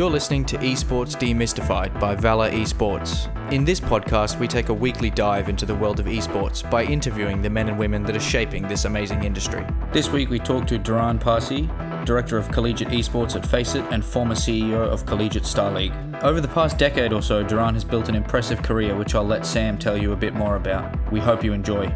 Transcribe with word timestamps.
You're 0.00 0.08
listening 0.08 0.46
to 0.46 0.56
Esports 0.56 1.14
Demystified 1.14 2.00
by 2.00 2.14
Valor 2.14 2.50
Esports. 2.50 3.28
In 3.52 3.66
this 3.66 3.78
podcast, 3.78 4.40
we 4.40 4.48
take 4.48 4.70
a 4.70 4.72
weekly 4.72 5.10
dive 5.10 5.50
into 5.50 5.66
the 5.66 5.74
world 5.74 6.00
of 6.00 6.06
esports 6.06 6.62
by 6.70 6.84
interviewing 6.84 7.42
the 7.42 7.50
men 7.50 7.68
and 7.68 7.78
women 7.78 8.02
that 8.04 8.16
are 8.16 8.18
shaping 8.18 8.66
this 8.66 8.86
amazing 8.86 9.24
industry. 9.24 9.62
This 9.92 10.08
week, 10.08 10.30
we 10.30 10.38
talk 10.38 10.66
to 10.68 10.78
Duran 10.78 11.18
Parsi, 11.18 11.68
Director 12.06 12.38
of 12.38 12.50
Collegiate 12.50 12.88
Esports 12.88 13.36
at 13.36 13.44
Faceit 13.44 13.84
and 13.90 14.02
former 14.02 14.34
CEO 14.34 14.88
of 14.88 15.04
Collegiate 15.04 15.44
Star 15.44 15.70
League. 15.70 15.92
Over 16.22 16.40
the 16.40 16.48
past 16.48 16.78
decade 16.78 17.12
or 17.12 17.20
so, 17.20 17.42
Duran 17.42 17.74
has 17.74 17.84
built 17.84 18.08
an 18.08 18.14
impressive 18.14 18.62
career, 18.62 18.96
which 18.96 19.14
I'll 19.14 19.22
let 19.22 19.44
Sam 19.44 19.76
tell 19.76 19.98
you 19.98 20.12
a 20.12 20.16
bit 20.16 20.32
more 20.32 20.56
about. 20.56 21.12
We 21.12 21.20
hope 21.20 21.44
you 21.44 21.52
enjoy. 21.52 21.94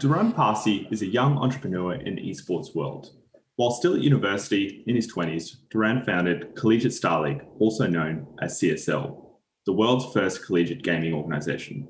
Duran 0.00 0.32
Parsi 0.32 0.88
is 0.90 1.02
a 1.02 1.06
young 1.06 1.38
entrepreneur 1.38 1.94
in 1.94 2.16
the 2.16 2.22
esports 2.22 2.74
world. 2.74 3.12
While 3.56 3.70
still 3.70 3.94
at 3.94 4.02
university 4.02 4.84
in 4.86 4.96
his 4.96 5.10
20s, 5.10 5.56
Duran 5.70 6.04
founded 6.04 6.54
Collegiate 6.56 6.92
Star 6.92 7.22
League, 7.22 7.42
also 7.58 7.86
known 7.86 8.26
as 8.42 8.60
CSL, 8.60 9.30
the 9.64 9.72
world's 9.72 10.12
first 10.12 10.44
collegiate 10.44 10.82
gaming 10.82 11.14
organization. 11.14 11.88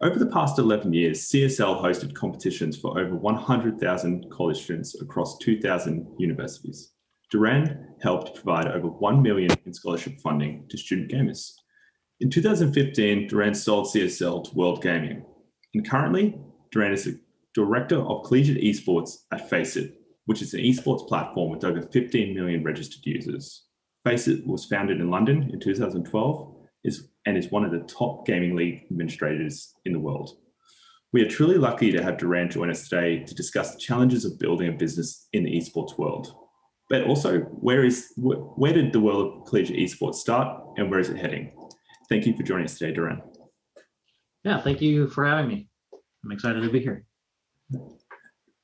Over 0.00 0.20
the 0.20 0.26
past 0.26 0.60
11 0.60 0.92
years, 0.92 1.28
CSL 1.28 1.82
hosted 1.82 2.14
competitions 2.14 2.76
for 2.76 3.00
over 3.00 3.16
100,000 3.16 4.30
college 4.30 4.62
students 4.62 5.00
across 5.00 5.38
2,000 5.38 6.06
universities. 6.18 6.92
Duran 7.32 7.96
helped 8.00 8.34
provide 8.36 8.68
over 8.68 8.86
1 8.86 9.22
million 9.22 9.50
in 9.66 9.74
scholarship 9.74 10.20
funding 10.20 10.66
to 10.68 10.78
student 10.78 11.10
gamers. 11.10 11.52
In 12.20 12.30
2015, 12.30 13.26
Duran 13.26 13.54
sold 13.54 13.86
CSL 13.86 14.44
to 14.44 14.54
World 14.54 14.82
Gaming. 14.82 15.24
And 15.74 15.88
currently, 15.88 16.38
Duran 16.70 16.92
is 16.92 17.06
the 17.06 17.20
director 17.54 17.98
of 17.98 18.24
collegiate 18.24 18.62
esports 18.62 19.24
at 19.32 19.48
Faceit, 19.50 20.01
which 20.26 20.42
is 20.42 20.54
an 20.54 20.60
esports 20.60 21.06
platform 21.08 21.50
with 21.50 21.64
over 21.64 21.82
15 21.82 22.34
million 22.34 22.62
registered 22.62 23.04
users. 23.04 23.66
Faceit 24.04 24.46
was 24.46 24.66
founded 24.66 25.00
in 25.00 25.10
London 25.10 25.50
in 25.52 25.60
2012 25.60 26.54
is, 26.84 27.08
and 27.26 27.36
is 27.36 27.50
one 27.50 27.64
of 27.64 27.70
the 27.70 27.80
top 27.80 28.26
gaming 28.26 28.56
league 28.56 28.84
administrators 28.90 29.74
in 29.84 29.92
the 29.92 30.00
world. 30.00 30.38
We 31.12 31.22
are 31.22 31.28
truly 31.28 31.58
lucky 31.58 31.92
to 31.92 32.02
have 32.02 32.16
Duran 32.16 32.50
join 32.50 32.70
us 32.70 32.88
today 32.88 33.22
to 33.24 33.34
discuss 33.34 33.74
the 33.74 33.80
challenges 33.80 34.24
of 34.24 34.38
building 34.38 34.68
a 34.68 34.72
business 34.72 35.28
in 35.32 35.44
the 35.44 35.50
esports 35.50 35.98
world. 35.98 36.34
But 36.88 37.04
also, 37.04 37.40
where 37.40 37.84
is 37.84 38.12
where 38.16 38.72
did 38.72 38.92
the 38.92 39.00
world 39.00 39.40
of 39.40 39.48
collegiate 39.48 39.78
esports 39.78 40.16
start, 40.16 40.62
and 40.76 40.90
where 40.90 41.00
is 41.00 41.08
it 41.08 41.16
heading? 41.16 41.54
Thank 42.08 42.26
you 42.26 42.36
for 42.36 42.42
joining 42.42 42.64
us 42.64 42.78
today, 42.78 42.92
Duran. 42.92 43.22
Yeah, 44.44 44.60
thank 44.60 44.80
you 44.80 45.08
for 45.08 45.24
having 45.24 45.48
me. 45.48 45.68
I'm 46.24 46.32
excited 46.32 46.62
to 46.62 46.70
be 46.70 46.80
here. 46.80 47.04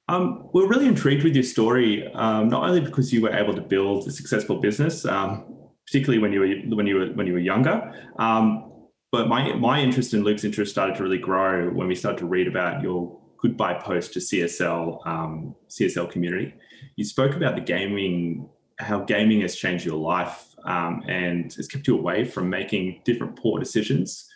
Um, 0.09 0.49
we're 0.55 0.67
really 0.67 0.87
intrigued 0.87 1.23
with 1.23 1.35
your 1.35 1.45
story, 1.45 2.11
um, 2.15 2.49
not 2.49 2.65
only 2.65 2.81
because 2.81 3.13
you 3.13 3.21
were 3.21 3.33
able 3.33 3.55
to 3.55 3.61
build 3.61 4.09
a 4.09 4.11
successful 4.11 4.59
business, 4.59 5.05
um, 5.05 5.45
particularly 5.87 6.19
when 6.19 6.33
you 6.33 6.41
were 6.41 6.77
when 6.77 6.87
you 6.87 6.97
were 6.97 7.07
when 7.09 7.27
you 7.27 7.35
were 7.35 7.39
younger, 7.39 7.93
um, 8.19 8.73
but 9.13 9.29
my 9.29 9.53
my 9.55 9.81
interest 9.81 10.15
and 10.15 10.25
Luke's 10.25 10.45
interest 10.45 10.73
started 10.73 10.97
to 10.97 11.03
really 11.03 11.19
grow 11.19 11.69
when 11.71 11.89
we 11.89 11.95
started 11.95 12.19
to 12.19 12.27
read 12.27 12.49
about 12.49 12.83
your 12.83 13.21
goodbye 13.41 13.75
post 13.75 14.15
to 14.15 14.19
CSL 14.19 15.07
um, 15.07 15.55
CSL 15.69 16.11
community. 16.11 16.55
You 16.97 17.05
spoke 17.05 17.35
about 17.35 17.55
the 17.55 17.61
gaming, 17.61 18.49
how 18.79 19.01
gaming 19.01 19.43
has 19.43 19.57
changed 19.57 19.85
your 19.85 19.99
life 19.99 20.55
um, 20.65 21.03
and 21.07 21.53
has 21.55 21.69
kept 21.69 21.87
you 21.87 21.99
away 21.99 22.25
from 22.25 22.49
making 22.49 23.03
different 23.05 23.37
poor 23.37 23.59
decisions. 23.59 24.27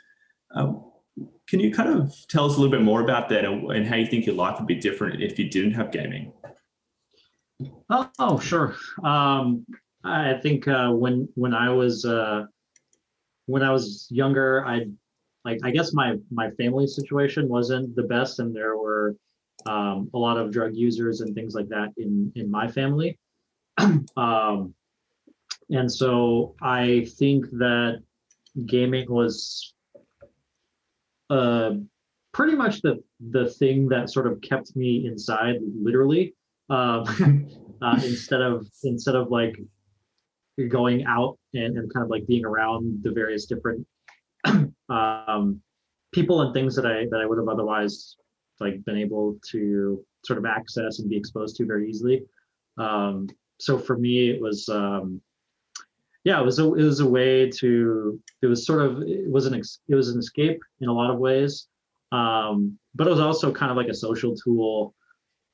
Um, 0.55 0.92
can 1.53 1.61
you 1.61 1.71
kind 1.71 1.91
of 1.91 2.15
tell 2.29 2.47
us 2.47 2.57
a 2.57 2.59
little 2.59 2.71
bit 2.71 2.81
more 2.81 3.03
about 3.03 3.29
that 3.29 3.45
and, 3.45 3.71
and 3.73 3.87
how 3.87 3.95
you 3.95 4.07
think 4.07 4.25
your 4.25 4.35
life 4.35 4.59
would 4.59 4.67
be 4.67 4.75
different 4.75 5.23
if 5.23 5.39
you 5.39 5.51
didn't 5.51 5.73
have 5.73 5.93
gaming? 5.93 6.33
Oh, 7.91 8.11
oh 8.19 8.39
sure. 8.39 8.75
Um, 9.05 9.67
I 10.03 10.33
think 10.43 10.67
uh, 10.67 10.93
when 10.93 11.29
when 11.35 11.53
I 11.53 11.69
was 11.69 12.07
uh, 12.07 12.47
when 13.45 13.63
I 13.63 13.71
was 13.71 14.07
younger, 14.11 14.65
I 14.67 14.87
like 15.45 15.59
I 15.63 15.73
guess 15.73 15.93
my 15.93 16.17
my 16.31 16.49
family 16.53 16.87
situation 16.87 17.51
wasn't 17.51 17.95
the 17.97 18.05
best, 18.05 18.39
and 18.39 18.57
there 18.57 18.79
were 18.79 19.15
um, 19.67 20.09
a 20.15 20.19
lot 20.19 20.39
of 20.39 20.53
drug 20.53 20.75
users 20.75 21.21
and 21.21 21.35
things 21.35 21.55
like 21.55 21.69
that 21.69 21.91
in 21.99 22.33
in 22.35 22.51
my 22.51 22.67
family. 22.67 23.19
um, 24.17 24.75
and 25.69 25.93
so 25.93 26.55
I 26.63 27.07
think 27.19 27.45
that 27.51 28.03
gaming 28.65 29.13
was 29.13 29.75
uh, 31.33 31.73
pretty 32.33 32.55
much 32.55 32.83
the 32.83 33.03
the 33.31 33.49
thing 33.51 33.89
that 33.89 34.11
sort 34.11 34.27
of 34.27 34.41
kept 34.43 34.77
me 34.77 35.07
inside, 35.07 35.57
literally, 35.75 36.35
uh, 36.71 37.05
uh, 37.83 38.01
instead 38.05 38.43
of 38.43 38.67
instead 38.85 39.15
of 39.15 39.31
like 39.31 39.57
going 40.69 41.05
out 41.07 41.39
and, 41.55 41.79
and 41.79 41.93
kind 41.93 42.05
of 42.05 42.11
like 42.11 42.27
being 42.27 42.45
around 42.45 43.03
the 43.03 43.11
various 43.11 43.47
different 43.47 43.87
um, 44.91 45.61
people 46.13 46.43
and 46.43 46.53
things 46.53 46.77
that 46.77 46.87
I 46.87 47.07
that 47.11 47.21
I 47.23 47.27
would 47.27 47.39
have 47.39 47.49
otherwise 47.49 48.17
like 48.61 48.85
been 48.85 48.99
able 48.99 49.39
to 49.51 50.05
sort 50.25 50.39
of 50.39 50.45
access 50.45 50.99
and 50.99 51.09
be 51.09 51.17
exposed 51.17 51.57
to 51.57 51.67
very 51.67 51.89
easily. 51.89 52.23
Um, 52.79 53.29
so 53.59 53.79
for 53.79 53.97
me, 53.97 54.31
it 54.31 54.41
was 54.41 54.69
um, 54.69 55.21
yeah, 56.25 56.41
it 56.41 56.45
was 56.45 56.59
a 56.59 56.65
it 56.75 56.85
was 56.85 57.01
a 57.01 57.09
way 57.09 57.51
to 57.51 58.21
it 58.43 58.47
was 58.47 58.65
sort 58.65 58.83
of 58.83 59.03
it 59.03 59.31
was 59.31 59.47
an 59.47 59.55
it 59.55 59.95
was 59.95 60.09
an 60.09 60.19
escape 60.19 60.61
in 60.81 60.89
a 60.89 60.93
lot 60.93 61.11
of 61.11 61.19
ways, 61.19 61.67
um, 62.13 62.79
but 62.95 63.07
it 63.07 63.11
was 63.11 63.21
also 63.21 63.53
kind 63.53 63.71
of 63.71 63.77
like 63.77 63.89
a 63.89 63.95
social 63.95 64.35
tool 64.37 64.95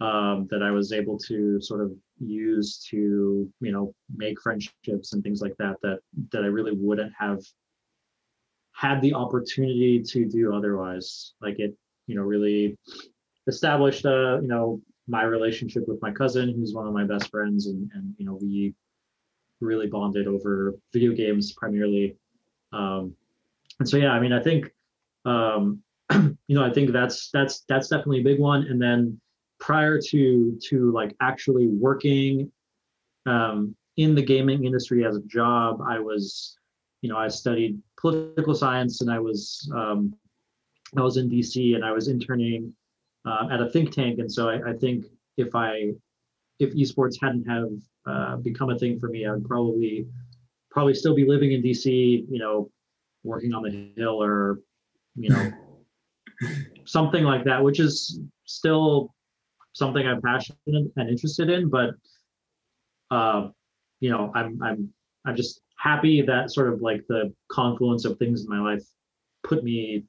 um, 0.00 0.46
that 0.50 0.62
I 0.62 0.70
was 0.70 0.92
able 0.92 1.18
to 1.20 1.60
sort 1.60 1.80
of 1.80 1.92
use 2.18 2.84
to 2.90 3.50
you 3.60 3.72
know 3.72 3.94
make 4.14 4.40
friendships 4.40 5.12
and 5.12 5.22
things 5.22 5.40
like 5.40 5.56
that 5.58 5.76
that 5.82 6.00
that 6.32 6.42
I 6.42 6.48
really 6.48 6.72
wouldn't 6.74 7.12
have 7.18 7.40
had 8.72 9.00
the 9.00 9.14
opportunity 9.14 10.02
to 10.02 10.24
do 10.26 10.54
otherwise. 10.54 11.32
Like 11.40 11.58
it, 11.58 11.74
you 12.06 12.14
know, 12.14 12.22
really 12.22 12.76
established 13.46 14.04
uh, 14.04 14.38
you 14.40 14.48
know 14.48 14.82
my 15.06 15.22
relationship 15.22 15.88
with 15.88 16.02
my 16.02 16.12
cousin, 16.12 16.52
who's 16.54 16.74
one 16.74 16.86
of 16.86 16.92
my 16.92 17.04
best 17.04 17.30
friends, 17.30 17.68
and 17.68 17.90
and 17.94 18.14
you 18.18 18.26
know 18.26 18.38
we 18.40 18.74
really 19.60 19.86
bonded 19.86 20.26
over 20.26 20.74
video 20.92 21.12
games 21.12 21.52
primarily. 21.52 22.16
Um, 22.72 23.14
and 23.80 23.88
so 23.88 23.96
yeah, 23.96 24.12
I 24.12 24.20
mean, 24.20 24.32
I 24.32 24.42
think 24.42 24.72
um, 25.24 25.82
you 26.12 26.36
know, 26.48 26.64
I 26.64 26.72
think 26.72 26.92
that's 26.92 27.30
that's 27.30 27.60
that's 27.69 27.88
definitely 27.88 28.20
a 28.20 28.24
big 28.24 28.38
one. 28.38 28.64
And 28.64 28.80
then 28.80 29.20
prior 29.60 30.00
to 30.00 30.58
to 30.69 30.92
like 30.92 31.14
actually 31.20 31.66
working 31.69 32.50
um, 33.26 33.74
in 33.96 34.14
the 34.14 34.22
gaming 34.22 34.64
industry 34.64 35.04
as 35.04 35.16
a 35.16 35.22
job, 35.22 35.80
I 35.86 35.98
was, 35.98 36.56
you 37.02 37.08
know, 37.08 37.19
I 37.19 37.28
studied 37.28 37.80
political 38.00 38.54
science 38.54 39.00
and 39.00 39.10
I 39.10 39.19
was 39.19 39.70
um, 39.75 40.14
I 40.96 41.02
was 41.02 41.16
in 41.16 41.28
DC 41.28 41.75
and 41.75 41.84
I 41.84 41.92
was 41.92 42.08
interning 42.08 42.75
uh, 43.26 43.48
at 43.50 43.60
a 43.60 43.69
think 43.69 43.92
tank. 43.92 44.19
And 44.19 44.32
so 44.32 44.48
I, 44.48 44.70
I 44.70 44.72
think 44.72 45.04
if 45.36 45.54
I 45.54 45.92
if 46.58 46.74
esports 46.74 47.16
hadn't 47.20 47.48
have 47.48 47.70
uh, 48.06 48.36
become 48.36 48.70
a 48.70 48.78
thing 48.78 48.98
for 48.98 49.08
me, 49.08 49.26
I'd 49.26 49.44
probably 49.44 50.06
probably 50.70 50.94
still 50.94 51.14
be 51.14 51.26
living 51.26 51.52
in 51.52 51.62
DC, 51.62 52.26
you 52.28 52.38
know, 52.38 52.70
working 53.24 53.52
on 53.52 53.62
the 53.62 53.92
hill 53.96 54.22
or 54.22 54.60
you 55.16 55.30
know 55.30 55.50
something 56.84 57.24
like 57.24 57.44
that, 57.44 57.62
which 57.62 57.80
is 57.80 58.20
still 58.44 59.14
something 59.72 60.06
I'm 60.06 60.22
passionate 60.22 60.58
and 60.96 61.08
interested 61.08 61.50
in. 61.50 61.69
But 61.69 61.91
uh, 63.10 63.48
you 64.00 64.10
know, 64.10 64.32
I'm 64.34 64.60
I'm 64.62 64.92
I'm 65.25 65.36
just 65.36 65.60
happy 65.78 66.22
that 66.22 66.50
sort 66.50 66.72
of 66.72 66.80
like 66.80 67.04
the 67.08 67.32
confluence 67.50 68.04
of 68.04 68.19
things 68.19 68.42
in 68.42 68.48
my 68.48 68.60
life 68.60 68.84
put 69.44 69.62
me 69.62 70.04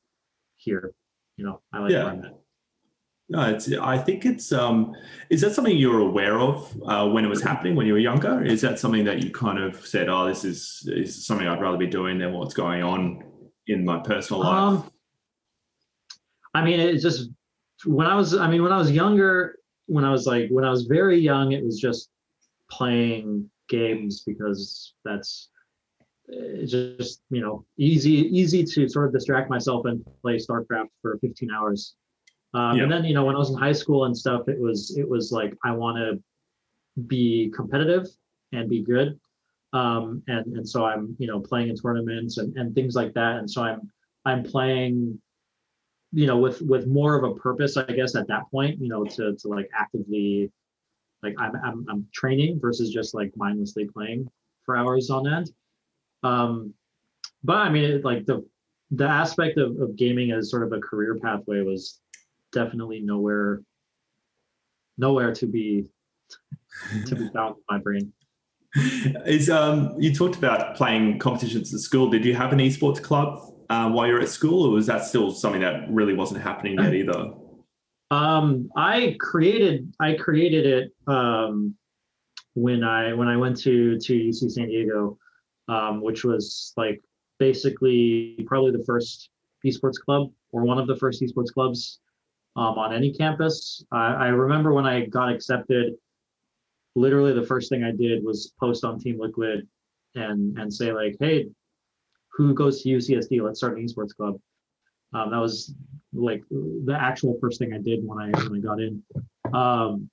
here. 0.57 0.93
You 1.37 1.45
know, 1.45 1.61
I 1.73 1.79
like 1.79 1.91
yeah. 1.91 2.19
No, 3.31 3.47
it's. 3.47 3.71
I 3.71 3.97
think 3.97 4.25
it's. 4.25 4.51
Um, 4.51 4.95
is 5.29 5.41
that 5.41 5.53
something 5.53 5.77
you 5.77 5.91
were 5.91 5.99
aware 5.99 6.39
of 6.39 6.75
uh, 6.85 7.07
when 7.07 7.23
it 7.23 7.27
was 7.27 7.43
happening 7.43 7.75
when 7.75 7.85
you 7.85 7.93
were 7.93 7.99
younger? 7.99 8.43
Is 8.43 8.61
that 8.61 8.79
something 8.79 9.05
that 9.05 9.23
you 9.23 9.29
kind 9.29 9.59
of 9.59 9.85
said, 9.85 10.09
"Oh, 10.09 10.25
this 10.27 10.43
is, 10.43 10.89
is 10.91 11.27
something 11.27 11.47
I'd 11.47 11.61
rather 11.61 11.77
be 11.77 11.85
doing 11.85 12.17
than 12.17 12.33
what's 12.33 12.55
going 12.55 12.81
on 12.81 13.23
in 13.67 13.85
my 13.85 13.99
personal 13.99 14.41
life"? 14.41 14.57
Um, 14.57 14.91
I 16.55 16.63
mean, 16.63 16.79
it's 16.79 17.03
just 17.03 17.29
when 17.85 18.07
I 18.07 18.15
was. 18.15 18.35
I 18.35 18.49
mean, 18.49 18.63
when 18.63 18.71
I 18.71 18.77
was 18.77 18.91
younger, 18.91 19.59
when 19.85 20.05
I 20.05 20.11
was 20.11 20.25
like 20.25 20.49
when 20.49 20.65
I 20.65 20.71
was 20.71 20.85
very 20.85 21.19
young, 21.19 21.51
it 21.51 21.63
was 21.63 21.79
just 21.79 22.09
playing 22.71 23.47
games 23.67 24.23
because 24.25 24.95
that's 25.05 25.49
it's 26.27 26.71
just 26.71 27.21
you 27.29 27.41
know 27.41 27.63
easy 27.77 28.11
easy 28.11 28.63
to 28.63 28.89
sort 28.89 29.05
of 29.05 29.13
distract 29.13 29.51
myself 29.51 29.85
and 29.85 30.03
play 30.23 30.37
StarCraft 30.37 30.89
for 31.03 31.19
15 31.19 31.51
hours 31.51 31.95
um, 32.53 32.77
yeah. 32.77 32.83
And 32.83 32.91
then 32.91 33.05
you 33.05 33.13
know 33.13 33.25
when 33.25 33.35
I 33.35 33.39
was 33.39 33.51
in 33.51 33.57
high 33.57 33.73
school 33.73 34.05
and 34.05 34.17
stuff, 34.17 34.47
it 34.47 34.59
was 34.59 34.97
it 34.97 35.07
was 35.07 35.31
like 35.31 35.53
I 35.63 35.71
want 35.71 35.97
to 35.97 36.21
be 37.07 37.51
competitive 37.55 38.07
and 38.51 38.69
be 38.69 38.81
good, 38.81 39.19
um, 39.73 40.23
and 40.27 40.57
and 40.57 40.67
so 40.67 40.85
I'm 40.85 41.15
you 41.19 41.27
know 41.27 41.39
playing 41.39 41.69
in 41.69 41.75
tournaments 41.75 42.37
and, 42.37 42.55
and 42.57 42.73
things 42.73 42.95
like 42.95 43.13
that, 43.13 43.37
and 43.37 43.49
so 43.49 43.61
I'm 43.61 43.91
I'm 44.25 44.43
playing, 44.43 45.19
you 46.11 46.25
know, 46.25 46.37
with 46.37 46.61
with 46.61 46.87
more 46.87 47.15
of 47.15 47.23
a 47.23 47.35
purpose, 47.35 47.77
I 47.77 47.83
guess 47.83 48.15
at 48.15 48.27
that 48.27 48.49
point, 48.49 48.81
you 48.81 48.89
know, 48.89 49.05
to 49.05 49.35
to 49.35 49.47
like 49.47 49.69
actively, 49.77 50.51
like 51.21 51.35
I'm 51.37 51.55
I'm 51.63 51.85
I'm 51.87 52.07
training 52.13 52.59
versus 52.59 52.89
just 52.89 53.13
like 53.13 53.31
mindlessly 53.35 53.85
playing 53.85 54.27
for 54.65 54.75
hours 54.75 55.11
on 55.11 55.31
end. 55.31 55.51
Um, 56.23 56.73
but 57.43 57.57
I 57.57 57.69
mean, 57.69 57.83
it, 57.83 58.03
like 58.03 58.25
the 58.25 58.43
the 58.89 59.07
aspect 59.07 59.59
of, 59.59 59.79
of 59.79 59.95
gaming 59.95 60.31
as 60.31 60.49
sort 60.49 60.63
of 60.63 60.73
a 60.73 60.79
career 60.79 61.15
pathway 61.21 61.61
was 61.61 62.01
definitely 62.51 63.01
nowhere 63.01 63.61
nowhere 64.97 65.33
to 65.33 65.47
be 65.47 65.85
to 67.07 67.15
be 67.15 67.29
found 67.33 67.55
in 67.55 67.63
my 67.69 67.77
brain. 67.79 68.13
Is 69.25 69.49
um 69.49 69.95
you 69.97 70.13
talked 70.13 70.35
about 70.35 70.75
playing 70.75 71.19
competitions 71.19 71.73
at 71.73 71.79
school. 71.79 72.09
Did 72.09 72.23
you 72.25 72.35
have 72.35 72.53
an 72.53 72.59
esports 72.59 73.01
club 73.01 73.39
um, 73.69 73.93
while 73.93 74.07
you're 74.07 74.21
at 74.21 74.29
school, 74.29 74.67
or 74.67 74.71
was 74.71 74.87
that 74.87 75.05
still 75.05 75.31
something 75.31 75.61
that 75.61 75.89
really 75.89 76.13
wasn't 76.13 76.41
happening 76.41 76.79
yet 76.79 76.93
either? 76.93 77.33
Um, 78.11 78.69
I 78.75 79.15
created 79.19 79.93
I 79.99 80.13
created 80.13 80.65
it 80.65 80.91
um, 81.07 81.75
when 82.53 82.83
I 82.83 83.13
when 83.13 83.27
I 83.27 83.37
went 83.37 83.57
to 83.61 83.99
to 83.99 84.13
UC 84.13 84.51
San 84.51 84.67
Diego, 84.67 85.17
um, 85.67 86.01
which 86.01 86.23
was 86.23 86.73
like 86.77 87.01
basically 87.39 88.43
probably 88.47 88.71
the 88.71 88.83
first 88.83 89.29
esports 89.65 89.99
club 89.99 90.31
or 90.51 90.63
one 90.63 90.77
of 90.77 90.87
the 90.87 90.95
first 90.95 91.21
esports 91.21 91.53
clubs 91.53 91.99
um, 92.55 92.77
on 92.77 92.93
any 92.93 93.13
campus. 93.13 93.83
I, 93.91 94.13
I 94.13 94.27
remember 94.27 94.73
when 94.73 94.85
I 94.85 95.05
got 95.05 95.31
accepted, 95.31 95.93
literally 96.95 97.33
the 97.33 97.45
first 97.45 97.69
thing 97.69 97.83
I 97.83 97.91
did 97.91 98.23
was 98.23 98.53
post 98.59 98.83
on 98.83 98.99
Team 98.99 99.19
Liquid 99.19 99.67
and 100.15 100.57
and 100.57 100.73
say 100.73 100.91
like, 100.91 101.15
hey, 101.19 101.47
who 102.33 102.53
goes 102.53 102.81
to 102.81 102.89
UCSD? 102.89 103.41
Let's 103.41 103.59
start 103.59 103.77
an 103.77 103.85
esports 103.85 104.15
club. 104.15 104.39
Um, 105.13 105.31
that 105.31 105.39
was 105.39 105.73
like 106.13 106.43
the 106.49 106.97
actual 106.99 107.37
first 107.39 107.59
thing 107.59 107.73
I 107.73 107.79
did 107.79 107.99
when 108.03 108.17
I 108.19 108.39
when 108.47 108.59
I 108.59 108.61
got 108.61 108.79
in. 108.79 109.03
Um, 109.53 110.09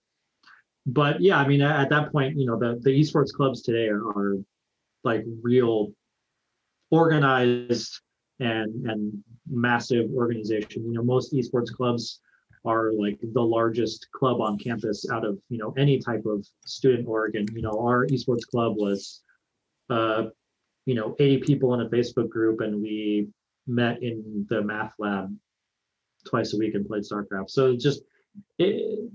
but 0.86 1.20
yeah, 1.20 1.38
I 1.38 1.46
mean, 1.46 1.62
at, 1.62 1.80
at 1.80 1.90
that 1.90 2.12
point, 2.12 2.36
you 2.36 2.46
know, 2.46 2.58
the 2.58 2.78
the 2.82 2.90
esports 2.90 3.32
clubs 3.32 3.62
today 3.62 3.88
are, 3.88 4.06
are 4.08 4.36
like 5.04 5.24
real 5.42 5.92
organized 6.90 8.00
and 8.40 8.86
and 8.86 9.24
massive 9.48 10.10
organization. 10.14 10.84
You 10.86 10.92
know, 10.92 11.02
most 11.02 11.32
esports 11.32 11.72
clubs 11.72 12.20
are 12.64 12.92
like 12.92 13.18
the 13.22 13.40
largest 13.40 14.08
club 14.12 14.40
on 14.40 14.58
campus 14.58 15.06
out 15.10 15.24
of 15.24 15.38
you 15.48 15.58
know 15.58 15.74
any 15.76 15.98
type 15.98 16.24
of 16.26 16.46
student 16.64 17.06
org. 17.08 17.34
You 17.34 17.62
know, 17.62 17.78
our 17.80 18.06
esports 18.06 18.46
club 18.46 18.76
was, 18.76 19.22
uh, 19.90 20.24
you 20.84 20.94
know, 20.94 21.14
80 21.18 21.38
people 21.38 21.74
in 21.74 21.80
a 21.80 21.88
Facebook 21.88 22.28
group, 22.28 22.60
and 22.60 22.82
we 22.82 23.28
met 23.66 24.02
in 24.02 24.46
the 24.48 24.62
math 24.62 24.92
lab 24.98 25.34
twice 26.26 26.54
a 26.54 26.58
week 26.58 26.74
and 26.74 26.86
played 26.86 27.02
StarCraft. 27.02 27.50
So 27.50 27.76
just 27.76 28.02
it, 28.58 29.10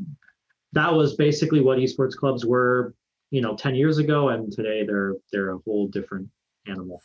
that 0.74 0.94
was 0.94 1.16
basically 1.16 1.62
what 1.62 1.78
esports 1.78 2.16
clubs 2.16 2.46
were, 2.46 2.96
you 3.30 3.42
know, 3.42 3.56
10 3.56 3.76
years 3.76 3.98
ago, 3.98 4.30
and 4.30 4.52
today 4.52 4.86
they're 4.86 5.16
they're 5.32 5.52
a 5.52 5.60
whole 5.66 5.88
different 5.88 6.30
animal. 6.68 7.02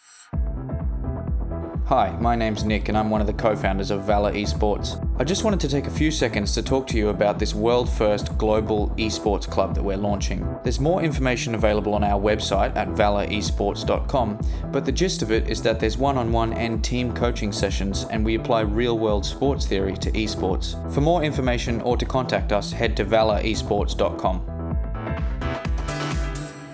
Hi, 1.86 2.16
my 2.20 2.34
name's 2.34 2.64
Nick 2.64 2.88
and 2.88 2.98
I'm 2.98 3.10
one 3.10 3.20
of 3.20 3.28
the 3.28 3.32
co 3.32 3.54
founders 3.54 3.92
of 3.92 4.02
Valor 4.02 4.32
Esports. 4.32 5.00
I 5.18 5.24
just 5.24 5.44
wanted 5.44 5.60
to 5.60 5.68
take 5.68 5.86
a 5.86 5.90
few 5.90 6.10
seconds 6.10 6.52
to 6.52 6.62
talk 6.62 6.86
to 6.88 6.98
you 6.98 7.08
about 7.08 7.38
this 7.38 7.54
world 7.54 7.88
first 7.88 8.36
global 8.36 8.90
esports 8.98 9.48
club 9.50 9.74
that 9.74 9.82
we're 9.82 9.96
launching. 9.96 10.46
There's 10.62 10.78
more 10.78 11.02
information 11.02 11.54
available 11.54 11.94
on 11.94 12.04
our 12.04 12.20
website 12.20 12.76
at 12.76 12.88
valoresports.com, 12.88 14.38
but 14.70 14.84
the 14.84 14.92
gist 14.92 15.22
of 15.22 15.32
it 15.32 15.48
is 15.48 15.62
that 15.62 15.80
there's 15.80 15.96
one 15.96 16.18
on 16.18 16.32
one 16.32 16.52
and 16.52 16.84
team 16.84 17.14
coaching 17.14 17.50
sessions 17.50 18.04
and 18.10 18.26
we 18.26 18.34
apply 18.34 18.60
real 18.60 18.98
world 18.98 19.24
sports 19.24 19.66
theory 19.66 19.96
to 19.96 20.10
esports. 20.10 20.76
For 20.92 21.00
more 21.00 21.24
information 21.24 21.80
or 21.80 21.96
to 21.96 22.04
contact 22.04 22.52
us, 22.52 22.70
head 22.70 22.94
to 22.98 23.04
valoresports.com 23.06 24.52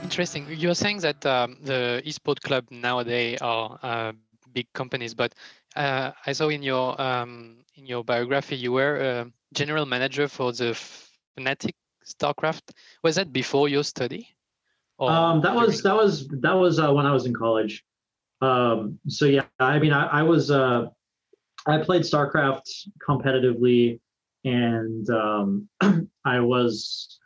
interesting. 0.02 0.46
You're 0.50 0.74
saying 0.74 0.98
that 0.98 1.24
um, 1.24 1.56
the 1.62 2.02
esports 2.04 2.42
club 2.42 2.66
nowadays 2.70 3.38
are 3.40 3.78
uh, 3.82 4.12
big 4.52 4.72
companies. 4.72 5.14
But 5.14 5.34
uh, 5.76 6.12
I 6.26 6.32
saw 6.32 6.48
in 6.48 6.62
your 6.62 7.00
um, 7.00 7.61
in 7.74 7.86
your 7.86 8.04
biography 8.04 8.56
you 8.56 8.72
were 8.72 8.96
a 8.96 9.32
general 9.54 9.86
manager 9.86 10.28
for 10.28 10.52
the 10.52 10.76
Fnatic 11.38 11.74
StarCraft. 12.04 12.70
Was 13.02 13.16
that 13.16 13.32
before 13.32 13.68
your 13.68 13.84
study? 13.84 14.28
Um, 15.00 15.40
that 15.40 15.54
was 15.54 15.82
that 15.82 15.96
was 15.96 16.28
that 16.28 16.52
was 16.52 16.78
uh, 16.78 16.92
when 16.92 17.06
I 17.06 17.12
was 17.12 17.26
in 17.26 17.34
college. 17.34 17.84
Um, 18.40 18.98
so 19.08 19.24
yeah, 19.24 19.44
I 19.58 19.78
mean, 19.78 19.92
I, 19.92 20.06
I 20.06 20.22
was 20.22 20.50
uh, 20.50 20.86
I 21.66 21.78
played 21.78 22.02
StarCraft 22.02 22.62
competitively, 23.06 24.00
and 24.44 25.08
um, 25.10 25.68
I 26.24 26.40
was 26.40 27.18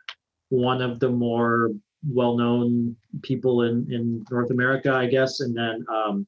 one 0.49 0.81
of 0.81 0.99
the 0.99 1.09
more 1.09 1.71
well-known 2.07 2.95
people 3.21 3.63
in 3.63 3.91
in 3.91 4.25
North 4.31 4.49
America, 4.49 4.91
I 4.91 5.07
guess. 5.07 5.41
And 5.41 5.55
then 5.55 5.85
um, 5.93 6.25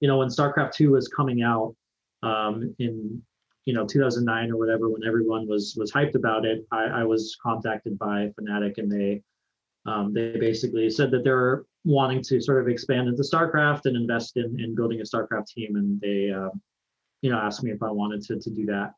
you 0.00 0.08
know, 0.08 0.18
when 0.18 0.28
StarCraft 0.28 0.72
2 0.72 0.92
was 0.92 1.08
coming 1.08 1.42
out 1.42 1.74
um, 2.22 2.74
in, 2.78 3.22
you 3.64 3.74
know, 3.74 3.86
2009 3.86 4.50
or 4.50 4.56
whatever, 4.56 4.88
when 4.90 5.04
everyone 5.04 5.46
was 5.46 5.74
was 5.78 5.92
hyped 5.92 6.14
about 6.14 6.44
it, 6.44 6.66
I, 6.70 6.84
I 6.84 7.04
was 7.04 7.36
contacted 7.42 7.98
by 7.98 8.32
Fnatic 8.38 8.78
and 8.78 8.90
they 8.90 9.22
um, 9.86 10.12
they 10.12 10.36
basically 10.38 10.88
said 10.90 11.10
that 11.10 11.24
they're 11.24 11.64
wanting 11.84 12.22
to 12.22 12.40
sort 12.40 12.60
of 12.60 12.68
expand 12.68 13.08
into 13.08 13.22
StarCraft 13.22 13.86
and 13.86 13.96
invest 13.96 14.36
in, 14.36 14.60
in 14.60 14.74
building 14.74 15.00
a 15.00 15.02
StarCraft 15.02 15.48
team. 15.48 15.76
And 15.76 16.00
they, 16.00 16.30
uh, 16.30 16.50
you 17.20 17.30
know, 17.30 17.38
asked 17.38 17.64
me 17.64 17.72
if 17.72 17.82
I 17.82 17.90
wanted 17.90 18.22
to, 18.22 18.38
to 18.38 18.50
do 18.50 18.66
that. 18.66 18.92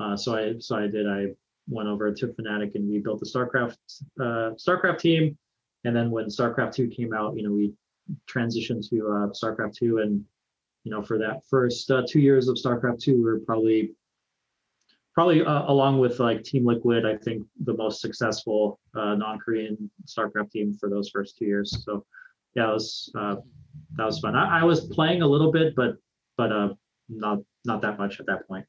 Uh, 0.00 0.16
so 0.16 0.36
I, 0.36 0.54
so 0.58 0.76
I 0.76 0.88
did, 0.88 1.08
I 1.08 1.26
went 1.68 1.88
over 1.88 2.12
to 2.12 2.26
Fnatic 2.26 2.74
and 2.74 2.88
we 2.88 2.98
built 2.98 3.20
the 3.20 3.26
StarCraft, 3.26 3.76
uh, 4.20 4.54
StarCraft 4.56 4.98
team. 4.98 5.38
And 5.84 5.94
then 5.94 6.10
when 6.10 6.26
StarCraft 6.26 6.72
2 6.74 6.88
came 6.88 7.14
out, 7.14 7.36
you 7.36 7.44
know, 7.44 7.52
we 7.52 7.72
transitioned 8.28 8.88
to 8.90 9.06
uh, 9.06 9.28
StarCraft 9.32 9.76
2 9.76 9.98
and 9.98 10.24
you 10.84 10.90
know, 10.90 11.02
for 11.02 11.18
that 11.18 11.42
first 11.48 11.90
uh, 11.90 12.02
two 12.06 12.20
years 12.20 12.46
of 12.48 12.56
StarCraft 12.56 13.00
2, 13.00 13.22
we 13.22 13.30
are 13.30 13.38
probably, 13.38 13.92
probably 15.14 15.44
uh, 15.44 15.64
along 15.70 15.98
with 15.98 16.18
like 16.18 16.42
Team 16.42 16.66
Liquid, 16.66 17.06
I 17.06 17.16
think 17.16 17.46
the 17.64 17.74
most 17.74 18.00
successful 18.00 18.80
uh, 18.94 19.14
non-Korean 19.14 19.90
StarCraft 20.06 20.50
team 20.50 20.74
for 20.74 20.90
those 20.90 21.08
first 21.10 21.38
two 21.38 21.44
years. 21.44 21.84
So 21.84 22.04
yeah, 22.54 22.70
it 22.70 22.72
was, 22.72 23.10
uh, 23.16 23.36
that 23.96 24.04
was 24.04 24.18
fun. 24.18 24.34
I, 24.36 24.60
I, 24.60 24.64
was 24.64 24.86
playing 24.86 25.22
a 25.22 25.26
little 25.26 25.50
bit, 25.50 25.74
but, 25.74 25.96
but 26.36 26.52
uh, 26.52 26.68
not, 27.08 27.38
not 27.64 27.80
that 27.82 27.98
much 27.98 28.20
at 28.20 28.26
that 28.26 28.46
point. 28.48 28.66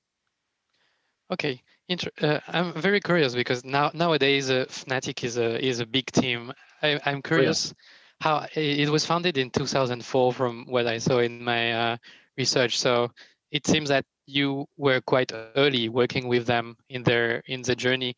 Okay, 1.31 1.61
Inter- 1.89 2.11
uh, 2.21 2.39
I'm 2.47 2.73
very 2.73 2.99
curious 2.99 3.33
because 3.33 3.65
now 3.65 3.91
nowadays 3.93 4.49
uh, 4.51 4.65
Fnatic 4.69 5.23
is 5.23 5.37
a 5.37 5.63
is 5.63 5.79
a 5.79 5.85
big 5.85 6.11
team. 6.11 6.53
I, 6.83 6.99
am 7.05 7.23
curious. 7.23 7.67
Oh, 7.67 7.69
yeah 7.69 7.81
how 8.21 8.45
it 8.55 8.89
was 8.89 9.05
founded 9.05 9.37
in 9.37 9.49
2004 9.49 10.33
from 10.33 10.65
what 10.67 10.87
I 10.87 10.97
saw 10.97 11.19
in 11.19 11.43
my 11.43 11.73
uh, 11.73 11.97
research. 12.37 12.79
So 12.79 13.11
it 13.55 13.65
seems 13.65 13.87
that 13.87 14.03
you 14.27 14.65
were 14.75 14.99
quite 14.99 15.31
early 15.55 15.87
working 15.87 16.27
with 16.27 16.45
them 16.45 16.75
in 16.89 17.03
their 17.03 17.41
in 17.47 17.61
the 17.61 17.75
journey. 17.75 18.13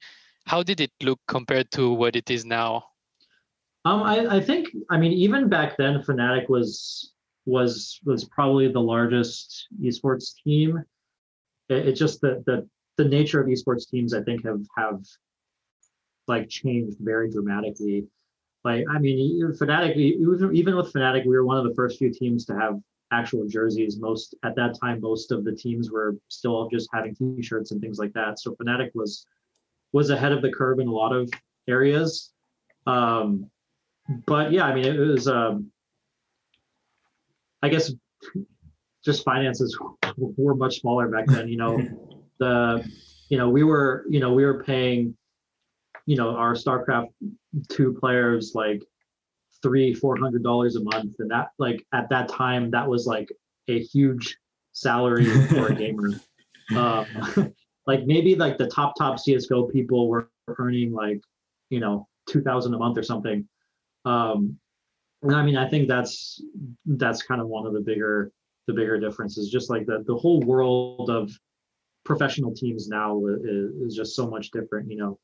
How 0.47 0.63
did 0.63 0.81
it 0.81 0.91
look 1.03 1.19
compared 1.27 1.69
to 1.77 1.93
what 1.93 2.15
it 2.15 2.31
is 2.31 2.43
now? 2.43 2.85
Um, 3.85 4.01
I, 4.01 4.37
I 4.37 4.39
think 4.41 4.69
I 4.89 4.97
mean 4.97 5.13
even 5.13 5.47
back 5.47 5.77
then, 5.77 6.01
Fnatic 6.01 6.49
was 6.49 7.13
was 7.45 7.99
was 8.03 8.25
probably 8.25 8.67
the 8.71 8.81
largest 8.81 9.67
esports 9.79 10.33
team. 10.43 10.83
It, 11.69 11.89
it 11.89 11.93
just 11.93 12.19
the 12.21 12.43
the 12.47 12.67
the 12.97 13.07
nature 13.07 13.39
of 13.39 13.47
esports 13.47 13.87
teams 13.87 14.15
I 14.15 14.23
think 14.23 14.43
have 14.43 14.63
have 14.75 15.01
like 16.27 16.49
changed 16.49 16.97
very 16.99 17.29
dramatically 17.29 18.07
like, 18.63 18.83
I 18.89 18.99
mean, 18.99 19.39
Fnatic, 19.53 19.95
even, 19.95 20.53
even 20.53 20.75
with 20.75 20.91
Fnatic, 20.91 21.25
we 21.25 21.37
were 21.37 21.45
one 21.45 21.57
of 21.57 21.63
the 21.63 21.73
first 21.73 21.99
few 21.99 22.11
teams 22.11 22.43
to 22.45 22.53
have 22.55 22.73
actual 23.11 23.47
jerseys. 23.47 23.99
Most 23.99 24.35
at 24.43 24.55
that 24.55 24.77
time, 24.79 25.01
most 25.01 25.31
of 25.31 25.43
the 25.43 25.53
teams 25.53 25.91
were 25.91 26.15
still 26.27 26.69
just 26.69 26.89
having 26.93 27.15
T-shirts 27.15 27.71
and 27.71 27.81
things 27.81 27.99
like 27.99 28.13
that. 28.13 28.39
So 28.39 28.55
Fnatic 28.55 28.91
was 28.93 29.25
was 29.93 30.09
ahead 30.09 30.31
of 30.31 30.41
the 30.41 30.51
curve 30.51 30.79
in 30.79 30.87
a 30.87 30.91
lot 30.91 31.15
of 31.15 31.29
areas. 31.67 32.33
Um, 32.85 33.49
but 34.25 34.51
yeah, 34.51 34.65
I 34.65 34.73
mean, 34.73 34.85
it 34.85 34.97
was. 34.97 35.27
Um, 35.27 35.71
I 37.63 37.69
guess 37.69 37.91
just 39.03 39.23
finances 39.23 39.77
were 40.17 40.55
much 40.55 40.81
smaller 40.81 41.07
back 41.07 41.25
then. 41.27 41.47
You 41.47 41.57
know, 41.57 41.79
the 42.39 42.89
you 43.29 43.37
know 43.37 43.49
we 43.49 43.63
were 43.63 44.05
you 44.09 44.19
know 44.19 44.33
we 44.33 44.45
were 44.45 44.63
paying 44.63 45.15
you 46.05 46.15
know 46.15 46.35
our 46.35 46.53
starcraft 46.53 47.07
2 47.69 47.97
players 47.99 48.53
like 48.55 48.83
three 49.61 49.93
four 49.93 50.17
hundred 50.17 50.43
dollars 50.43 50.75
a 50.75 50.83
month 50.83 51.15
and 51.19 51.31
that 51.31 51.49
like 51.57 51.85
at 51.93 52.09
that 52.09 52.29
time 52.29 52.71
that 52.71 52.87
was 52.87 53.05
like 53.05 53.29
a 53.67 53.79
huge 53.79 54.37
salary 54.73 55.25
for 55.47 55.67
a 55.67 55.75
gamer. 55.81 56.11
Um, 56.75 57.53
like 57.87 58.05
maybe 58.05 58.35
like 58.35 58.57
the 58.57 58.67
top 58.67 58.93
top 58.97 59.17
csgo 59.17 59.71
people 59.71 60.07
were 60.07 60.29
earning 60.59 60.91
like 60.91 61.21
you 61.69 61.79
know 61.79 62.07
2000 62.29 62.73
a 62.73 62.77
month 62.77 62.97
or 62.97 63.03
something. 63.03 63.47
Um 64.05 64.59
and 65.23 65.35
i 65.35 65.43
mean 65.43 65.57
i 65.57 65.67
think 65.67 65.87
that's 65.87 66.41
that's 66.85 67.23
kind 67.23 67.41
of 67.41 67.47
one 67.47 67.65
of 67.65 67.73
the 67.73 67.79
bigger 67.79 68.31
the 68.67 68.73
bigger 68.73 68.99
differences 68.99 69.49
just 69.49 69.69
like 69.69 69.85
the 69.85 70.03
the 70.07 70.15
whole 70.15 70.41
world 70.41 71.09
of 71.09 71.31
professional 72.05 72.53
teams 72.53 72.87
now 72.87 73.19
is, 73.25 73.71
is 73.81 73.95
just 73.95 74.15
so 74.15 74.29
much 74.29 74.51
different 74.51 74.89
you 74.89 74.97
know 74.97 75.19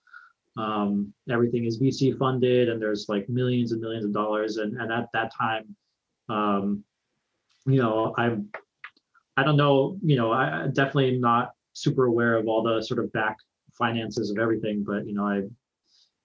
um, 0.57 1.13
everything 1.29 1.65
is 1.65 1.81
VC 1.81 2.17
funded 2.17 2.69
and 2.69 2.81
there's 2.81 3.07
like 3.09 3.27
millions 3.29 3.71
and 3.71 3.81
millions 3.81 4.05
of 4.05 4.13
dollars. 4.13 4.57
And, 4.57 4.79
and 4.79 4.91
at 4.91 5.09
that 5.13 5.31
time, 5.33 5.75
Um, 6.29 6.85
you 7.65 7.81
know, 7.81 8.13
I'm, 8.17 8.49
I 9.35 9.43
don't 9.43 9.57
know, 9.57 9.97
you 10.01 10.15
know, 10.15 10.31
I 10.31 10.63
I 10.63 10.67
definitely 10.67 11.17
not 11.19 11.51
super 11.73 12.05
aware 12.05 12.37
of 12.37 12.47
all 12.47 12.63
the 12.63 12.81
sort 12.81 12.99
of 13.03 13.11
back 13.11 13.35
finances 13.73 14.31
of 14.31 14.37
everything, 14.37 14.83
but 14.85 15.05
you 15.07 15.13
know, 15.13 15.27
I, 15.27 15.37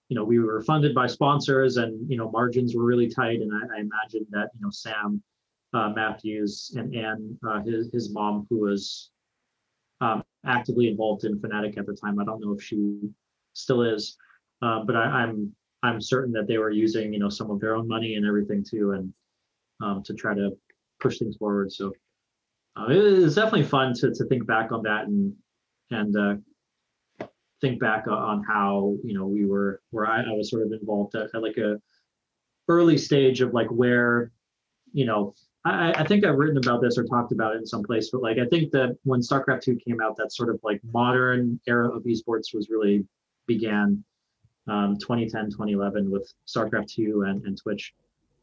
you 0.09 0.15
know, 0.15 0.23
we 0.23 0.39
were 0.39 0.61
funded 0.63 0.93
by 0.95 1.07
sponsors 1.07 1.77
and, 1.77 2.09
you 2.09 2.17
know, 2.17 2.31
margins 2.31 2.75
were 2.75 2.85
really 2.91 3.09
tight. 3.09 3.41
And 3.41 3.51
I, 3.53 3.61
I 3.75 3.79
imagine 3.87 4.25
that, 4.31 4.47
you 4.55 4.61
know, 4.61 4.71
Sam 4.71 5.21
uh, 5.73 5.89
Mathews 5.89 6.73
and 6.77 6.95
Anne, 6.95 7.37
uh, 7.47 7.61
his, 7.61 7.91
his 7.91 8.09
mom, 8.11 8.47
who 8.49 8.57
was 8.67 9.11
um, 10.01 10.23
actively 10.45 10.87
involved 10.87 11.25
in 11.25 11.39
Fnatic 11.39 11.77
at 11.77 11.85
the 11.85 11.93
time. 11.93 12.19
I 12.19 12.25
don't 12.25 12.41
know 12.43 12.53
if 12.53 12.63
she 12.63 12.77
still 13.59 13.81
is, 13.81 14.17
uh, 14.61 14.83
but 14.83 14.95
I, 14.95 15.03
I'm 15.03 15.53
I'm 15.83 16.01
certain 16.01 16.33
that 16.33 16.47
they 16.47 16.57
were 16.57 16.71
using 16.71 17.13
you 17.13 17.19
know 17.19 17.29
some 17.29 17.51
of 17.51 17.59
their 17.59 17.75
own 17.75 17.87
money 17.87 18.15
and 18.15 18.25
everything 18.25 18.63
too, 18.67 18.91
and 18.91 19.13
um, 19.81 20.03
to 20.03 20.13
try 20.13 20.33
to 20.33 20.51
push 20.99 21.19
things 21.19 21.37
forward. 21.37 21.71
So 21.71 21.93
uh, 22.75 22.87
it 22.87 22.97
was 22.97 23.35
definitely 23.35 23.63
fun 23.63 23.93
to 23.95 24.13
to 24.13 24.25
think 24.25 24.45
back 24.45 24.71
on 24.71 24.83
that 24.83 25.07
and 25.07 25.33
and 25.91 26.17
uh, 26.17 27.27
think 27.61 27.79
back 27.79 28.07
on 28.07 28.43
how 28.43 28.95
you 29.03 29.17
know 29.17 29.25
we 29.25 29.45
were 29.45 29.81
where 29.91 30.07
I, 30.07 30.23
I 30.23 30.31
was 30.33 30.49
sort 30.49 30.63
of 30.63 30.71
involved 30.71 31.15
at, 31.15 31.29
at 31.33 31.41
like 31.41 31.57
a 31.57 31.77
early 32.67 32.97
stage 32.97 33.41
of 33.41 33.53
like 33.53 33.67
where 33.69 34.31
you 34.93 35.05
know 35.05 35.33
I, 35.65 35.93
I 35.93 36.03
think 36.05 36.25
I've 36.25 36.37
written 36.37 36.57
about 36.57 36.81
this 36.81 36.97
or 36.97 37.03
talked 37.03 37.31
about 37.31 37.55
it 37.55 37.59
in 37.59 37.65
some 37.65 37.83
place, 37.83 38.09
but 38.11 38.21
like 38.21 38.37
I 38.37 38.45
think 38.45 38.71
that 38.71 38.97
when 39.03 39.19
StarCraft 39.19 39.61
2 39.63 39.77
came 39.85 39.99
out, 40.01 40.15
that 40.17 40.31
sort 40.31 40.49
of 40.49 40.59
like 40.63 40.79
modern 40.91 41.59
era 41.67 41.89
of 41.89 42.03
esports 42.03 42.53
was 42.53 42.69
really 42.69 43.05
began 43.49 44.03
um, 44.69 44.95
2010, 44.97 45.49
2011 45.49 46.09
with 46.09 46.31
StarCraft 46.47 46.93
2 46.93 47.23
and, 47.23 47.43
and 47.45 47.57
Twitch. 47.57 47.93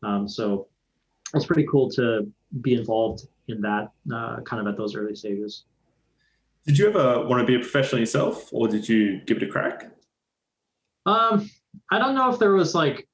Um, 0.02 0.28
so 0.28 0.66
it's 1.34 1.46
pretty 1.46 1.66
cool 1.70 1.88
to 1.92 2.30
be 2.60 2.74
involved 2.74 3.28
in 3.48 3.60
that 3.62 3.92
uh, 4.12 4.40
kind 4.42 4.60
of 4.60 4.66
at 4.66 4.76
those 4.76 4.94
early 4.96 5.14
stages. 5.14 5.64
Did 6.66 6.76
you 6.78 6.88
ever 6.88 7.24
want 7.26 7.40
to 7.40 7.46
be 7.46 7.54
a 7.54 7.60
professional 7.60 8.00
yourself, 8.00 8.52
or 8.52 8.66
did 8.66 8.88
you 8.88 9.20
give 9.24 9.36
it 9.36 9.44
a 9.44 9.46
crack? 9.46 9.88
Um, 11.06 11.48
I 11.92 11.98
don't 12.00 12.16
know 12.16 12.28
if 12.32 12.40
there 12.40 12.54
was 12.54 12.74
like 12.74 13.06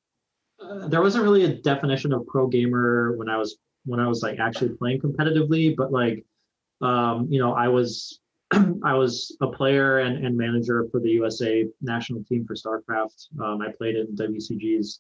uh, 0.58 0.88
there 0.88 1.02
wasn't 1.02 1.24
really 1.24 1.44
a 1.44 1.54
definition 1.54 2.14
of 2.14 2.26
pro 2.26 2.46
gamer 2.46 3.14
when 3.18 3.28
I 3.28 3.36
was 3.36 3.58
when 3.84 4.00
I 4.00 4.08
was 4.08 4.22
like 4.22 4.38
actually 4.38 4.70
playing 4.70 5.00
competitively, 5.02 5.76
but 5.76 5.92
like 5.92 6.24
um, 6.80 7.26
you 7.30 7.38
know, 7.38 7.52
I 7.52 7.68
was 7.68 8.20
I 8.84 8.94
was 8.94 9.36
a 9.40 9.46
player 9.46 9.98
and, 9.98 10.24
and 10.24 10.36
manager 10.36 10.86
for 10.90 11.00
the 11.00 11.10
USA 11.10 11.66
national 11.80 12.24
team 12.24 12.46
for 12.46 12.54
StarCraft. 12.54 13.28
Um, 13.40 13.62
I 13.62 13.72
played 13.72 13.96
in 13.96 14.14
WCGs. 14.14 14.98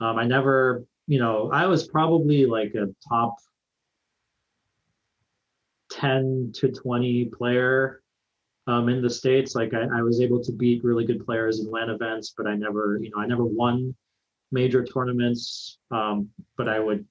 Um, 0.00 0.18
I 0.18 0.24
never, 0.24 0.84
you 1.06 1.18
know, 1.18 1.50
I 1.52 1.66
was 1.66 1.88
probably 1.88 2.46
like 2.46 2.74
a 2.74 2.88
top 3.08 3.36
10 5.92 6.52
to 6.56 6.70
20 6.70 7.26
player 7.26 8.02
um, 8.66 8.88
in 8.88 9.02
the 9.02 9.10
States. 9.10 9.54
Like 9.54 9.74
I, 9.74 9.98
I 9.98 10.02
was 10.02 10.20
able 10.20 10.42
to 10.44 10.52
beat 10.52 10.84
really 10.84 11.04
good 11.04 11.24
players 11.24 11.60
in 11.60 11.70
LAN 11.70 11.90
events, 11.90 12.34
but 12.36 12.46
I 12.46 12.54
never, 12.54 12.98
you 13.02 13.10
know, 13.10 13.20
I 13.20 13.26
never 13.26 13.44
won 13.44 13.94
major 14.52 14.84
tournaments. 14.84 15.78
Um, 15.90 16.28
but 16.56 16.68
I 16.68 16.78
would 16.78 17.04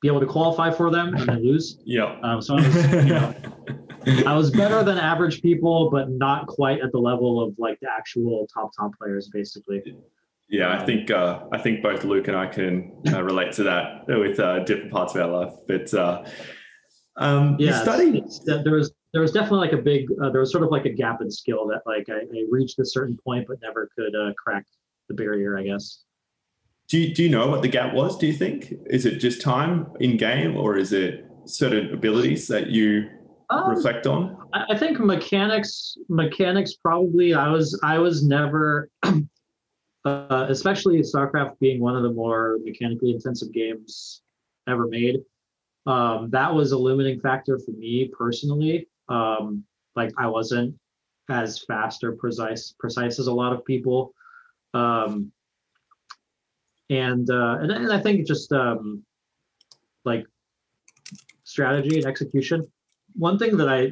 be 0.00 0.08
able 0.08 0.20
to 0.20 0.26
qualify 0.26 0.70
for 0.70 0.90
them 0.90 1.14
and 1.14 1.28
then 1.28 1.44
lose. 1.44 1.78
Yeah. 1.84 2.18
Um, 2.22 2.42
so 2.42 2.56
I 2.56 2.60
was, 2.60 2.92
you 2.92 3.04
know, 3.04 3.34
I 4.26 4.36
was 4.36 4.50
better 4.50 4.82
than 4.82 4.98
average 4.98 5.42
people, 5.42 5.90
but 5.90 6.10
not 6.10 6.46
quite 6.46 6.80
at 6.80 6.92
the 6.92 6.98
level 6.98 7.42
of 7.42 7.54
like 7.58 7.78
the 7.80 7.88
actual 7.90 8.46
top 8.52 8.70
top 8.76 8.92
players, 8.98 9.28
basically. 9.32 9.82
Yeah, 10.48 10.80
I 10.80 10.84
think 10.84 11.10
uh, 11.10 11.44
I 11.52 11.58
think 11.58 11.82
both 11.82 12.04
Luke 12.04 12.28
and 12.28 12.36
I 12.36 12.46
can 12.46 12.92
uh, 13.12 13.22
relate 13.22 13.52
to 13.52 13.64
that 13.64 14.06
with 14.08 14.40
uh, 14.40 14.60
different 14.60 14.90
parts 14.90 15.14
of 15.14 15.20
our 15.22 15.28
life. 15.28 15.54
But 15.66 15.92
uh, 15.92 16.24
um, 17.16 17.56
yeah, 17.58 17.84
it's, 17.86 18.40
there 18.40 18.72
was 18.72 18.92
there 19.12 19.20
was 19.20 19.32
definitely 19.32 19.58
like 19.58 19.72
a 19.72 19.82
big 19.82 20.08
uh, 20.22 20.30
there 20.30 20.40
was 20.40 20.50
sort 20.50 20.64
of 20.64 20.70
like 20.70 20.86
a 20.86 20.92
gap 20.92 21.20
in 21.20 21.30
skill 21.30 21.66
that 21.68 21.82
like 21.84 22.08
I, 22.08 22.20
I 22.20 22.44
reached 22.50 22.78
a 22.78 22.84
certain 22.84 23.18
point 23.22 23.46
but 23.48 23.60
never 23.60 23.90
could 23.94 24.14
uh, 24.14 24.32
crack 24.34 24.64
the 25.08 25.14
barrier, 25.14 25.58
I 25.58 25.64
guess. 25.64 26.04
Do 26.88 26.98
you, 26.98 27.14
do 27.14 27.22
you 27.22 27.28
know 27.28 27.48
what 27.48 27.60
the 27.60 27.68
gap 27.68 27.92
was? 27.92 28.16
Do 28.16 28.26
you 28.26 28.32
think 28.32 28.72
is 28.86 29.04
it 29.04 29.18
just 29.18 29.42
time 29.42 29.88
in 30.00 30.16
game, 30.16 30.56
or 30.56 30.78
is 30.78 30.92
it 30.94 31.26
certain 31.44 31.92
abilities 31.92 32.48
that 32.48 32.68
you 32.68 33.10
um, 33.50 33.70
reflect 33.70 34.06
on? 34.06 34.36
I 34.52 34.76
think 34.76 34.98
mechanics 35.00 35.96
mechanics 36.08 36.74
probably. 36.74 37.34
I 37.34 37.48
was 37.48 37.78
I 37.82 37.98
was 37.98 38.24
never. 38.24 38.90
Uh, 40.04 40.46
especially 40.48 41.00
StarCraft 41.00 41.58
being 41.58 41.80
one 41.80 41.94
of 41.94 42.02
the 42.02 42.10
more 42.10 42.58
mechanically 42.62 43.10
intensive 43.10 43.52
games 43.52 44.22
ever 44.66 44.86
made, 44.86 45.18
um, 45.86 46.28
that 46.30 46.54
was 46.54 46.72
a 46.72 46.78
limiting 46.78 47.20
factor 47.20 47.58
for 47.58 47.72
me 47.72 48.10
personally. 48.16 48.88
Um, 49.08 49.64
like 49.96 50.12
I 50.18 50.26
wasn't 50.26 50.78
as 51.30 51.64
fast 51.64 52.04
or 52.04 52.12
precise 52.12 52.74
precise 52.78 53.18
as 53.18 53.26
a 53.26 53.32
lot 53.32 53.52
of 53.52 53.64
people. 53.64 54.14
Um, 54.74 55.32
and 56.90 57.28
uh, 57.30 57.58
and, 57.60 57.70
and 57.72 57.92
I 57.92 58.00
think 58.00 58.26
just 58.26 58.52
um, 58.52 59.02
like 60.04 60.26
strategy 61.44 61.96
and 61.96 62.06
execution. 62.06 62.66
One 63.18 63.38
thing 63.38 63.56
that 63.56 63.68
I, 63.68 63.90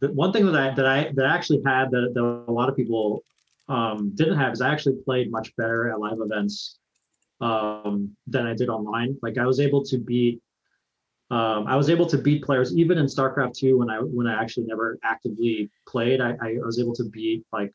the 0.00 0.12
one 0.12 0.32
thing 0.32 0.46
that 0.46 0.56
I 0.56 0.74
that 0.74 0.86
I 0.86 1.10
that 1.14 1.26
I 1.26 1.34
actually 1.34 1.62
had 1.64 1.90
that, 1.90 2.12
that 2.14 2.44
a 2.48 2.52
lot 2.52 2.68
of 2.68 2.76
people 2.76 3.24
um, 3.68 4.12
didn't 4.14 4.38
have 4.38 4.52
is 4.52 4.60
I 4.60 4.72
actually 4.72 4.96
played 5.04 5.30
much 5.30 5.54
better 5.56 5.90
at 5.90 5.98
live 5.98 6.20
events 6.20 6.78
um, 7.40 8.16
than 8.26 8.46
I 8.46 8.54
did 8.54 8.68
online. 8.68 9.16
Like 9.22 9.38
I 9.38 9.46
was 9.46 9.60
able 9.60 9.84
to 9.84 9.98
beat. 9.98 10.40
Um, 11.30 11.66
I 11.66 11.76
was 11.76 11.88
able 11.88 12.06
to 12.06 12.18
beat 12.18 12.44
players 12.44 12.76
even 12.76 12.98
in 12.98 13.06
StarCraft 13.06 13.56
2 13.56 13.78
when 13.78 13.88
I 13.88 13.98
when 13.98 14.26
I 14.26 14.40
actually 14.40 14.66
never 14.66 14.98
actively 15.02 15.70
played. 15.88 16.20
I, 16.20 16.36
I 16.42 16.58
was 16.62 16.78
able 16.78 16.94
to 16.94 17.04
beat 17.04 17.44
like 17.52 17.72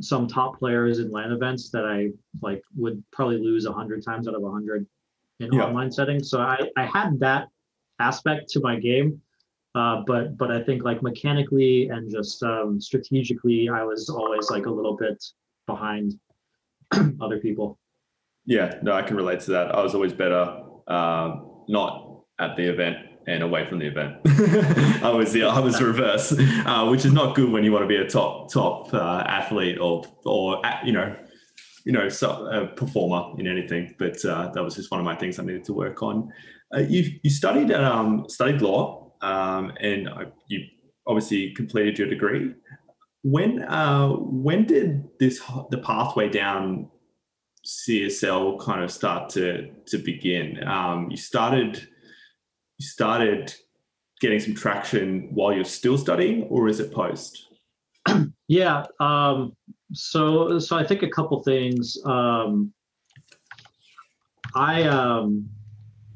some 0.00 0.26
top 0.26 0.58
players 0.58 0.98
in 0.98 1.10
LAN 1.10 1.32
events 1.32 1.70
that 1.70 1.84
I 1.84 2.10
like 2.42 2.62
would 2.76 3.02
probably 3.12 3.38
lose 3.38 3.66
a 3.66 3.72
hundred 3.72 4.04
times 4.04 4.26
out 4.26 4.34
of 4.34 4.42
a 4.42 4.50
hundred 4.50 4.86
in 5.40 5.52
yeah. 5.52 5.64
online 5.64 5.92
settings. 5.92 6.30
So 6.30 6.40
I, 6.40 6.58
I 6.76 6.86
had 6.86 7.20
that 7.20 7.48
aspect 8.00 8.48
to 8.50 8.60
my 8.60 8.76
game. 8.76 9.20
Uh, 9.74 10.02
but 10.06 10.36
but 10.36 10.52
I 10.52 10.62
think 10.62 10.84
like 10.84 11.02
mechanically 11.02 11.88
and 11.88 12.10
just 12.10 12.42
um, 12.42 12.80
strategically, 12.80 13.68
I 13.68 13.82
was 13.82 14.08
always 14.08 14.50
like 14.50 14.66
a 14.66 14.70
little 14.70 14.96
bit 14.96 15.22
behind 15.66 16.18
other 17.20 17.40
people. 17.40 17.78
Yeah, 18.46 18.78
no, 18.82 18.92
I 18.92 19.02
can 19.02 19.16
relate 19.16 19.40
to 19.40 19.50
that. 19.52 19.74
I 19.74 19.82
was 19.82 19.94
always 19.94 20.12
better, 20.12 20.62
uh, 20.86 21.36
not 21.68 22.22
at 22.38 22.56
the 22.56 22.64
event 22.64 22.98
and 23.26 23.42
away 23.42 23.66
from 23.66 23.78
the 23.80 23.86
event. 23.86 24.16
I 25.02 25.10
was 25.10 25.32
the 25.32 25.44
I 25.44 25.58
was 25.58 25.82
reverse, 25.82 26.32
uh, 26.66 26.86
which 26.86 27.04
is 27.04 27.12
not 27.12 27.34
good 27.34 27.50
when 27.50 27.64
you 27.64 27.72
want 27.72 27.82
to 27.82 27.88
be 27.88 27.96
a 27.96 28.08
top 28.08 28.52
top 28.52 28.94
uh, 28.94 29.24
athlete 29.26 29.78
or 29.80 30.04
or 30.24 30.62
you 30.84 30.92
know 30.92 31.16
you 31.84 31.90
know 31.90 32.08
so, 32.08 32.46
a 32.46 32.68
performer 32.68 33.36
in 33.40 33.48
anything. 33.48 33.96
But 33.98 34.24
uh, 34.24 34.52
that 34.54 34.62
was 34.62 34.76
just 34.76 34.92
one 34.92 35.00
of 35.00 35.04
my 35.04 35.16
things 35.16 35.40
I 35.40 35.44
needed 35.44 35.64
to 35.64 35.72
work 35.72 36.00
on. 36.00 36.32
You 36.76 37.18
you 37.22 37.30
studied 37.30 37.72
um, 37.72 38.26
studied 38.28 38.60
law 38.62 39.03
um, 39.24 39.72
and 39.80 40.08
you 40.48 40.66
obviously 41.06 41.52
completed 41.54 41.98
your 41.98 42.08
degree. 42.08 42.52
When 43.22 43.62
uh, 43.62 44.08
when 44.10 44.66
did 44.66 45.08
this 45.18 45.40
the 45.70 45.78
pathway 45.78 46.28
down 46.28 46.90
CSL 47.66 48.60
kind 48.60 48.84
of 48.84 48.90
start 48.90 49.30
to 49.30 49.70
to 49.86 49.98
begin? 49.98 50.62
Um, 50.66 51.10
you 51.10 51.16
started 51.16 51.88
you 52.78 52.86
started 52.86 53.54
getting 54.20 54.40
some 54.40 54.54
traction 54.54 55.30
while 55.32 55.54
you're 55.54 55.64
still 55.64 55.96
studying, 55.96 56.44
or 56.44 56.68
is 56.68 56.80
it 56.80 56.92
post? 56.92 57.48
yeah. 58.48 58.84
Um, 59.00 59.56
so 59.94 60.58
so 60.58 60.76
I 60.76 60.84
think 60.84 61.02
a 61.02 61.08
couple 61.08 61.42
things. 61.42 61.96
Um, 62.04 62.74
I 64.54 64.82
um, 64.82 65.48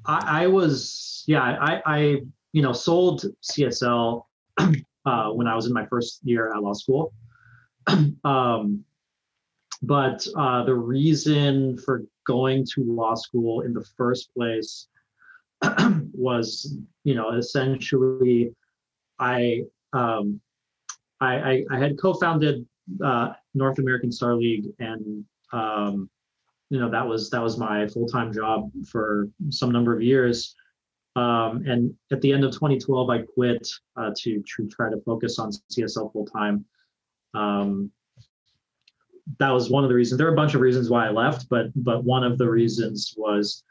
I, 0.05 0.43
I 0.43 0.47
was 0.49 1.25
yeah 1.27 1.41
I 1.43 1.81
I 1.87 2.21
you 2.52 2.62
know 2.62 2.73
sold 2.73 3.25
CSL 3.43 4.23
uh, 4.59 5.31
when 5.31 5.47
I 5.47 5.55
was 5.55 5.67
in 5.67 5.73
my 5.73 5.87
first 5.87 6.21
year 6.23 6.52
at 6.52 6.62
law 6.62 6.73
school. 6.73 7.12
um, 8.25 8.85
but 9.83 10.26
uh, 10.37 10.64
the 10.64 10.75
reason 10.75 11.78
for 11.78 12.05
going 12.26 12.67
to 12.75 12.85
law 12.85 13.14
school 13.14 13.62
in 13.62 13.73
the 13.73 13.85
first 13.97 14.33
place 14.35 14.88
was 16.12 16.76
you 17.05 17.14
know 17.14 17.31
essentially 17.33 18.55
I 19.19 19.62
um, 19.93 20.40
I, 21.21 21.35
I, 21.35 21.64
I 21.71 21.78
had 21.78 21.99
co-founded 22.00 22.67
uh, 23.05 23.33
North 23.55 23.78
American 23.78 24.12
Star 24.12 24.35
League 24.35 24.67
and 24.78 25.25
um, 25.52 26.09
you 26.71 26.78
know 26.78 26.90
that 26.90 27.07
was 27.07 27.31
that 27.31 27.43
was 27.43 27.57
my 27.57 27.87
full-time 27.88 28.33
job 28.33 28.71
for 28.90 29.28
some 29.50 29.71
number 29.71 29.95
of 29.95 30.02
years 30.02 30.55
um, 31.19 31.65
and 31.67 31.95
at 32.13 32.21
the 32.21 32.33
end 32.33 32.45
of 32.45 32.53
2012 32.53 33.11
I 33.11 33.23
quit 33.23 33.69
uh, 33.97 34.11
to, 34.17 34.43
to 34.57 34.69
try 34.69 34.91
to 34.91 35.01
focus 35.05 35.39
on 35.39 35.51
CSL 35.73 36.13
full-time 36.13 36.65
um, 37.35 37.91
that 39.39 39.51
was 39.51 39.71
one 39.71 39.85
of 39.85 39.91
the 39.91 39.97
reasons 39.97 40.19
there 40.19 40.29
are 40.29 40.33
a 40.33 40.37
bunch 40.37 40.55
of 40.55 40.61
reasons 40.61 40.91
why 40.91 41.07
I 41.07 41.11
left 41.11 41.49
but 41.49 41.67
but 41.77 42.05
one 42.05 42.25
of 42.25 42.39
the 42.39 42.49
reasons 42.49 43.15
was 43.17 43.65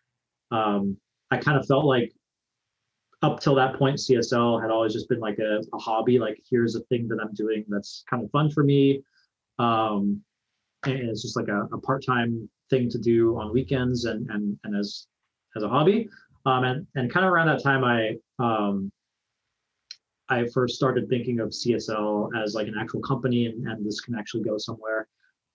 um, 0.51 0.97
I 1.31 1.37
kind 1.37 1.57
of 1.57 1.65
felt 1.67 1.85
like 1.85 2.13
up 3.21 3.39
till 3.39 3.55
that 3.55 3.77
point, 3.77 3.97
CSL 3.97 4.61
had 4.61 4.69
always 4.69 4.93
just 4.93 5.09
been 5.09 5.19
like 5.19 5.39
a, 5.39 5.61
a 5.73 5.77
hobby. 5.77 6.19
Like 6.19 6.41
here's 6.49 6.75
a 6.75 6.81
thing 6.81 7.07
that 7.07 7.19
I'm 7.21 7.33
doing 7.33 7.65
that's 7.67 8.03
kind 8.09 8.23
of 8.23 8.29
fun 8.31 8.51
for 8.51 8.63
me. 8.63 9.03
Um, 9.59 10.21
and 10.85 11.09
it's 11.09 11.23
just 11.23 11.35
like 11.35 11.47
a, 11.47 11.63
a 11.73 11.79
part-time 11.79 12.47
thing 12.69 12.89
to 12.89 12.97
do 12.97 13.37
on 13.39 13.51
weekends 13.51 14.05
and 14.05 14.29
and 14.29 14.57
and 14.63 14.75
as 14.75 15.07
as 15.55 15.63
a 15.63 15.69
hobby. 15.69 16.09
Um, 16.47 16.63
and 16.63 16.87
and 16.95 17.11
kind 17.11 17.25
of 17.25 17.31
around 17.33 17.47
that 17.47 17.61
time, 17.61 17.83
I 17.83 18.15
um, 18.39 18.89
I 20.29 20.45
first 20.53 20.75
started 20.75 21.09
thinking 21.09 21.41
of 21.41 21.49
CSL 21.49 22.29
as 22.41 22.55
like 22.55 22.67
an 22.67 22.75
actual 22.79 23.01
company 23.01 23.47
and, 23.47 23.67
and 23.67 23.85
this 23.85 23.99
can 23.99 24.15
actually 24.15 24.43
go 24.43 24.57
somewhere. 24.57 25.07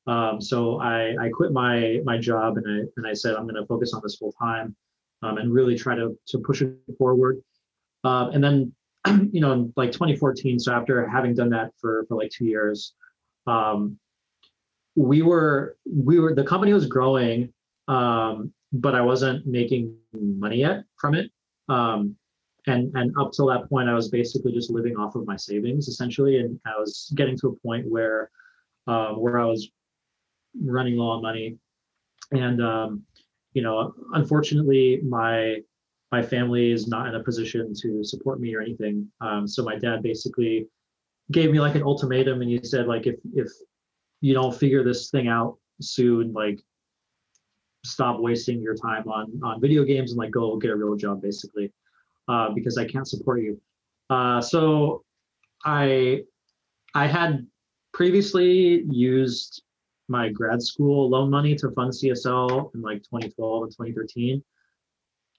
Um, 0.06 0.40
so 0.40 0.80
I, 0.80 1.14
I 1.18 1.30
quit 1.30 1.52
my 1.52 2.00
my 2.04 2.18
job 2.18 2.58
and 2.58 2.66
I 2.68 2.84
and 2.98 3.06
I 3.06 3.14
said 3.14 3.36
I'm 3.36 3.44
going 3.44 3.54
to 3.54 3.66
focus 3.66 3.94
on 3.94 4.02
this 4.04 4.16
full 4.16 4.32
time 4.32 4.76
um, 5.22 5.38
and 5.38 5.50
really 5.50 5.78
try 5.78 5.94
to 5.94 6.18
to 6.26 6.38
push 6.38 6.60
it 6.60 6.76
forward. 6.98 7.42
Uh, 8.04 8.28
and 8.34 8.44
then 8.44 8.74
you 9.32 9.40
know 9.40 9.52
in 9.52 9.72
like 9.76 9.92
2014, 9.92 10.58
so 10.58 10.74
after 10.74 11.08
having 11.08 11.34
done 11.34 11.48
that 11.50 11.70
for 11.80 12.04
for 12.06 12.18
like 12.18 12.30
two 12.30 12.44
years, 12.44 12.92
um, 13.46 13.98
we 14.94 15.22
were 15.22 15.78
we 15.86 16.20
were 16.20 16.34
the 16.34 16.44
company 16.44 16.74
was 16.74 16.86
growing, 16.86 17.50
um, 17.88 18.52
but 18.72 18.94
I 18.94 19.00
wasn't 19.00 19.46
making 19.46 19.96
money 20.12 20.58
yet 20.58 20.84
from 20.96 21.14
it. 21.14 21.30
Um, 21.68 22.16
and 22.66 22.92
and 22.94 23.12
up 23.18 23.32
till 23.32 23.46
that 23.46 23.68
point 23.68 23.88
i 23.88 23.94
was 23.94 24.08
basically 24.08 24.52
just 24.52 24.70
living 24.70 24.96
off 24.96 25.16
of 25.16 25.26
my 25.26 25.36
savings 25.36 25.88
essentially. 25.88 26.38
And 26.38 26.60
i 26.66 26.78
was 26.78 27.12
getting 27.16 27.36
to 27.38 27.48
a 27.48 27.56
point 27.66 27.86
where 27.88 28.30
um, 28.86 29.20
where 29.20 29.38
i 29.38 29.44
was 29.44 29.68
running 30.60 30.96
low 30.96 31.10
on 31.10 31.22
money. 31.22 31.58
And 32.30 32.62
um, 32.62 33.02
you 33.52 33.62
know 33.62 33.94
unfortunately 34.14 35.00
my 35.06 35.58
my 36.10 36.22
family 36.22 36.70
is 36.70 36.86
not 36.86 37.08
in 37.08 37.14
a 37.14 37.24
position 37.24 37.72
to 37.80 38.04
support 38.04 38.38
me 38.38 38.54
or 38.54 38.60
anything. 38.60 39.08
Um, 39.22 39.48
so 39.48 39.64
my 39.64 39.78
dad 39.78 40.02
basically 40.02 40.68
gave 41.30 41.50
me 41.50 41.58
like 41.58 41.74
an 41.74 41.82
ultimatum 41.82 42.42
and 42.42 42.50
he 42.50 42.60
said 42.62 42.86
like 42.86 43.06
if 43.06 43.16
if 43.34 43.48
you 44.20 44.34
don't 44.34 44.54
figure 44.54 44.84
this 44.84 45.10
thing 45.10 45.28
out 45.28 45.56
soon 45.80 46.32
like 46.32 46.62
stop 47.84 48.20
wasting 48.20 48.60
your 48.60 48.74
time 48.76 49.08
on 49.08 49.40
on 49.42 49.60
video 49.60 49.84
games 49.84 50.12
and 50.12 50.18
like 50.18 50.30
go 50.30 50.56
get 50.56 50.70
a 50.70 50.76
real 50.76 50.96
job 50.96 51.20
basically 51.20 51.72
uh, 52.28 52.50
because 52.50 52.78
I 52.78 52.86
can't 52.86 53.08
support 53.08 53.42
you. 53.42 53.60
Uh, 54.10 54.40
so 54.40 55.04
I 55.64 56.22
I 56.94 57.06
had 57.06 57.46
previously 57.92 58.84
used 58.90 59.62
my 60.08 60.28
grad 60.28 60.62
school 60.62 61.08
loan 61.08 61.30
money 61.30 61.54
to 61.56 61.70
fund 61.70 61.92
CSL 61.92 62.74
in 62.74 62.82
like 62.82 63.02
2012 63.04 63.62
and 63.62 63.72
2013. 63.72 64.42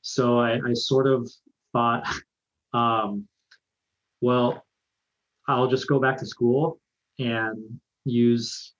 So 0.01 0.39
I, 0.39 0.59
I 0.67 0.73
sort 0.73 1.07
of 1.07 1.29
thought, 1.71 2.07
um, 2.73 3.27
well, 4.21 4.65
I'll 5.47 5.67
just 5.67 5.87
go 5.87 5.99
back 5.99 6.17
to 6.17 6.25
school 6.25 6.79
and 7.19 7.79
use 8.05 8.73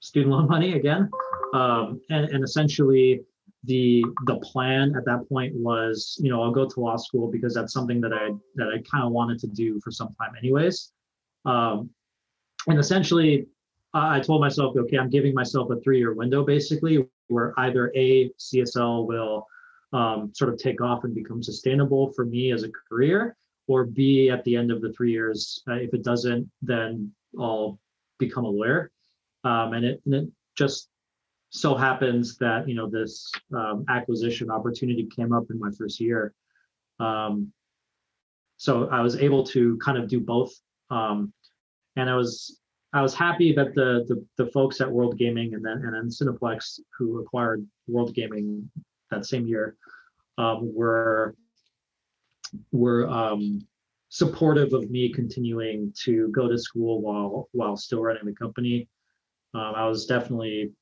student 0.00 0.32
loan 0.32 0.48
money 0.48 0.74
again. 0.74 1.10
Um, 1.54 2.00
and, 2.10 2.26
and 2.26 2.44
essentially, 2.44 3.22
the 3.64 4.04
the 4.26 4.36
plan 4.40 4.94
at 4.94 5.06
that 5.06 5.26
point 5.26 5.54
was 5.54 6.18
you 6.20 6.28
know 6.28 6.42
i'll 6.42 6.50
go 6.50 6.68
to 6.68 6.80
law 6.80 6.98
school 6.98 7.30
because 7.30 7.54
that's 7.54 7.72
something 7.72 7.98
that 7.98 8.12
i 8.12 8.28
that 8.56 8.68
i 8.68 8.76
kind 8.92 9.02
of 9.02 9.10
wanted 9.10 9.38
to 9.38 9.46
do 9.46 9.80
for 9.80 9.90
some 9.90 10.14
time 10.20 10.32
anyways. 10.38 10.92
Um, 11.46 11.88
and 12.68 12.78
essentially 12.78 13.46
i 13.94 14.20
told 14.20 14.42
myself 14.42 14.76
okay 14.76 14.98
i'm 14.98 15.08
giving 15.08 15.32
myself 15.32 15.70
a 15.70 15.80
three 15.80 15.96
year 15.96 16.12
window 16.12 16.44
basically 16.44 17.06
where 17.28 17.54
either 17.58 17.90
a 17.94 18.28
csl 18.38 19.06
will 19.06 19.46
um, 19.94 20.30
sort 20.34 20.52
of 20.52 20.58
take 20.58 20.82
off 20.82 21.04
and 21.04 21.14
become 21.14 21.42
sustainable 21.42 22.12
for 22.12 22.26
me 22.26 22.52
as 22.52 22.64
a 22.64 22.70
career 22.88 23.34
or 23.66 23.84
b 23.84 24.28
at 24.28 24.44
the 24.44 24.56
end 24.56 24.70
of 24.70 24.82
the 24.82 24.92
three 24.92 25.12
years 25.12 25.62
uh, 25.70 25.74
if 25.74 25.94
it 25.94 26.02
doesn't 26.02 26.50
then 26.60 27.10
i'll 27.40 27.78
become 28.18 28.44
a 28.44 28.48
lawyer. 28.48 28.90
Um, 29.44 29.74
and, 29.74 29.84
it, 29.84 30.02
and 30.06 30.14
it 30.14 30.28
just 30.56 30.88
so 31.54 31.76
happens 31.76 32.36
that 32.38 32.68
you 32.68 32.74
know 32.74 32.90
this 32.90 33.30
um, 33.54 33.84
acquisition 33.88 34.50
opportunity 34.50 35.08
came 35.14 35.32
up 35.32 35.44
in 35.50 35.58
my 35.58 35.70
first 35.78 36.00
year. 36.00 36.34
Um, 36.98 37.52
so 38.56 38.88
i 38.88 39.00
was 39.00 39.16
able 39.16 39.44
to 39.44 39.76
kind 39.78 39.96
of 39.98 40.08
do 40.08 40.20
both. 40.20 40.52
Um, 40.90 41.32
and 41.96 42.10
i 42.10 42.16
was 42.16 42.60
i 42.92 43.00
was 43.00 43.14
happy 43.14 43.52
that 43.52 43.74
the, 43.74 44.04
the 44.08 44.24
the 44.36 44.50
folks 44.50 44.80
at 44.80 44.90
world 44.90 45.16
gaming 45.16 45.54
and 45.54 45.64
then 45.64 45.78
and 45.84 45.94
then 45.94 46.08
cineplex 46.08 46.80
who 46.96 47.20
acquired 47.20 47.64
world 47.86 48.14
gaming 48.14 48.68
that 49.10 49.24
same 49.24 49.46
year 49.46 49.76
um, 50.38 50.74
were 50.74 51.36
were 52.72 53.08
um, 53.08 53.64
supportive 54.08 54.72
of 54.72 54.90
me 54.90 55.08
continuing 55.08 55.92
to 56.04 56.28
go 56.32 56.48
to 56.48 56.58
school 56.58 57.00
while 57.00 57.48
while 57.52 57.76
still 57.76 58.02
running 58.02 58.26
the 58.26 58.34
company. 58.34 58.88
Um, 59.54 59.72
i 59.76 59.86
was 59.86 60.06
definitely 60.06 60.72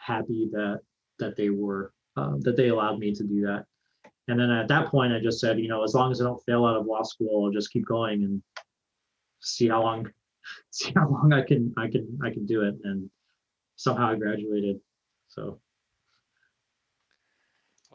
happy 0.00 0.48
that 0.52 0.80
that 1.18 1.36
they 1.36 1.50
were 1.50 1.92
uh, 2.16 2.34
that 2.40 2.56
they 2.56 2.68
allowed 2.68 2.98
me 2.98 3.14
to 3.14 3.22
do 3.22 3.42
that. 3.42 3.66
And 4.28 4.38
then 4.38 4.50
at 4.50 4.68
that 4.68 4.88
point, 4.88 5.12
I 5.12 5.20
just 5.20 5.40
said, 5.40 5.58
you 5.58 5.68
know, 5.68 5.82
as 5.82 5.94
long 5.94 6.12
as 6.12 6.20
I 6.20 6.24
don't 6.24 6.42
fail 6.44 6.64
out 6.64 6.76
of 6.76 6.86
law 6.86 7.02
school, 7.02 7.44
I'll 7.44 7.52
just 7.52 7.72
keep 7.72 7.86
going 7.86 8.22
and 8.22 8.42
see 9.40 9.68
how 9.68 9.82
long 9.82 10.08
see 10.70 10.92
how 10.94 11.08
long 11.08 11.32
I 11.32 11.42
can 11.42 11.72
I 11.76 11.88
can 11.88 12.18
I 12.22 12.30
can 12.30 12.46
do 12.46 12.62
it. 12.62 12.76
And 12.84 13.10
somehow 13.76 14.10
I 14.10 14.14
graduated. 14.16 14.80
So 15.28 15.60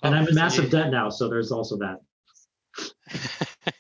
and 0.04 0.15
I'm 0.15 0.28
in 0.28 0.36
massive 0.36 0.70
debt 0.70 0.91
now, 0.91 1.10
so 1.10 1.28
there's 1.30 1.52
also 1.52 1.78
that. 1.78 2.00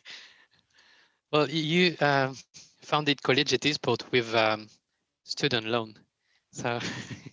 well, 1.31 1.49
you 1.49 1.95
uh, 1.99 2.33
founded 2.81 3.21
Collegiate 3.21 3.61
Esport 3.61 4.03
with 4.11 4.33
um, 4.33 4.67
student 5.23 5.67
loan, 5.67 5.95
so 6.51 6.79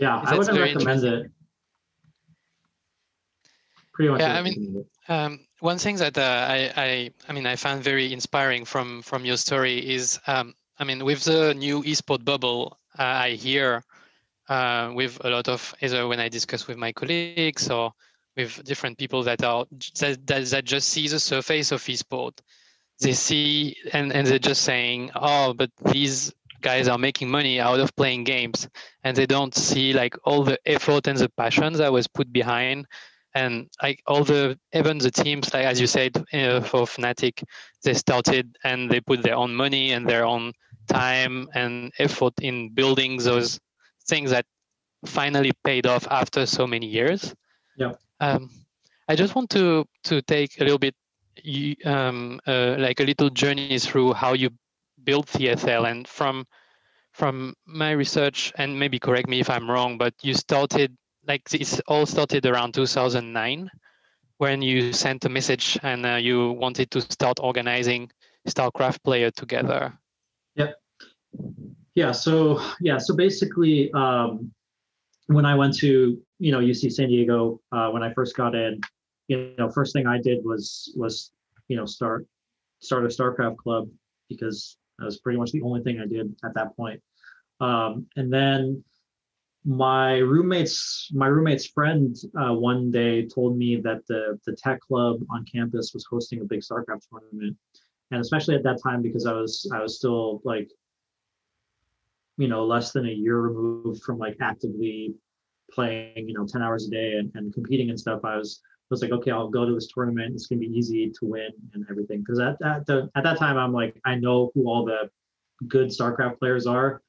Yeah, 0.00 0.20
I 0.24 0.36
wouldn't 0.36 0.58
recommend 0.58 1.04
it. 1.04 1.30
Pretty 3.92 4.10
much. 4.10 4.20
Yeah, 4.20 4.38
I 4.38 4.42
mean, 4.42 4.84
um, 5.08 5.40
one 5.60 5.78
thing 5.78 5.96
that 5.96 6.16
uh, 6.16 6.46
I, 6.48 6.72
I, 6.76 7.10
I 7.28 7.32
mean, 7.32 7.46
I 7.46 7.56
found 7.56 7.84
very 7.84 8.12
inspiring 8.12 8.64
from 8.64 9.02
from 9.02 9.24
your 9.24 9.36
story 9.36 9.78
is, 9.78 10.18
um, 10.26 10.54
I 10.78 10.84
mean, 10.84 11.04
with 11.04 11.24
the 11.24 11.54
new 11.54 11.82
esport 11.82 12.24
bubble, 12.24 12.78
uh, 12.98 13.02
I 13.02 13.30
hear 13.32 13.84
uh, 14.48 14.90
with 14.94 15.22
a 15.24 15.28
lot 15.28 15.48
of 15.48 15.74
either 15.82 16.08
when 16.08 16.18
I 16.18 16.28
discuss 16.28 16.66
with 16.66 16.78
my 16.78 16.92
colleagues 16.92 17.68
or 17.70 17.92
with 18.36 18.64
different 18.64 18.96
people 18.96 19.22
that 19.24 19.44
are 19.44 19.66
that, 20.00 20.26
that, 20.26 20.46
that 20.46 20.64
just 20.64 20.88
see 20.88 21.08
the 21.08 21.20
surface 21.20 21.72
of 21.72 21.82
esport 21.82 22.38
they 23.00 23.12
see 23.12 23.76
and, 23.92 24.12
and 24.12 24.26
they're 24.26 24.38
just 24.38 24.62
saying 24.62 25.10
oh 25.14 25.54
but 25.54 25.70
these 25.86 26.32
guys 26.60 26.88
are 26.88 26.98
making 26.98 27.28
money 27.28 27.60
out 27.60 27.80
of 27.80 27.94
playing 27.96 28.24
games 28.24 28.68
and 29.04 29.16
they 29.16 29.26
don't 29.26 29.54
see 29.54 29.92
like 29.92 30.16
all 30.24 30.42
the 30.42 30.58
effort 30.66 31.06
and 31.06 31.18
the 31.18 31.28
passion 31.30 31.72
that 31.74 31.92
was 31.92 32.06
put 32.06 32.32
behind 32.32 32.86
and 33.34 33.68
like 33.82 34.02
all 34.06 34.24
the 34.24 34.58
even 34.72 34.98
the 34.98 35.10
teams 35.10 35.52
like 35.54 35.64
as 35.64 35.80
you 35.80 35.86
said 35.86 36.16
uh, 36.32 36.60
for 36.60 36.82
Fnatic 36.82 37.42
they 37.84 37.94
started 37.94 38.56
and 38.64 38.90
they 38.90 39.00
put 39.00 39.22
their 39.22 39.36
own 39.36 39.54
money 39.54 39.92
and 39.92 40.08
their 40.08 40.24
own 40.24 40.52
time 40.88 41.48
and 41.54 41.92
effort 41.98 42.34
in 42.40 42.68
building 42.70 43.18
those 43.18 43.60
things 44.08 44.30
that 44.30 44.44
finally 45.06 45.52
paid 45.64 45.86
off 45.86 46.06
after 46.10 46.44
so 46.44 46.66
many 46.66 46.86
years. 46.86 47.34
Yeah. 47.76 47.92
Um, 48.20 48.50
i 49.08 49.16
just 49.16 49.34
want 49.34 49.50
to 49.50 49.84
to 50.04 50.22
take 50.22 50.60
a 50.60 50.64
little 50.64 50.78
bit 50.78 50.94
um, 51.84 52.40
uh, 52.46 52.76
like 52.78 53.00
a 53.00 53.04
little 53.04 53.30
journey 53.30 53.78
through 53.78 54.12
how 54.12 54.34
you 54.34 54.50
build 55.04 55.26
CSL 55.26 55.90
and 55.90 56.06
from 56.06 56.46
from 57.12 57.54
my 57.66 57.90
research 57.90 58.52
and 58.56 58.78
maybe 58.78 58.98
correct 58.98 59.28
me 59.28 59.40
if 59.40 59.50
I'm 59.50 59.68
wrong, 59.68 59.98
but 59.98 60.14
you 60.22 60.34
started 60.34 60.96
like 61.26 61.48
this 61.48 61.80
all 61.88 62.06
started 62.06 62.46
around 62.46 62.74
2009 62.74 63.70
when 64.38 64.62
you 64.62 64.92
sent 64.92 65.24
a 65.24 65.28
message 65.28 65.78
and 65.82 66.06
uh, 66.06 66.14
you 66.14 66.52
wanted 66.52 66.90
to 66.92 67.00
start 67.00 67.38
organizing 67.40 68.10
StarCraft 68.48 69.02
player 69.04 69.30
together. 69.30 69.92
Yep. 70.56 70.76
Yeah. 71.94 72.12
So 72.12 72.62
yeah. 72.80 72.98
So 72.98 73.14
basically, 73.14 73.92
um, 73.92 74.50
when 75.26 75.44
I 75.44 75.54
went 75.54 75.76
to 75.78 76.20
you 76.38 76.52
know 76.52 76.60
UC 76.60 76.92
San 76.92 77.08
Diego 77.08 77.60
uh, 77.72 77.90
when 77.90 78.02
I 78.02 78.12
first 78.14 78.36
got 78.36 78.54
in, 78.54 78.80
you 79.28 79.52
know, 79.58 79.68
first 79.70 79.92
thing 79.92 80.06
I 80.06 80.18
did 80.18 80.44
was 80.44 80.92
was 80.96 81.32
you 81.68 81.76
know 81.76 81.84
start 81.84 82.26
start 82.80 83.04
a 83.04 83.08
StarCraft 83.08 83.58
club 83.58 83.88
because 84.28 84.76
that 85.00 85.06
was 85.06 85.18
pretty 85.18 85.38
much 85.38 85.50
the 85.50 85.62
only 85.62 85.82
thing 85.82 85.98
I 85.98 86.06
did 86.06 86.34
at 86.44 86.54
that 86.54 86.76
point. 86.76 87.02
Um, 87.58 88.06
and 88.16 88.32
then 88.32 88.84
my 89.64 90.18
roommate's 90.18 91.10
my 91.12 91.26
roommate's 91.26 91.66
friend 91.66 92.16
uh, 92.40 92.54
one 92.54 92.90
day 92.90 93.26
told 93.26 93.58
me 93.58 93.76
that 93.76 94.06
the 94.06 94.38
the 94.46 94.52
tech 94.56 94.80
club 94.80 95.20
on 95.30 95.44
campus 95.44 95.92
was 95.92 96.06
hosting 96.08 96.40
a 96.40 96.44
big 96.44 96.60
StarCraft 96.60 97.08
tournament, 97.10 97.56
and 98.10 98.20
especially 98.20 98.54
at 98.54 98.62
that 98.62 98.80
time 98.82 99.02
because 99.02 99.26
I 99.26 99.32
was 99.32 99.70
I 99.74 99.82
was 99.82 99.96
still 99.96 100.40
like, 100.44 100.70
you 102.38 102.48
know, 102.48 102.64
less 102.64 102.92
than 102.92 103.06
a 103.06 103.12
year 103.12 103.38
removed 103.38 104.02
from 104.02 104.18
like 104.18 104.36
actively 104.40 105.14
playing, 105.70 106.28
you 106.28 106.34
know, 106.34 106.46
ten 106.46 106.62
hours 106.62 106.86
a 106.86 106.90
day 106.90 107.14
and, 107.14 107.30
and 107.34 107.52
competing 107.52 107.90
and 107.90 108.00
stuff. 108.00 108.20
I 108.24 108.36
was 108.36 108.62
was 108.90 109.02
like, 109.02 109.12
okay, 109.12 109.30
I'll 109.30 109.48
go 109.48 109.64
to 109.64 109.74
this 109.74 109.86
tournament. 109.86 110.34
It's 110.34 110.46
gonna 110.46 110.60
be 110.60 110.66
easy 110.66 111.10
to 111.10 111.24
win 111.24 111.50
and 111.74 111.86
everything. 111.88 112.20
Because 112.20 112.40
at 112.40 112.60
at 112.62 112.86
the 112.86 113.10
at 113.14 113.24
that 113.24 113.38
time, 113.38 113.56
I'm 113.56 113.72
like, 113.72 114.00
I 114.04 114.16
know 114.16 114.50
who 114.54 114.68
all 114.68 114.84
the 114.84 115.10
good 115.68 115.88
StarCraft 115.88 116.38
players 116.38 116.66
are, 116.66 117.02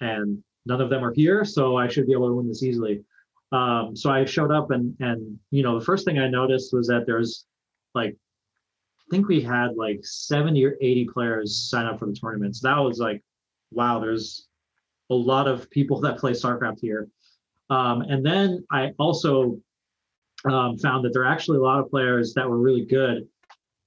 and 0.00 0.42
none 0.66 0.80
of 0.80 0.90
them 0.90 1.04
are 1.04 1.12
here, 1.12 1.44
so 1.44 1.76
I 1.76 1.88
should 1.88 2.06
be 2.06 2.12
able 2.12 2.28
to 2.28 2.34
win 2.34 2.48
this 2.48 2.62
easily. 2.62 3.04
Um, 3.52 3.94
so 3.94 4.10
I 4.10 4.24
showed 4.24 4.50
up 4.50 4.70
and 4.70 4.96
and 5.00 5.38
you 5.50 5.62
know 5.62 5.78
the 5.78 5.84
first 5.84 6.04
thing 6.04 6.18
I 6.18 6.28
noticed 6.28 6.72
was 6.72 6.88
that 6.88 7.06
there's 7.06 7.46
like 7.94 8.16
I 9.00 9.04
think 9.10 9.28
we 9.28 9.42
had 9.42 9.76
like 9.76 10.00
70 10.02 10.64
or 10.64 10.76
80 10.80 11.04
players 11.06 11.56
sign 11.56 11.86
up 11.86 11.98
for 11.98 12.06
the 12.06 12.14
tournament. 12.14 12.56
So 12.56 12.68
that 12.68 12.78
was 12.78 12.98
like, 12.98 13.22
wow, 13.70 14.00
there's 14.00 14.48
a 15.10 15.14
lot 15.14 15.46
of 15.46 15.70
people 15.70 16.00
that 16.02 16.18
play 16.18 16.32
StarCraft 16.32 16.80
here. 16.80 17.08
Um, 17.70 18.02
and 18.02 18.24
then 18.24 18.64
I 18.70 18.92
also 18.98 19.58
um, 20.50 20.78
found 20.78 21.04
that 21.04 21.12
there 21.12 21.22
are 21.22 21.32
actually 21.32 21.58
a 21.58 21.62
lot 21.62 21.78
of 21.78 21.90
players 21.90 22.34
that 22.34 22.48
were 22.48 22.58
really 22.58 22.84
good. 22.84 23.26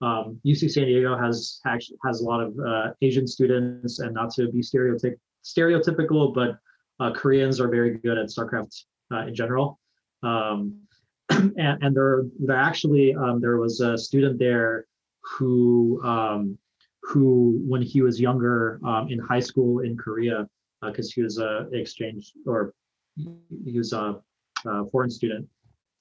Um, 0.02 0.40
UC 0.46 0.72
San 0.72 0.86
Diego 0.86 1.18
has 1.18 1.60
actually 1.66 1.98
has 2.06 2.22
a 2.22 2.24
lot 2.24 2.42
of 2.42 2.58
uh, 2.60 2.94
Asian 3.02 3.28
students, 3.28 4.00
and 4.00 4.14
not 4.14 4.32
to 4.36 4.52
be 4.52 4.62
stereotyp- 4.62 5.20
stereotypical, 5.44 6.34
but 6.34 6.58
uh, 7.00 7.12
Koreans 7.14 7.60
are 7.60 7.68
very 7.68 7.98
good 7.98 8.18
at 8.18 8.28
StarCraft 8.28 8.84
uh, 9.12 9.28
in 9.28 9.36
general. 9.36 9.80
Um, 10.24 10.82
and, 11.30 11.54
and 11.58 11.96
there, 11.96 12.24
there 12.40 12.56
actually 12.56 13.16
um, 13.16 13.42
there 13.42 13.58
was 13.58 13.82
a 13.82 13.98
student 13.98 14.40
there 14.40 14.86
who 15.22 16.02
um, 16.04 16.58
who 17.04 17.62
when 17.66 17.82
he 17.82 18.02
was 18.02 18.20
younger 18.20 18.80
um, 18.86 19.08
in 19.10 19.20
high 19.20 19.40
school 19.40 19.80
in 19.80 19.98
Korea 19.98 20.48
because 20.82 21.08
uh, 21.08 21.12
he 21.16 21.22
was 21.24 21.40
a 21.40 21.68
exchange 21.72 22.34
or 22.46 22.74
he 23.16 23.78
was 23.78 23.94
a, 23.94 24.20
a 24.66 24.86
foreign 24.86 25.10
student. 25.10 25.48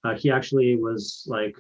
Uh, 0.07 0.15
he 0.15 0.31
actually 0.31 0.77
was 0.77 1.25
like 1.27 1.57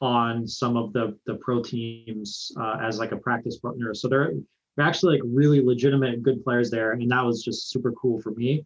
on 0.00 0.46
some 0.46 0.76
of 0.76 0.92
the 0.92 1.16
the 1.26 1.36
pro 1.36 1.62
teams 1.62 2.50
uh, 2.60 2.78
as 2.82 2.98
like 2.98 3.12
a 3.12 3.16
practice 3.16 3.58
partner. 3.58 3.94
So 3.94 4.08
they're 4.08 4.32
they're 4.76 4.86
actually 4.86 5.18
like 5.18 5.28
really 5.32 5.62
legitimate 5.62 6.22
good 6.22 6.42
players 6.42 6.70
there, 6.70 6.92
and 6.92 7.10
that 7.10 7.24
was 7.24 7.42
just 7.42 7.70
super 7.70 7.92
cool 7.92 8.20
for 8.20 8.32
me. 8.32 8.64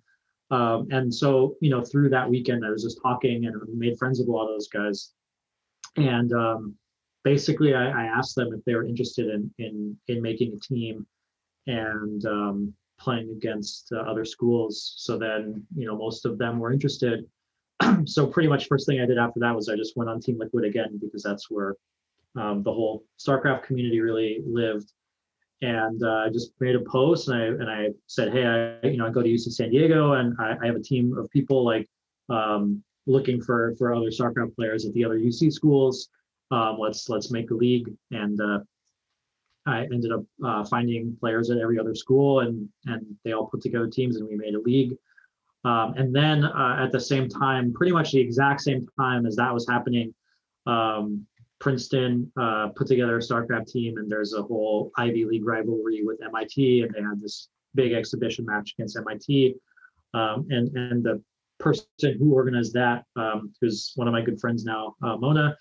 Um, 0.51 0.89
and 0.91 1.15
so 1.15 1.57
you 1.61 1.71
know 1.71 1.83
through 1.83 2.09
that 2.11 2.29
weekend, 2.29 2.65
I 2.65 2.71
was 2.71 2.83
just 2.83 3.01
talking 3.03 3.47
and 3.47 3.57
made 3.77 3.99
friends 3.99 4.19
with 4.19 4.29
a 4.29 4.33
lot 4.33 4.49
of 4.49 4.55
those 4.55 4.69
guys. 4.69 5.13
And 5.97 6.33
um, 6.33 6.75
basically, 7.23 7.75
I, 7.75 7.91
I, 7.91 8.05
asked 8.05 8.37
them 8.37 8.53
if 8.53 8.65
they 8.65 8.75
were 8.75 8.87
interested 8.87 9.29
in 9.29 9.53
in 9.59 9.97
in 10.09 10.23
making 10.23 10.55
a 10.55 10.61
team 10.61 11.07
and 11.67 12.25
um, 12.25 12.75
playing 12.99 13.31
against 13.31 13.93
uh, 13.93 13.99
other 13.99 14.25
schools. 14.25 14.95
So 14.97 15.19
then 15.19 15.67
you 15.77 15.87
know 15.87 15.97
most 15.97 16.25
of 16.25 16.39
them 16.39 16.59
were 16.59 16.73
interested 16.73 17.27
so 18.07 18.27
pretty 18.27 18.49
much 18.49 18.67
first 18.67 18.87
thing 18.87 19.01
I 19.01 19.07
did 19.07 19.19
after 19.19 19.41
that 19.41 19.55
was 19.55 19.69
I 19.69 19.77
just 19.77 19.97
went 19.97 20.11
on 20.11 20.21
Team 20.21 20.39
Liquid 20.39 20.65
again 20.65 20.99
because 21.01 21.23
that's 21.23 21.51
where 21.51 21.77
um, 22.37 22.63
the 22.63 22.73
whole 22.73 23.05
StarCraft 23.19 23.65
community 23.65 24.01
really 24.01 24.43
lived. 24.47 24.93
And 25.63 26.03
uh, 26.03 26.25
I 26.27 26.29
just 26.31 26.53
made 26.59 26.75
a 26.75 26.81
post 26.81 27.29
and 27.29 27.37
I 27.37 27.45
and 27.47 27.71
I 27.71 27.89
said, 28.07 28.33
hey, 28.33 28.47
I 28.47 28.87
you 28.87 28.97
know 28.97 29.07
I 29.07 29.11
go 29.11 29.23
to 29.23 29.29
UC 29.29 29.53
San 29.53 29.71
Diego 29.71 30.13
and 30.15 30.35
I, 30.41 30.57
I 30.63 30.67
have 30.67 30.77
a 30.77 30.81
team 30.81 31.17
of 31.19 31.31
people 31.31 31.65
like 31.65 31.87
um, 32.31 32.83
looking 33.07 33.43
for 33.43 33.75
for 33.77 33.95
other 33.95 34.07
StarCraft 34.07 34.55
players 34.57 34.87
at 34.87 34.95
the 34.95 35.05
other 35.05 35.19
UC 35.19 35.53
schools. 35.53 36.09
Um, 36.51 36.79
let's 36.79 37.09
let's 37.09 37.31
make 37.31 37.51
a 37.51 37.55
league. 37.55 37.93
And 38.11 38.41
uh, 38.41 38.61
I 39.67 39.83
ended 39.85 40.13
up 40.13 40.25
uh, 40.43 40.65
finding 40.65 41.17
players 41.21 41.51
at 41.51 41.59
every 41.59 41.79
other 41.79 41.95
school 41.95 42.41
and 42.41 42.69
and 42.87 43.05
they 43.25 43.33
all 43.33 43.47
put 43.47 43.61
together 43.61 43.87
teams 43.87 44.17
and 44.17 44.27
we 44.27 44.37
made 44.37 44.55
a 44.55 44.61
league. 44.61 44.97
Um, 45.65 45.95
and 45.97 46.15
then 46.15 46.45
uh, 46.45 46.77
at 46.81 46.93
the 46.93 47.01
same 47.01 47.29
time, 47.29 47.73
pretty 47.73 47.93
much 47.93 48.13
the 48.13 48.21
exact 48.21 48.63
same 48.63 48.87
time 48.99 49.27
as 49.27 49.37
that 49.37 49.53
was 49.53 49.67
happening, 49.69 50.15
um, 50.67 51.27
Princeton 51.61 52.33
uh, 52.41 52.69
put 52.75 52.87
together 52.87 53.19
a 53.19 53.21
StarCraft 53.21 53.67
team, 53.71 53.99
and 53.99 54.11
there's 54.11 54.33
a 54.33 54.43
whole 54.43 54.91
Ivy 54.97 55.27
League 55.27 55.47
rivalry 55.47 56.03
with 56.03 56.23
MIT, 56.23 56.83
and 56.83 56.95
they 56.95 57.03
had 57.03 57.21
this 57.21 57.49
big 57.75 57.93
exhibition 57.93 58.47
match 58.47 58.75
against 58.77 58.97
MIT. 58.97 59.55
Um, 60.15 60.47
and 60.51 60.75
and 60.77 61.05
the 61.05 61.23
person 61.59 61.87
who 62.19 62.33
organized 62.33 62.73
that, 62.73 63.05
um, 63.17 63.53
who's 63.61 63.93
one 63.95 64.09
of 64.09 64.13
my 64.13 64.23
good 64.23 64.41
friends 64.41 64.65
now, 64.65 64.95
uh, 65.03 65.17
Mona, 65.19 65.57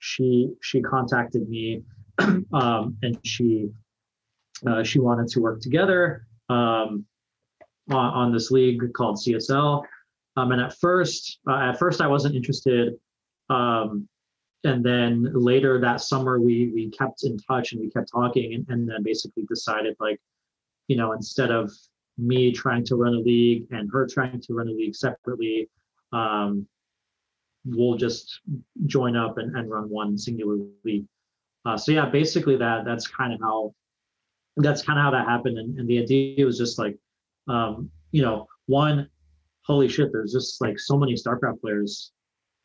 she 0.00 0.50
she 0.62 0.82
contacted 0.82 1.48
me, 1.48 1.82
um, 2.52 2.96
and 3.02 3.16
she 3.24 3.68
uh, 4.66 4.82
she 4.82 4.98
wanted 4.98 5.28
to 5.28 5.40
work 5.40 5.60
together. 5.60 6.26
Um, 6.48 7.04
on, 7.90 7.96
on 7.96 8.32
this 8.32 8.50
league 8.50 8.80
called 8.92 9.16
CSL. 9.16 9.84
Um, 10.36 10.52
and 10.52 10.60
at 10.60 10.76
first, 10.78 11.38
uh, 11.48 11.70
at 11.70 11.78
first 11.78 12.00
I 12.00 12.06
wasn't 12.06 12.34
interested. 12.34 12.94
Um, 13.48 14.08
and 14.64 14.84
then 14.84 15.30
later 15.32 15.80
that 15.80 16.00
summer, 16.00 16.40
we 16.40 16.72
we 16.74 16.90
kept 16.90 17.24
in 17.24 17.38
touch 17.38 17.72
and 17.72 17.80
we 17.80 17.90
kept 17.90 18.10
talking, 18.10 18.54
and, 18.54 18.66
and 18.68 18.88
then 18.88 19.02
basically 19.02 19.44
decided 19.48 19.96
like, 20.00 20.20
you 20.88 20.96
know, 20.96 21.12
instead 21.12 21.50
of 21.50 21.70
me 22.18 22.52
trying 22.52 22.84
to 22.84 22.96
run 22.96 23.14
a 23.14 23.18
league 23.18 23.66
and 23.70 23.90
her 23.92 24.06
trying 24.06 24.40
to 24.40 24.54
run 24.54 24.68
a 24.68 24.72
league 24.72 24.96
separately, 24.96 25.68
um, 26.12 26.66
we'll 27.64 27.96
just 27.96 28.40
join 28.86 29.16
up 29.16 29.38
and, 29.38 29.56
and 29.56 29.70
run 29.70 29.88
one 29.88 30.18
singular 30.18 30.56
league. 30.84 31.06
Uh, 31.64 31.76
so 31.76 31.92
yeah, 31.92 32.06
basically 32.06 32.56
that 32.56 32.84
that's 32.84 33.06
kind 33.06 33.32
of 33.32 33.40
how 33.40 33.72
that's 34.56 34.82
kind 34.82 34.98
of 34.98 35.04
how 35.04 35.10
that 35.10 35.28
happened, 35.28 35.58
and, 35.58 35.78
and 35.78 35.88
the 35.88 35.98
idea 35.98 36.44
was 36.44 36.58
just 36.58 36.78
like 36.78 36.98
um, 37.48 37.90
you 38.12 38.22
know, 38.22 38.46
one, 38.66 39.08
holy 39.64 39.88
shit, 39.88 40.10
there's 40.12 40.32
just 40.32 40.60
like 40.60 40.78
so 40.78 40.96
many 40.96 41.14
StarCraft 41.14 41.60
players 41.60 42.12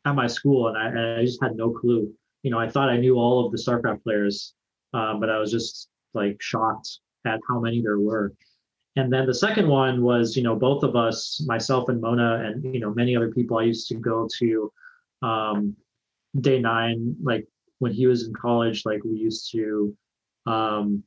at 0.04 0.14
my 0.14 0.26
school, 0.26 0.68
and 0.68 0.76
I, 0.76 1.20
I 1.20 1.24
just 1.24 1.42
had 1.42 1.56
no 1.56 1.70
clue. 1.70 2.12
You 2.42 2.50
know, 2.50 2.58
I 2.58 2.68
thought 2.68 2.88
I 2.88 2.96
knew 2.96 3.16
all 3.16 3.46
of 3.46 3.52
the 3.52 3.58
StarCraft 3.58 4.02
players, 4.02 4.54
um, 4.94 5.20
but 5.20 5.30
I 5.30 5.38
was 5.38 5.50
just 5.50 5.88
like 6.14 6.40
shocked 6.40 6.98
at 7.24 7.40
how 7.48 7.60
many 7.60 7.80
there 7.80 8.00
were. 8.00 8.32
And 8.96 9.12
then 9.12 9.26
the 9.26 9.34
second 9.34 9.68
one 9.68 10.02
was, 10.02 10.36
you 10.36 10.42
know, 10.42 10.54
both 10.54 10.82
of 10.82 10.96
us, 10.96 11.42
myself 11.46 11.88
and 11.88 12.00
Mona, 12.00 12.44
and 12.44 12.74
you 12.74 12.80
know, 12.80 12.92
many 12.92 13.16
other 13.16 13.30
people. 13.30 13.58
I 13.58 13.62
used 13.62 13.88
to 13.88 13.94
go 13.94 14.28
to 14.38 14.72
um, 15.22 15.76
Day9, 16.36 17.14
like 17.22 17.46
when 17.78 17.92
he 17.92 18.06
was 18.06 18.26
in 18.26 18.34
college. 18.34 18.82
Like 18.84 19.02
we 19.04 19.12
used 19.12 19.50
to 19.52 19.96
um, 20.46 21.02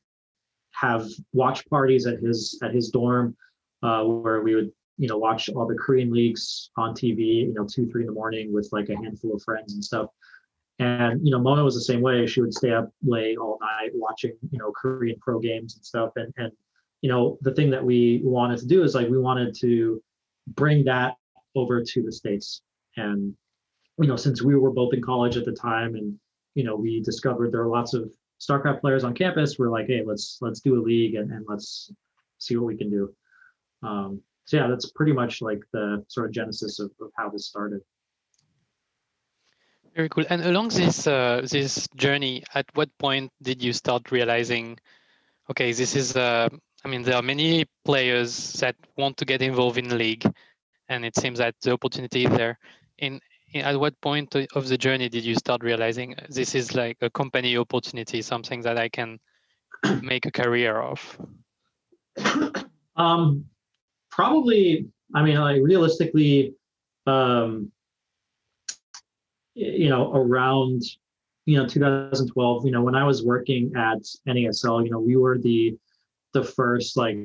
have 0.71 1.07
watch 1.33 1.67
parties 1.69 2.07
at 2.07 2.19
his 2.19 2.59
at 2.63 2.73
his 2.73 2.89
dorm 2.89 3.35
uh, 3.83 4.03
where 4.03 4.41
we 4.41 4.55
would 4.55 4.71
you 4.97 5.07
know 5.07 5.17
watch 5.17 5.49
all 5.49 5.67
the 5.67 5.75
Korean 5.75 6.11
leagues 6.11 6.69
on 6.77 6.93
TV, 6.93 7.47
you 7.47 7.53
know, 7.53 7.65
two 7.65 7.87
three 7.87 8.01
in 8.03 8.07
the 8.07 8.13
morning 8.13 8.53
with 8.53 8.69
like 8.71 8.89
a 8.89 8.95
handful 8.95 9.35
of 9.35 9.43
friends 9.43 9.73
and 9.73 9.83
stuff. 9.83 10.07
And 10.79 11.25
you 11.25 11.31
know, 11.31 11.39
Mona 11.39 11.63
was 11.63 11.75
the 11.75 11.81
same 11.81 12.01
way. 12.01 12.25
She 12.25 12.41
would 12.41 12.53
stay 12.53 12.71
up 12.71 12.89
late 13.03 13.37
all 13.37 13.59
night 13.61 13.91
watching 13.93 14.33
you 14.51 14.59
know 14.59 14.71
Korean 14.71 15.17
pro 15.21 15.39
games 15.39 15.75
and 15.75 15.85
stuff. 15.85 16.11
And 16.15 16.33
and 16.37 16.51
you 17.01 17.09
know, 17.09 17.37
the 17.41 17.53
thing 17.53 17.69
that 17.69 17.83
we 17.83 18.21
wanted 18.23 18.59
to 18.59 18.67
do 18.67 18.83
is 18.83 18.95
like 18.95 19.09
we 19.09 19.19
wanted 19.19 19.55
to 19.61 20.01
bring 20.47 20.83
that 20.85 21.15
over 21.55 21.83
to 21.83 22.03
the 22.03 22.11
states. 22.11 22.61
And 22.97 23.33
you 23.99 24.07
know, 24.07 24.15
since 24.15 24.41
we 24.41 24.55
were 24.55 24.71
both 24.71 24.93
in 24.93 25.01
college 25.01 25.37
at 25.37 25.45
the 25.45 25.53
time, 25.53 25.95
and 25.95 26.17
you 26.55 26.63
know, 26.63 26.75
we 26.75 27.01
discovered 27.01 27.51
there 27.51 27.61
are 27.61 27.69
lots 27.69 27.93
of 27.93 28.11
StarCraft 28.39 28.81
players 28.81 29.03
on 29.03 29.13
campus. 29.13 29.57
We're 29.57 29.69
like, 29.69 29.87
hey, 29.87 30.03
let's 30.05 30.39
let's 30.41 30.59
do 30.59 30.79
a 30.79 30.83
league 30.83 31.15
and, 31.15 31.31
and 31.31 31.45
let's 31.47 31.91
see 32.37 32.57
what 32.57 32.65
we 32.65 32.77
can 32.77 32.89
do. 32.89 33.13
Um, 33.85 34.21
so 34.45 34.57
yeah, 34.57 34.67
that's 34.67 34.91
pretty 34.91 35.13
much 35.13 35.41
like 35.41 35.61
the 35.73 36.03
sort 36.07 36.27
of 36.27 36.31
genesis 36.31 36.79
of, 36.79 36.91
of 37.01 37.09
how 37.17 37.29
this 37.29 37.47
started. 37.47 37.81
Very 39.95 40.09
cool. 40.09 40.25
And 40.29 40.43
along 40.43 40.69
this 40.69 41.07
uh, 41.07 41.41
this 41.49 41.87
journey, 41.95 42.43
at 42.53 42.65
what 42.73 42.89
point 42.97 43.31
did 43.41 43.63
you 43.63 43.71
start 43.71 44.11
realizing, 44.11 44.77
okay, 45.49 45.71
this 45.71 45.95
is, 45.95 46.17
uh, 46.17 46.49
I 46.83 46.87
mean, 46.87 47.01
there 47.01 47.15
are 47.15 47.21
many 47.21 47.65
players 47.85 48.53
that 48.59 48.75
want 48.97 49.17
to 49.17 49.25
get 49.25 49.41
involved 49.41 49.77
in 49.77 49.87
the 49.87 49.95
league, 49.95 50.25
and 50.89 51.05
it 51.05 51.15
seems 51.15 51.39
that 51.39 51.55
the 51.61 51.71
opportunity 51.71 52.25
is 52.25 52.31
there. 52.31 52.59
In, 52.97 53.21
in 53.53 53.61
at 53.61 53.79
what 53.79 53.99
point 54.01 54.35
of 54.35 54.67
the 54.67 54.77
journey 54.77 55.07
did 55.07 55.23
you 55.23 55.35
start 55.35 55.63
realizing 55.63 56.15
this 56.29 56.55
is 56.55 56.75
like 56.75 56.97
a 57.01 57.09
company 57.09 57.55
opportunity, 57.57 58.21
something 58.21 58.61
that 58.63 58.77
I 58.77 58.89
can 58.89 59.17
make 60.01 60.25
a 60.25 60.31
career 60.31 60.81
of? 60.81 61.17
Um, 62.97 63.45
probably, 64.15 64.87
I 65.13 65.23
mean, 65.23 65.37
like 65.37 65.61
realistically, 65.61 66.55
um, 67.05 67.71
you 69.53 69.89
know, 69.89 70.11
around, 70.13 70.81
you 71.45 71.57
know, 71.57 71.67
2012, 71.67 72.65
you 72.65 72.71
know, 72.71 72.81
when 72.81 72.95
I 72.95 73.03
was 73.03 73.23
working 73.23 73.73
at 73.75 73.99
NASL, 74.27 74.85
you 74.85 74.91
know, 74.91 74.99
we 74.99 75.17
were 75.17 75.37
the, 75.37 75.77
the 76.33 76.43
first 76.43 76.97
like 76.97 77.17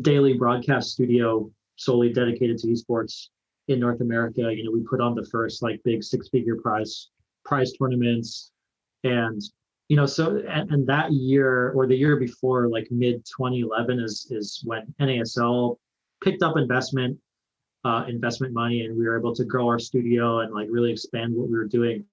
daily 0.00 0.34
broadcast 0.34 0.90
studio 0.90 1.50
solely 1.76 2.12
dedicated 2.12 2.58
to 2.58 2.66
esports 2.68 3.28
in 3.68 3.78
North 3.78 4.00
America. 4.00 4.52
You 4.52 4.64
know, 4.64 4.72
we 4.72 4.80
put 4.80 5.00
on 5.00 5.14
the 5.14 5.24
first 5.26 5.62
like 5.62 5.80
big 5.84 6.02
six 6.02 6.28
figure 6.28 6.56
prize 6.56 7.10
prize 7.44 7.72
tournaments 7.72 8.52
and 9.04 9.40
you 9.88 9.96
know 9.96 10.06
so 10.06 10.42
and, 10.48 10.70
and, 10.70 10.86
that 10.86 11.10
year 11.10 11.70
or 11.72 11.86
the 11.86 11.96
year 11.96 12.16
before 12.16 12.68
like 12.68 12.86
mid 12.90 13.24
2011 13.24 13.98
is 13.98 14.26
is 14.30 14.62
when 14.64 14.82
nasl 15.00 15.78
picked 16.22 16.42
up 16.42 16.56
investment 16.56 17.18
uh, 17.84 18.04
investment 18.08 18.52
money 18.52 18.84
and 18.84 18.96
we 18.96 19.06
were 19.06 19.18
able 19.18 19.34
to 19.34 19.44
grow 19.44 19.66
our 19.66 19.78
studio 19.78 20.40
and 20.40 20.52
like 20.52 20.68
really 20.70 20.92
expand 20.92 21.34
what 21.34 21.48
we 21.48 21.56
were 21.56 21.64
doing 21.64 22.04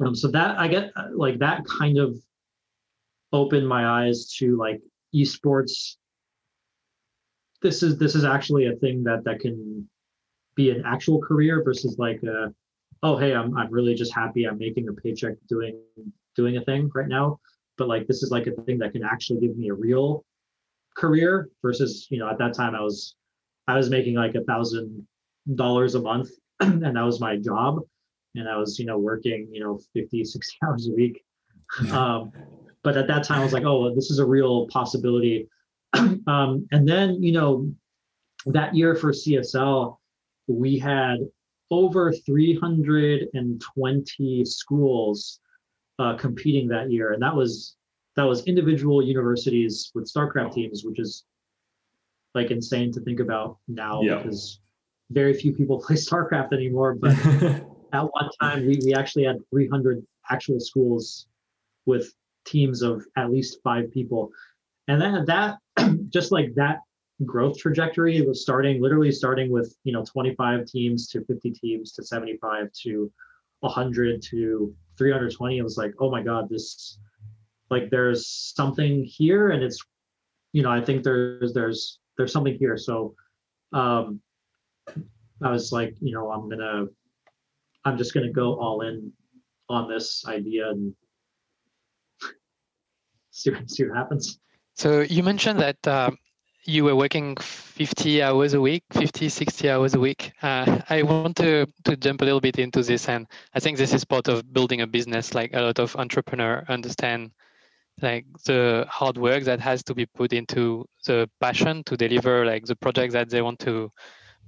Um, 0.00 0.14
so 0.14 0.28
that 0.28 0.58
I 0.58 0.66
get 0.68 0.92
like 1.12 1.38
that 1.40 1.64
kind 1.66 1.98
of 1.98 2.16
opened 3.32 3.68
my 3.68 3.86
eyes 3.86 4.34
to 4.38 4.56
like 4.56 4.80
esports. 5.14 5.96
This 7.62 7.82
is 7.82 7.98
this 7.98 8.14
is 8.14 8.24
actually 8.24 8.66
a 8.66 8.76
thing 8.76 9.04
that 9.04 9.24
that 9.24 9.40
can 9.40 9.88
be 10.54 10.70
an 10.70 10.82
actual 10.86 11.20
career 11.20 11.62
versus 11.62 11.96
like 11.98 12.22
a, 12.22 12.52
oh 13.02 13.16
hey 13.16 13.34
I'm 13.34 13.56
I'm 13.56 13.70
really 13.70 13.94
just 13.94 14.14
happy 14.14 14.44
I'm 14.44 14.58
making 14.58 14.88
a 14.88 14.92
paycheck 14.92 15.34
doing 15.48 15.78
doing 16.34 16.56
a 16.56 16.64
thing 16.64 16.90
right 16.94 17.08
now 17.08 17.38
but 17.76 17.88
like 17.88 18.06
this 18.06 18.22
is 18.22 18.30
like 18.30 18.46
a 18.46 18.52
thing 18.62 18.78
that 18.78 18.92
can 18.92 19.02
actually 19.02 19.40
give 19.40 19.56
me 19.56 19.68
a 19.68 19.74
real 19.74 20.24
career 20.96 21.48
versus 21.62 22.06
you 22.10 22.18
know 22.18 22.28
at 22.28 22.38
that 22.38 22.54
time 22.54 22.74
I 22.74 22.80
was 22.80 23.14
I 23.68 23.76
was 23.76 23.90
making 23.90 24.14
like 24.14 24.34
a 24.34 24.44
thousand 24.44 25.06
dollars 25.54 25.94
a 25.94 26.00
month 26.00 26.30
and 26.60 26.96
that 26.96 27.02
was 27.02 27.20
my 27.20 27.36
job. 27.36 27.80
And 28.34 28.48
I 28.48 28.56
was 28.56 28.78
you 28.78 28.86
know 28.86 28.98
working 28.98 29.48
you 29.52 29.62
know 29.62 29.80
50 29.94 30.24
60 30.24 30.58
hours 30.66 30.88
a 30.88 30.92
week. 30.92 31.22
Um, 31.92 32.32
but 32.82 32.96
at 32.96 33.06
that 33.08 33.24
time 33.24 33.40
I 33.40 33.44
was 33.44 33.52
like 33.52 33.64
oh 33.64 33.94
this 33.94 34.10
is 34.10 34.18
a 34.18 34.26
real 34.26 34.66
possibility. 34.68 35.48
Um, 36.26 36.66
and 36.70 36.88
then 36.88 37.22
you 37.22 37.32
know 37.32 37.70
that 38.46 38.74
year 38.74 38.94
for 38.94 39.12
CSL 39.12 39.96
we 40.46 40.78
had 40.78 41.18
over 41.70 42.12
320 42.12 44.44
schools 44.44 45.40
uh, 45.98 46.14
competing 46.16 46.68
that 46.68 46.90
year, 46.90 47.12
and 47.12 47.22
that 47.22 47.34
was 47.34 47.76
that 48.16 48.24
was 48.24 48.46
individual 48.46 49.02
universities 49.02 49.90
with 49.94 50.10
StarCraft 50.12 50.54
teams, 50.54 50.84
which 50.84 50.98
is 50.98 51.24
like 52.34 52.50
insane 52.50 52.92
to 52.92 53.00
think 53.00 53.20
about 53.20 53.58
now 53.68 54.02
yeah. 54.02 54.16
because 54.16 54.60
very 55.10 55.34
few 55.34 55.52
people 55.52 55.78
play 55.86 55.96
StarCraft 55.96 56.52
anymore. 56.52 56.94
But 56.94 57.16
at 57.92 58.02
one 58.02 58.30
time, 58.40 58.66
we, 58.66 58.80
we 58.84 58.94
actually 58.94 59.24
had 59.24 59.38
300 59.50 60.04
actual 60.30 60.60
schools 60.60 61.26
with 61.86 62.12
teams 62.44 62.82
of 62.82 63.04
at 63.16 63.30
least 63.30 63.58
five 63.62 63.90
people, 63.90 64.30
and 64.88 65.00
then 65.00 65.24
that 65.26 65.58
just 66.08 66.32
like 66.32 66.54
that 66.54 66.78
growth 67.24 67.58
trajectory. 67.58 68.20
Was 68.22 68.42
starting 68.42 68.80
literally 68.80 69.12
starting 69.12 69.50
with 69.50 69.76
you 69.84 69.92
know 69.92 70.04
25 70.04 70.66
teams 70.66 71.08
to 71.08 71.24
50 71.24 71.50
teams 71.50 71.92
to 71.92 72.04
75 72.04 72.72
to 72.84 73.12
100 73.60 74.22
to 74.22 74.74
320. 74.96 75.58
It 75.58 75.62
was 75.62 75.76
like, 75.76 75.94
oh 76.00 76.10
my 76.10 76.22
god, 76.22 76.48
this 76.48 76.98
like 77.70 77.90
there's 77.90 78.26
something 78.28 79.04
here, 79.04 79.50
and 79.50 79.62
it's 79.62 79.80
you 80.52 80.62
know 80.62 80.70
I 80.70 80.80
think 80.80 81.04
there's 81.04 81.52
there's 81.52 81.98
there's 82.16 82.32
something 82.32 82.56
here. 82.58 82.76
So 82.76 83.14
um, 83.72 84.20
I 85.42 85.50
was 85.50 85.72
like, 85.72 85.94
you 86.00 86.12
know, 86.12 86.30
I'm 86.30 86.48
gonna 86.48 86.86
I'm 87.84 87.96
just 87.96 88.12
gonna 88.12 88.32
go 88.32 88.58
all 88.60 88.82
in 88.82 89.12
on 89.68 89.88
this 89.88 90.24
idea 90.26 90.70
and 90.70 90.94
see, 93.30 93.52
see 93.66 93.84
what 93.84 93.96
happens. 93.96 94.38
So 94.74 95.02
you 95.02 95.22
mentioned 95.22 95.60
that 95.60 95.86
um, 95.86 96.18
you 96.64 96.84
were 96.84 96.96
working 96.96 97.36
50 97.36 98.22
hours 98.22 98.54
a 98.54 98.60
week 98.60 98.84
50 98.90 99.28
60 99.28 99.70
hours 99.70 99.94
a 99.94 100.00
week 100.00 100.32
uh, 100.42 100.80
i 100.90 101.02
want 101.02 101.36
to 101.36 101.66
to 101.84 101.96
jump 101.96 102.20
a 102.20 102.24
little 102.24 102.40
bit 102.40 102.58
into 102.58 102.82
this 102.82 103.08
and 103.08 103.26
i 103.54 103.60
think 103.60 103.78
this 103.78 103.94
is 103.94 104.04
part 104.04 104.28
of 104.28 104.52
building 104.52 104.82
a 104.82 104.86
business 104.86 105.34
like 105.34 105.54
a 105.54 105.60
lot 105.60 105.78
of 105.78 105.96
entrepreneur 105.96 106.64
understand 106.68 107.30
like 108.02 108.24
the 108.44 108.86
hard 108.88 109.16
work 109.18 109.44
that 109.44 109.60
has 109.60 109.82
to 109.84 109.94
be 109.94 110.06
put 110.06 110.32
into 110.32 110.84
the 111.06 111.28
passion 111.40 111.82
to 111.84 111.96
deliver 111.96 112.44
like 112.44 112.64
the 112.64 112.76
project 112.76 113.12
that 113.12 113.28
they 113.30 113.42
want 113.42 113.58
to 113.58 113.90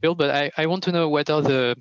build 0.00 0.18
but 0.18 0.30
i, 0.30 0.50
I 0.56 0.66
want 0.66 0.82
to 0.84 0.92
know 0.92 1.08
what 1.08 1.30
are 1.30 1.42
the 1.42 1.76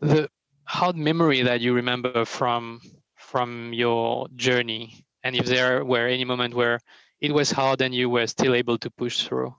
the 0.00 0.28
hard 0.64 0.96
memory 0.96 1.42
that 1.42 1.60
you 1.60 1.72
remember 1.74 2.24
from 2.24 2.80
from 3.16 3.72
your 3.72 4.28
journey 4.36 5.04
and 5.24 5.34
if 5.36 5.46
there 5.46 5.84
were 5.84 6.06
any 6.06 6.24
moment 6.24 6.54
where 6.54 6.80
it 7.20 7.32
was 7.32 7.50
hard 7.50 7.82
and 7.82 7.94
you 7.94 8.08
were 8.08 8.26
still 8.26 8.54
able 8.54 8.78
to 8.78 8.90
push 8.90 9.26
through? 9.26 9.54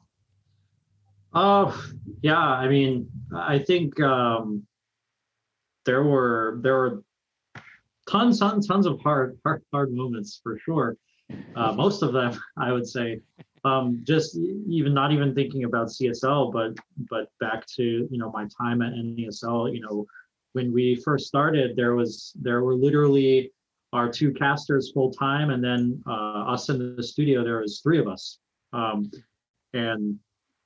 Oh, 1.34 1.80
yeah. 2.22 2.40
I 2.40 2.68
mean, 2.68 3.10
I 3.36 3.60
think 3.60 4.00
um, 4.00 4.66
there 5.86 6.04
were 6.04 6.60
there 6.64 6.76
were 6.76 7.04
tons, 8.10 8.40
tons, 8.40 8.68
tons 8.68 8.86
of 8.86 9.00
hard, 9.02 9.38
hard, 9.46 9.64
hard 9.72 9.94
moments 9.94 10.40
for 10.42 10.58
sure. 10.60 10.98
Uh, 11.56 11.72
most 11.74 12.02
of 12.02 12.14
them, 12.14 12.40
I 12.58 12.72
would 12.72 12.88
say, 12.88 13.22
um, 13.66 14.02
just 14.04 14.38
even 14.68 14.94
not 14.94 15.12
even 15.12 15.36
thinking 15.36 15.66
about 15.66 15.88
CSL, 15.88 16.52
but 16.52 16.78
but 17.10 17.30
back 17.40 17.66
to 17.76 17.84
you 17.84 18.18
know 18.18 18.32
my 18.32 18.48
time 18.58 18.82
at 18.82 18.94
NASL. 18.94 19.74
You 19.74 19.82
know, 19.82 20.06
when 20.54 20.74
we 20.74 20.96
first 20.96 21.28
started, 21.28 21.76
there 21.76 21.96
was 21.96 22.34
there 22.40 22.64
were 22.64 22.76
literally 22.76 23.52
our 23.92 24.10
two 24.10 24.32
casters 24.34 24.92
full 24.94 25.12
time, 25.12 25.50
and 25.50 25.64
then 25.64 26.02
uh, 26.08 26.46
us 26.54 26.70
in 26.70 26.96
the 26.96 27.04
studio. 27.04 27.44
There 27.44 27.60
was 27.60 27.82
three 27.82 28.00
of 28.00 28.08
us, 28.08 28.40
um, 28.72 29.12
and 29.74 30.18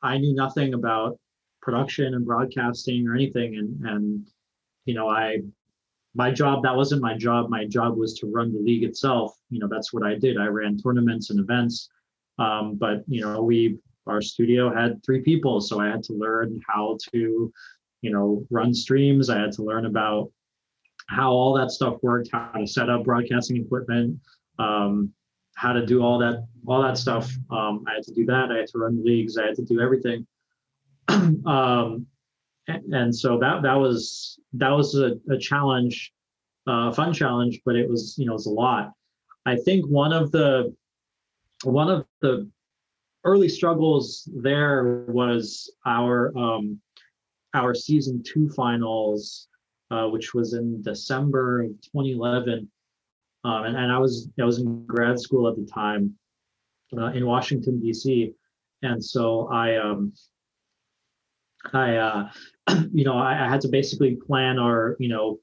I 0.03 0.17
knew 0.17 0.35
nothing 0.35 0.75
about 0.75 1.19
production 1.61 2.13
and 2.13 2.25
broadcasting 2.25 3.07
or 3.07 3.15
anything. 3.15 3.55
And 3.55 3.85
and 3.87 4.27
you 4.85 4.93
know, 4.93 5.09
I 5.09 5.39
my 6.15 6.31
job 6.31 6.63
that 6.63 6.75
wasn't 6.75 7.01
my 7.01 7.17
job. 7.17 7.49
My 7.49 7.65
job 7.65 7.97
was 7.97 8.13
to 8.19 8.27
run 8.27 8.53
the 8.53 8.59
league 8.59 8.83
itself. 8.83 9.35
You 9.49 9.59
know, 9.59 9.67
that's 9.69 9.91
what 9.93 10.03
I 10.03 10.15
did. 10.15 10.37
I 10.37 10.45
ran 10.45 10.77
tournaments 10.77 11.29
and 11.29 11.39
events. 11.39 11.89
Um, 12.39 12.75
but 12.75 13.03
you 13.07 13.21
know, 13.21 13.41
we 13.41 13.77
our 14.05 14.21
studio 14.21 14.73
had 14.73 15.03
three 15.03 15.21
people, 15.21 15.61
so 15.61 15.79
I 15.79 15.87
had 15.87 16.03
to 16.03 16.13
learn 16.13 16.59
how 16.67 16.97
to, 17.13 17.51
you 18.01 18.11
know, 18.11 18.45
run 18.51 18.73
streams. 18.73 19.29
I 19.29 19.39
had 19.39 19.53
to 19.53 19.63
learn 19.63 19.85
about 19.85 20.31
how 21.07 21.31
all 21.31 21.53
that 21.55 21.71
stuff 21.71 21.97
worked, 22.01 22.29
how 22.31 22.51
to 22.51 22.67
set 22.67 22.89
up 22.89 23.05
broadcasting 23.05 23.57
equipment, 23.57 24.19
um, 24.59 25.11
how 25.55 25.73
to 25.73 25.85
do 25.85 26.03
all 26.03 26.19
that 26.19 26.45
all 26.67 26.81
that 26.81 26.97
stuff. 26.97 27.31
Um, 27.49 27.83
I 27.87 27.95
had 27.95 28.03
to 28.03 28.13
do 28.13 28.25
that. 28.25 28.51
I 28.51 28.57
had 28.57 28.67
to 28.67 28.77
run 28.77 29.03
leagues. 29.03 29.37
I 29.37 29.45
had 29.45 29.55
to 29.55 29.63
do 29.63 29.79
everything. 29.79 30.27
um, 31.45 32.05
and, 32.67 33.15
so 33.15 33.37
that 33.39 33.61
that 33.63 33.75
was 33.75 34.39
that 34.53 34.69
was 34.69 34.95
a, 34.95 35.13
a 35.31 35.37
challenge, 35.37 36.13
uh, 36.67 36.91
fun 36.91 37.13
challenge, 37.13 37.61
but 37.65 37.75
it 37.75 37.89
was 37.89 38.15
you 38.17 38.25
know 38.25 38.33
it 38.33 38.35
was 38.35 38.45
a 38.45 38.51
lot. 38.51 38.91
I 39.45 39.55
think 39.57 39.85
one 39.87 40.13
of 40.13 40.31
the 40.31 40.73
one 41.63 41.89
of 41.89 42.05
the 42.21 42.49
early 43.25 43.49
struggles 43.49 44.27
there 44.35 45.05
was 45.07 45.73
our 45.85 46.37
um, 46.37 46.79
our 47.53 47.73
season 47.73 48.23
two 48.23 48.49
finals 48.49 49.47
uh, 49.93 50.07
which 50.07 50.33
was 50.33 50.53
in 50.53 50.81
December 50.81 51.61
of 51.61 51.69
2011. 51.81 52.69
Um, 53.45 53.63
and, 53.65 53.77
and, 53.77 53.91
I 53.91 53.99
was 53.99 54.29
I 54.39 54.45
was 54.45 54.59
in 54.59 54.85
grad 54.85 55.19
school 55.19 55.47
at 55.47 55.55
the 55.55 55.65
time 55.65 56.15
uh, 56.97 57.07
in 57.07 57.25
Washington 57.25 57.79
D.C. 57.79 58.33
And 58.81 59.03
so 59.03 59.49
I 59.51 59.75
um, 59.77 60.13
I 61.71 61.95
uh, 61.95 62.29
you 62.93 63.03
know 63.03 63.17
I, 63.17 63.45
I, 63.45 63.49
had 63.49 63.61
to 63.61 63.67
basically 63.67 64.15
plan 64.15 64.59
our 64.59 64.95
you 64.99 65.09
know 65.09 65.39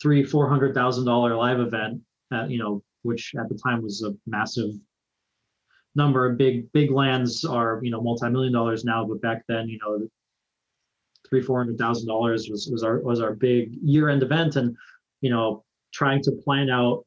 three 0.00 0.24
four 0.24 0.48
hundred 0.48 0.74
thousand 0.74 1.04
dollar 1.04 1.36
live 1.36 1.60
event 1.60 2.00
at, 2.32 2.50
you 2.50 2.58
know 2.58 2.82
which 3.02 3.34
at 3.38 3.48
the 3.48 3.54
time 3.54 3.82
was 3.82 4.02
a 4.02 4.14
massive 4.26 4.72
number. 5.94 6.32
Big 6.34 6.70
big 6.72 6.90
LANs 6.90 7.44
are 7.44 7.80
you 7.82 7.90
know 7.90 8.00
multi 8.00 8.28
million 8.28 8.52
dollars 8.52 8.84
now, 8.84 9.04
but 9.04 9.20
back 9.20 9.42
then 9.48 9.68
you 9.68 9.78
know 9.82 10.08
three 11.28 11.42
four 11.42 11.58
hundred 11.58 11.78
thousand 11.78 12.08
dollars 12.08 12.48
was 12.50 12.68
was 12.70 12.82
our 12.82 13.00
was 13.00 13.20
our 13.20 13.34
big 13.34 13.74
year 13.82 14.08
end 14.08 14.22
event, 14.22 14.56
and 14.56 14.76
you 15.20 15.30
know 15.30 15.64
trying 15.92 16.22
to 16.22 16.32
plan 16.32 16.70
out 16.70 17.04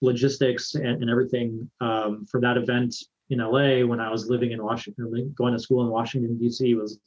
logistics 0.00 0.74
and, 0.74 1.02
and 1.02 1.10
everything 1.10 1.70
um, 1.80 2.26
for 2.30 2.40
that 2.40 2.56
event 2.56 2.94
in 3.30 3.38
LA 3.38 3.86
when 3.86 4.00
I 4.00 4.10
was 4.10 4.28
living 4.28 4.52
in 4.52 4.62
Washington, 4.62 5.32
going 5.36 5.54
to 5.54 5.58
school 5.58 5.82
in 5.82 5.90
Washington 5.90 6.36
D.C. 6.36 6.74
was 6.74 6.98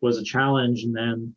was 0.00 0.18
a 0.18 0.24
challenge, 0.24 0.84
and 0.84 0.94
then 0.94 1.34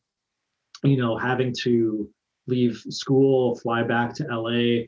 you 0.83 0.97
know 0.97 1.17
having 1.17 1.53
to 1.61 2.09
leave 2.47 2.77
school, 2.89 3.55
fly 3.59 3.83
back 3.83 4.13
to 4.15 4.25
LA 4.29 4.85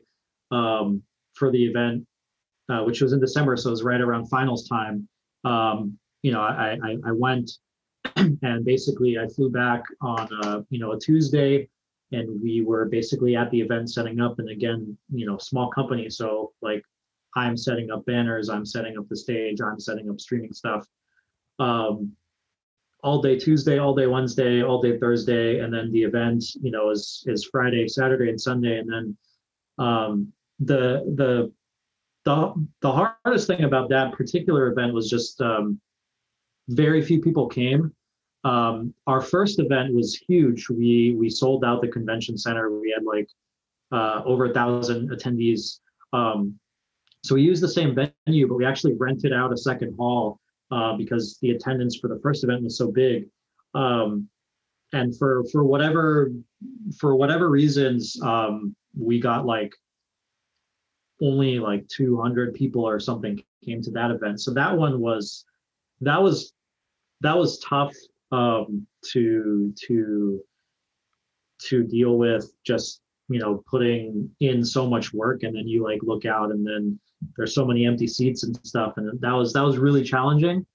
um, 0.56 1.02
for 1.34 1.50
the 1.50 1.64
event, 1.64 2.06
uh, 2.68 2.82
which 2.82 3.00
was 3.00 3.12
in 3.12 3.20
December, 3.20 3.56
so 3.56 3.68
it 3.68 3.72
was 3.72 3.82
right 3.82 4.00
around 4.00 4.26
finals 4.26 4.68
time. 4.68 5.08
Um, 5.44 5.98
you 6.22 6.32
know, 6.32 6.40
I, 6.40 6.78
I, 6.82 6.96
I 7.06 7.12
went 7.12 7.50
and 8.16 8.64
basically 8.64 9.18
I 9.18 9.26
flew 9.28 9.50
back 9.50 9.82
on 10.00 10.28
a, 10.42 10.64
you 10.70 10.78
know 10.78 10.92
a 10.92 10.98
Tuesday, 10.98 11.68
and 12.12 12.40
we 12.42 12.62
were 12.62 12.86
basically 12.86 13.36
at 13.36 13.50
the 13.50 13.60
event 13.60 13.90
setting 13.90 14.20
up. 14.20 14.38
And 14.38 14.50
again, 14.50 14.96
you 15.12 15.26
know, 15.26 15.38
small 15.38 15.70
company, 15.70 16.08
so 16.10 16.52
like 16.62 16.82
I'm 17.36 17.56
setting 17.56 17.90
up 17.90 18.06
banners, 18.06 18.48
I'm 18.48 18.64
setting 18.64 18.96
up 18.98 19.08
the 19.08 19.16
stage, 19.16 19.60
I'm 19.60 19.80
setting 19.80 20.08
up 20.08 20.20
streaming 20.20 20.52
stuff. 20.52 20.86
Um, 21.58 22.12
all 23.04 23.20
day 23.20 23.38
Tuesday, 23.38 23.78
all 23.78 23.94
day 23.94 24.06
Wednesday, 24.06 24.62
all 24.62 24.80
day 24.80 24.98
Thursday, 24.98 25.60
and 25.60 25.72
then 25.72 25.92
the 25.92 26.02
event, 26.02 26.42
you 26.62 26.70
know, 26.70 26.90
is 26.90 27.22
is 27.26 27.44
Friday, 27.44 27.86
Saturday, 27.86 28.30
and 28.30 28.40
Sunday, 28.40 28.78
and 28.78 28.90
then 28.90 29.16
um, 29.78 30.32
the 30.58 31.04
the 31.14 31.52
the 32.24 32.54
the 32.80 32.90
hardest 32.90 33.46
thing 33.46 33.64
about 33.64 33.90
that 33.90 34.14
particular 34.14 34.72
event 34.72 34.94
was 34.94 35.10
just 35.10 35.40
um, 35.42 35.78
very 36.68 37.02
few 37.02 37.20
people 37.20 37.46
came. 37.46 37.92
Um, 38.44 38.94
our 39.06 39.20
first 39.20 39.58
event 39.58 39.94
was 39.94 40.16
huge. 40.26 40.68
We 40.70 41.14
we 41.18 41.28
sold 41.28 41.62
out 41.62 41.82
the 41.82 41.88
convention 41.88 42.38
center. 42.38 42.70
We 42.70 42.90
had 42.96 43.04
like 43.04 43.28
uh, 43.92 44.22
over 44.24 44.46
a 44.46 44.54
thousand 44.54 45.10
attendees. 45.10 45.80
Um, 46.14 46.58
so 47.22 47.34
we 47.34 47.42
used 47.42 47.62
the 47.62 47.68
same 47.68 47.94
venue, 47.94 48.48
but 48.48 48.54
we 48.54 48.64
actually 48.64 48.94
rented 48.94 49.32
out 49.34 49.52
a 49.52 49.56
second 49.58 49.94
hall 49.98 50.40
uh, 50.74 50.96
because 50.96 51.38
the 51.40 51.52
attendance 51.52 51.96
for 51.96 52.08
the 52.08 52.18
first 52.20 52.42
event 52.42 52.64
was 52.64 52.76
so 52.76 52.90
big. 52.90 53.28
Um, 53.74 54.28
and 54.92 55.16
for 55.16 55.44
for 55.52 55.64
whatever 55.64 56.32
for 56.98 57.14
whatever 57.14 57.48
reasons, 57.48 58.20
um, 58.22 58.74
we 58.98 59.20
got 59.20 59.46
like 59.46 59.72
only 61.22 61.58
like 61.58 61.86
200 61.88 62.54
people 62.54 62.86
or 62.86 62.98
something 62.98 63.40
came 63.64 63.80
to 63.82 63.90
that 63.92 64.10
event. 64.10 64.40
So 64.40 64.52
that 64.54 64.76
one 64.76 65.00
was 65.00 65.44
that 66.00 66.20
was 66.20 66.52
that 67.20 67.36
was 67.36 67.58
tough 67.60 67.94
um, 68.32 68.86
to 69.12 69.72
to 69.86 70.40
to 71.68 71.84
deal 71.84 72.18
with 72.18 72.52
just 72.66 73.00
you 73.28 73.38
know 73.38 73.62
putting 73.70 74.30
in 74.40 74.64
so 74.64 74.86
much 74.88 75.12
work 75.12 75.42
and 75.42 75.56
then 75.56 75.66
you 75.66 75.82
like 75.82 76.00
look 76.02 76.24
out 76.24 76.50
and 76.50 76.66
then 76.66 76.98
there's 77.36 77.54
so 77.54 77.64
many 77.64 77.86
empty 77.86 78.06
seats 78.06 78.42
and 78.42 78.58
stuff 78.66 78.94
and 78.96 79.18
that 79.20 79.32
was 79.32 79.52
that 79.52 79.62
was 79.62 79.78
really 79.78 80.02
challenging. 80.02 80.66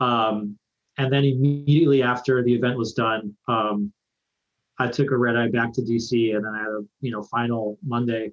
Um, 0.00 0.58
and 0.98 1.12
then 1.12 1.24
immediately 1.24 2.02
after 2.02 2.42
the 2.42 2.54
event 2.54 2.76
was 2.76 2.92
done 2.92 3.34
um, 3.48 3.92
i 4.78 4.86
took 4.86 5.10
a 5.10 5.16
red 5.16 5.36
eye 5.36 5.48
back 5.48 5.72
to 5.72 5.80
dc 5.80 6.34
and 6.34 6.44
then 6.44 6.52
i 6.54 6.58
had 6.58 6.68
a 6.68 6.82
you 7.00 7.10
know 7.10 7.22
final 7.22 7.78
monday 7.84 8.30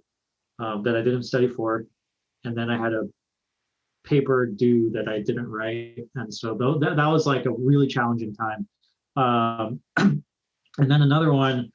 um, 0.59 0.83
that 0.83 0.95
i 0.95 1.01
didn't 1.01 1.23
study 1.23 1.47
for 1.47 1.85
and 2.43 2.57
then 2.57 2.69
i 2.69 2.77
had 2.77 2.93
a 2.93 3.07
paper 4.03 4.45
due 4.45 4.89
that 4.91 5.07
i 5.07 5.19
didn't 5.19 5.47
write 5.47 6.05
and 6.15 6.33
so 6.33 6.57
th- 6.57 6.81
that, 6.81 6.97
that 6.97 7.07
was 7.07 7.25
like 7.25 7.45
a 7.45 7.51
really 7.51 7.87
challenging 7.87 8.35
time. 8.35 8.67
Um, 9.15 9.79
and 9.97 10.91
then 10.91 11.01
another 11.01 11.31
one 11.31 11.71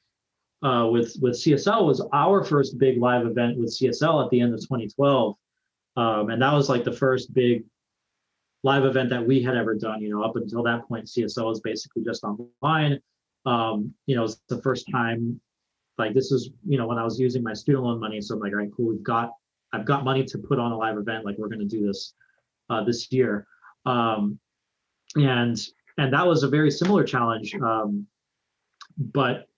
uh, 0.63 0.87
with 0.91 1.15
with 1.21 1.35
CSL 1.35 1.85
was 1.85 2.05
our 2.13 2.43
first 2.43 2.77
big 2.77 2.99
live 2.99 3.25
event 3.25 3.57
with 3.57 3.69
CSL 3.69 4.23
at 4.23 4.29
the 4.29 4.41
end 4.41 4.53
of 4.53 4.59
2012, 4.59 5.35
um, 5.95 6.29
and 6.29 6.41
that 6.41 6.53
was 6.53 6.69
like 6.69 6.83
the 6.83 6.91
first 6.91 7.33
big 7.33 7.63
live 8.63 8.83
event 8.83 9.09
that 9.09 9.25
we 9.25 9.41
had 9.41 9.55
ever 9.55 9.73
done. 9.75 10.01
You 10.01 10.09
know, 10.09 10.23
up 10.23 10.35
until 10.35 10.63
that 10.63 10.87
point, 10.87 11.05
CSL 11.05 11.45
was 11.45 11.61
basically 11.61 12.03
just 12.03 12.23
online. 12.23 12.99
Um, 13.45 13.93
you 14.05 14.15
know, 14.15 14.25
it's 14.25 14.41
the 14.49 14.61
first 14.61 14.89
time. 14.91 15.39
Like 15.97 16.13
this 16.13 16.31
is, 16.31 16.49
you 16.65 16.77
know, 16.77 16.87
when 16.87 16.97
I 16.97 17.03
was 17.03 17.19
using 17.19 17.43
my 17.43 17.53
student 17.53 17.83
loan 17.83 17.99
money, 17.99 18.21
so 18.21 18.35
I'm 18.35 18.39
like, 18.39 18.53
all 18.53 18.59
right, 18.59 18.69
cool, 18.75 18.87
we've 18.87 19.03
got, 19.03 19.33
I've 19.73 19.83
got 19.83 20.05
money 20.05 20.23
to 20.23 20.37
put 20.37 20.57
on 20.57 20.71
a 20.71 20.77
live 20.77 20.97
event. 20.97 21.25
Like 21.25 21.37
we're 21.37 21.49
going 21.49 21.59
to 21.59 21.65
do 21.65 21.85
this 21.85 22.13
uh, 22.69 22.83
this 22.83 23.11
year, 23.11 23.47
um, 23.85 24.39
and 25.15 25.57
and 25.97 26.13
that 26.13 26.25
was 26.25 26.43
a 26.43 26.47
very 26.47 26.71
similar 26.71 27.03
challenge. 27.03 27.53
Um, 27.55 28.07
but 28.97 29.48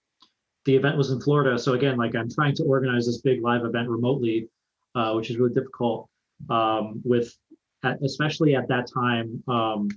the 0.66 0.76
event 0.76 0.98
was 0.98 1.12
in 1.12 1.20
Florida. 1.20 1.58
So 1.58 1.74
again, 1.74 1.98
like 1.98 2.16
I'm 2.16 2.30
trying 2.30 2.56
to 2.56 2.64
organize 2.64 3.06
this 3.06 3.22
big 3.22 3.42
live 3.42 3.66
event 3.66 3.90
remotely, 3.90 4.48
uh, 4.96 5.14
which 5.14 5.30
is 5.30 5.38
really 5.38 5.54
difficult. 5.54 6.08
Um, 6.50 7.02
with 7.04 7.36
at, 7.84 8.02
especially 8.04 8.56
at 8.56 8.68
that 8.68 8.88
time, 8.92 9.44
um, 9.48 9.90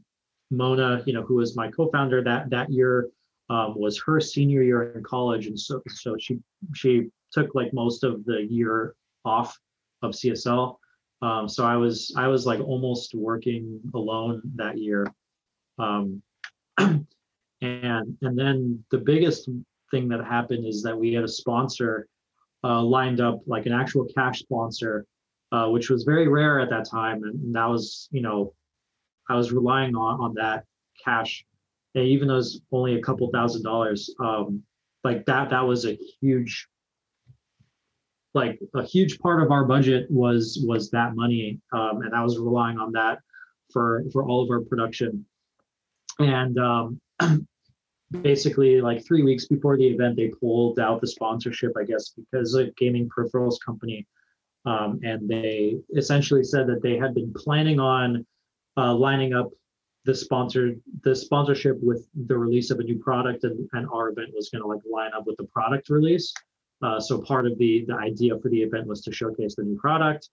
Mona, 0.50 1.03
you 1.07 1.12
know, 1.12 1.22
who 1.22 1.37
was 1.37 1.57
my 1.57 1.70
co-founder 1.70 2.22
that 2.24 2.50
that 2.50 2.70
year, 2.70 3.09
um, 3.50 3.74
was 3.79 4.00
her 4.07 4.20
senior 4.20 4.62
year 4.62 4.92
in 4.92 5.03
college, 5.03 5.46
and 5.46 5.59
so 5.59 5.83
so 5.88 6.16
she 6.18 6.38
she 6.74 7.11
took 7.33 7.55
like 7.55 7.72
most 7.74 8.05
of 8.05 8.24
the 8.24 8.46
year 8.48 8.94
off 9.24 9.59
of 10.03 10.12
CSL. 10.12 10.77
Um, 11.22 11.48
so 11.48 11.64
I 11.64 11.77
was 11.77 12.12
I 12.16 12.29
was 12.29 12.46
like 12.46 12.61
almost 12.61 13.14
working 13.14 13.81
alone 13.94 14.42
that 14.57 14.79
year. 14.79 15.07
Um, 15.79 16.22
and 16.79 17.07
and 17.61 18.38
then 18.38 18.85
the 18.90 18.98
biggest 18.98 19.48
thing 19.94 20.09
that 20.09 20.24
happened 20.24 20.66
is 20.66 20.83
that 20.83 20.98
we 20.98 21.12
had 21.12 21.22
a 21.22 21.28
sponsor 21.28 22.09
uh, 22.64 22.83
lined 22.83 23.20
up, 23.20 23.40
like 23.46 23.66
an 23.66 23.72
actual 23.72 24.04
cash 24.16 24.40
sponsor, 24.40 25.07
uh, 25.52 25.68
which 25.68 25.88
was 25.88 26.02
very 26.02 26.26
rare 26.26 26.59
at 26.59 26.70
that 26.70 26.88
time. 26.90 27.22
And 27.22 27.54
that 27.54 27.66
was, 27.66 28.09
you 28.11 28.20
know, 28.20 28.54
I 29.30 29.37
was 29.37 29.52
relying 29.52 29.94
on 29.94 30.20
on 30.20 30.35
that 30.35 30.64
cash, 31.02 31.44
and 31.94 32.07
even 32.07 32.28
though 32.28 32.38
it's 32.38 32.61
only 32.72 32.96
a 32.96 33.02
couple 33.02 33.30
thousand 33.30 33.62
dollars, 33.62 34.12
um, 34.18 34.62
like 35.04 35.24
that 35.26 35.50
that 35.50 35.61
was 35.61 35.87
a 35.87 35.96
huge, 36.20 36.68
like 38.35 38.59
a 38.74 38.83
huge 38.83 39.18
part 39.20 39.42
of 39.42 39.50
our 39.50 39.64
budget 39.64 40.11
was 40.11 40.62
was 40.66 40.90
that 40.90 41.14
money, 41.14 41.61
um, 41.72 42.02
and 42.02 42.14
I 42.14 42.22
was 42.22 42.38
relying 42.38 42.78
on 42.78 42.92
that 42.92 43.18
for 43.72 44.04
for 44.12 44.24
all 44.24 44.42
of 44.42 44.50
our 44.50 44.61
production, 44.61 45.24
and 46.18 46.59
um, 46.59 47.00
basically 48.22 48.81
like 48.81 49.05
three 49.05 49.22
weeks 49.22 49.46
before 49.46 49.77
the 49.77 49.87
event 49.87 50.16
they 50.16 50.29
pulled 50.40 50.79
out 50.79 51.00
the 51.00 51.07
sponsorship 51.07 51.72
i 51.79 51.85
guess 51.85 52.11
because 52.11 52.55
a 52.55 52.66
gaming 52.77 53.09
peripherals 53.09 53.57
company 53.64 54.07
um, 54.66 54.98
and 55.03 55.29
they 55.29 55.77
essentially 55.96 56.42
said 56.42 56.66
that 56.66 56.83
they 56.83 56.96
had 56.96 57.14
been 57.14 57.33
planning 57.35 57.79
on 57.79 58.24
uh, 58.77 58.94
lining 58.94 59.35
up 59.35 59.50
the 60.05 60.14
sponsor 60.14 60.74
the 61.03 61.14
sponsorship 61.14 61.79
with 61.81 62.07
the 62.27 62.37
release 62.37 62.70
of 62.70 62.79
a 62.79 62.83
new 62.83 62.98
product 62.98 63.44
and, 63.44 63.68
and 63.72 63.88
our 63.92 64.11
event 64.11 64.31
was 64.35 64.50
going 64.50 64.62
to 64.62 64.68
like 64.68 64.81
line 64.90 65.12
up 65.16 65.27
with 65.27 65.37
the 65.37 65.44
product 65.44 65.88
release. 65.88 66.33
Uh, 66.83 67.00
so 67.00 67.20
part 67.20 67.46
of 67.46 67.57
the 67.59 67.85
the 67.88 67.94
idea 67.94 68.38
for 68.38 68.50
the 68.50 68.62
event 68.62 68.87
was 68.87 69.00
to 69.03 69.12
showcase 69.12 69.55
the 69.55 69.62
new 69.62 69.77
product 69.77 70.29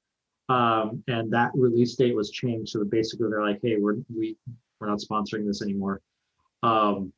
um, 0.49 1.01
and 1.07 1.31
that 1.31 1.51
release 1.53 1.95
date 1.95 2.15
was 2.15 2.31
changed. 2.31 2.71
So 2.71 2.83
basically 2.83 3.29
they're 3.29 3.45
like 3.45 3.59
hey 3.61 3.77
we're 3.79 3.97
we, 4.15 4.37
we're 4.79 4.87
not 4.87 4.99
sponsoring 4.99 5.45
this 5.45 5.61
anymore. 5.61 6.01
Um, 6.63 7.13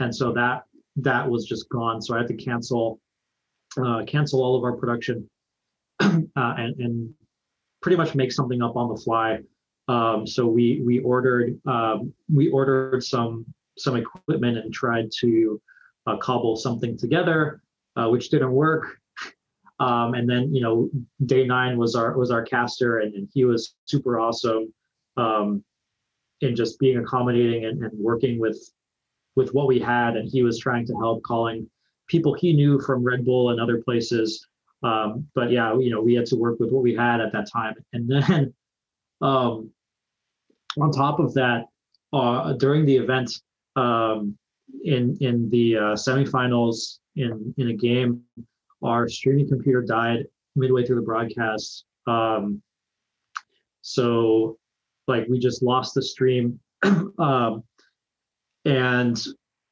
and 0.00 0.14
so 0.14 0.32
that 0.32 0.62
that 0.96 1.28
was 1.28 1.46
just 1.46 1.68
gone. 1.68 2.02
So 2.02 2.14
I 2.14 2.18
had 2.18 2.28
to 2.28 2.36
cancel 2.36 3.00
uh, 3.82 4.04
cancel 4.06 4.42
all 4.42 4.56
of 4.56 4.64
our 4.64 4.76
production 4.76 5.28
uh, 6.00 6.14
and, 6.36 6.78
and 6.78 7.14
pretty 7.80 7.96
much 7.96 8.14
make 8.14 8.32
something 8.32 8.62
up 8.62 8.76
on 8.76 8.88
the 8.88 9.00
fly. 9.00 9.38
Um, 9.88 10.26
so 10.26 10.46
we 10.46 10.82
we 10.84 11.00
ordered 11.00 11.58
um, 11.66 12.12
we 12.32 12.48
ordered 12.50 13.02
some 13.02 13.46
some 13.78 13.96
equipment 13.96 14.58
and 14.58 14.72
tried 14.72 15.10
to 15.20 15.60
uh, 16.06 16.16
cobble 16.18 16.56
something 16.56 16.96
together, 16.96 17.62
uh, 17.96 18.08
which 18.08 18.30
didn't 18.30 18.52
work. 18.52 18.98
Um, 19.80 20.14
and 20.14 20.28
then 20.28 20.54
you 20.54 20.62
know 20.62 20.88
Day9 21.24 21.76
was 21.76 21.94
our 21.96 22.16
was 22.16 22.30
our 22.30 22.42
caster 22.42 22.98
and, 22.98 23.14
and 23.14 23.28
he 23.32 23.44
was 23.44 23.74
super 23.84 24.20
awesome 24.20 24.72
um, 25.16 25.64
in 26.40 26.54
just 26.54 26.78
being 26.78 26.98
accommodating 26.98 27.64
and, 27.64 27.82
and 27.82 27.98
working 27.98 28.38
with 28.38 28.58
with 29.36 29.50
what 29.54 29.66
we 29.66 29.78
had, 29.78 30.16
and 30.16 30.28
he 30.28 30.42
was 30.42 30.58
trying 30.58 30.86
to 30.86 30.94
help 30.94 31.22
calling 31.22 31.68
people 32.08 32.34
he 32.34 32.52
knew 32.52 32.80
from 32.80 33.02
Red 33.02 33.24
Bull 33.24 33.50
and 33.50 33.60
other 33.60 33.82
places. 33.82 34.46
Um, 34.82 35.26
but 35.34 35.50
yeah, 35.50 35.76
you 35.78 35.90
know, 35.90 36.00
we 36.00 36.14
had 36.14 36.26
to 36.26 36.36
work 36.36 36.58
with 36.58 36.70
what 36.70 36.82
we 36.82 36.94
had 36.94 37.20
at 37.20 37.32
that 37.32 37.48
time, 37.50 37.74
and 37.92 38.08
then 38.08 38.54
um, 39.20 39.70
on 40.80 40.90
top 40.90 41.20
of 41.20 41.34
that, 41.34 41.66
uh, 42.12 42.52
during 42.54 42.84
the 42.84 42.96
event 42.96 43.30
um, 43.76 44.36
in 44.84 45.16
in 45.20 45.48
the 45.50 45.76
uh, 45.76 45.94
semifinals 45.94 46.98
in 47.16 47.54
in 47.58 47.68
a 47.68 47.74
game, 47.74 48.22
our 48.82 49.08
streaming 49.08 49.48
computer 49.48 49.82
died 49.82 50.26
midway 50.56 50.84
through 50.84 50.96
the 50.96 51.02
broadcast. 51.02 51.84
Um, 52.06 52.62
so, 53.82 54.58
like, 55.06 55.26
we 55.28 55.38
just 55.38 55.62
lost 55.62 55.94
the 55.94 56.02
stream. 56.02 56.58
um, 57.18 57.64
and 58.64 59.18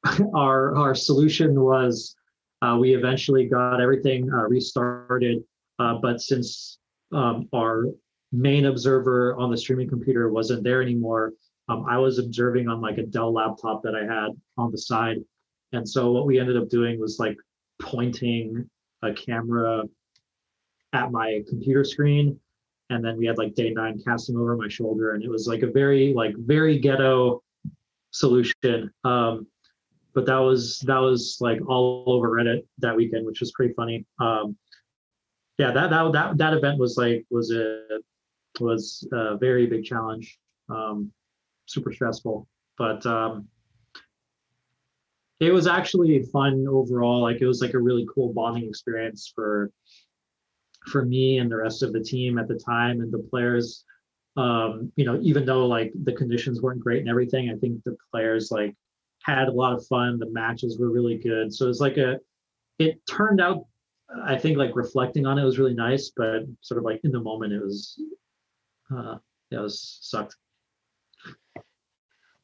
our 0.34 0.74
our 0.76 0.94
solution 0.94 1.60
was 1.60 2.14
uh, 2.62 2.76
we 2.78 2.94
eventually 2.94 3.46
got 3.46 3.80
everything 3.80 4.30
uh, 4.32 4.46
restarted. 4.48 5.42
Uh, 5.78 5.94
but 5.94 6.20
since 6.20 6.78
um, 7.12 7.48
our 7.54 7.86
main 8.32 8.66
observer 8.66 9.34
on 9.36 9.50
the 9.50 9.56
streaming 9.56 9.88
computer 9.88 10.30
wasn't 10.30 10.62
there 10.62 10.82
anymore, 10.82 11.32
um, 11.68 11.86
I 11.88 11.96
was 11.98 12.18
observing 12.18 12.68
on 12.68 12.80
like 12.80 12.98
a 12.98 13.02
Dell 13.02 13.32
laptop 13.32 13.82
that 13.82 13.94
I 13.94 14.02
had 14.02 14.30
on 14.58 14.70
the 14.70 14.78
side. 14.78 15.18
And 15.72 15.88
so 15.88 16.10
what 16.10 16.26
we 16.26 16.38
ended 16.38 16.56
up 16.56 16.68
doing 16.68 17.00
was 17.00 17.18
like 17.18 17.36
pointing 17.80 18.68
a 19.02 19.12
camera 19.14 19.84
at 20.92 21.12
my 21.12 21.42
computer 21.48 21.84
screen. 21.84 22.38
And 22.90 23.04
then 23.04 23.16
we 23.16 23.24
had 23.24 23.38
like 23.38 23.54
Day9 23.54 24.04
casting 24.04 24.36
over 24.36 24.56
my 24.56 24.68
shoulder. 24.68 25.14
And 25.14 25.22
it 25.22 25.30
was 25.30 25.46
like 25.46 25.62
a 25.62 25.70
very, 25.70 26.12
like 26.12 26.34
very 26.36 26.78
ghetto 26.78 27.40
solution. 28.10 28.90
Um, 29.04 29.46
but 30.14 30.26
that 30.26 30.38
was 30.38 30.80
that 30.80 30.98
was 30.98 31.38
like 31.40 31.60
all 31.68 32.04
over 32.06 32.30
Reddit 32.30 32.66
that 32.78 32.96
weekend, 32.96 33.26
which 33.26 33.40
was 33.40 33.52
pretty 33.52 33.74
funny. 33.74 34.04
Um, 34.18 34.56
yeah, 35.58 35.70
that 35.72 35.90
that 35.90 36.12
that 36.12 36.38
that 36.38 36.54
event 36.54 36.78
was 36.78 36.96
like 36.96 37.24
was 37.30 37.52
a 37.52 38.00
was 38.58 39.06
a 39.12 39.36
very 39.36 39.66
big 39.66 39.84
challenge, 39.84 40.38
um, 40.68 41.12
super 41.66 41.92
stressful, 41.92 42.48
but 42.76 43.04
um, 43.06 43.46
it 45.38 45.52
was 45.52 45.66
actually 45.66 46.22
fun 46.24 46.66
overall. 46.68 47.22
Like 47.22 47.40
it 47.40 47.46
was 47.46 47.60
like 47.60 47.74
a 47.74 47.78
really 47.78 48.06
cool 48.12 48.32
bonding 48.32 48.68
experience 48.68 49.32
for 49.34 49.70
for 50.86 51.04
me 51.04 51.38
and 51.38 51.50
the 51.50 51.56
rest 51.56 51.82
of 51.82 51.92
the 51.92 52.00
team 52.00 52.38
at 52.38 52.48
the 52.48 52.58
time 52.58 53.00
and 53.00 53.12
the 53.12 53.26
players 53.30 53.84
um, 54.36 54.92
you 54.96 55.04
know, 55.04 55.18
even 55.22 55.44
though 55.44 55.66
like 55.66 55.92
the 56.04 56.12
conditions 56.12 56.60
weren't 56.60 56.80
great 56.80 57.00
and 57.00 57.08
everything, 57.08 57.50
I 57.50 57.58
think 57.58 57.82
the 57.84 57.96
players 58.12 58.50
like 58.50 58.74
had 59.22 59.48
a 59.48 59.52
lot 59.52 59.74
of 59.74 59.86
fun. 59.86 60.18
The 60.18 60.30
matches 60.30 60.78
were 60.78 60.90
really 60.90 61.18
good. 61.18 61.52
So 61.52 61.68
it's 61.68 61.80
like 61.80 61.96
a, 61.96 62.18
it 62.78 63.00
turned 63.06 63.40
out 63.40 63.66
I 64.24 64.36
think 64.36 64.58
like 64.58 64.74
reflecting 64.74 65.26
on 65.26 65.38
it 65.38 65.44
was 65.44 65.58
really 65.58 65.74
nice, 65.74 66.10
but 66.16 66.42
sort 66.60 66.78
of 66.78 66.84
like 66.84 67.00
in 67.04 67.12
the 67.12 67.20
moment 67.20 67.52
it 67.52 67.62
was, 67.62 68.00
uh, 68.94 69.16
it 69.50 69.58
was 69.58 69.98
sucked. 70.02 70.36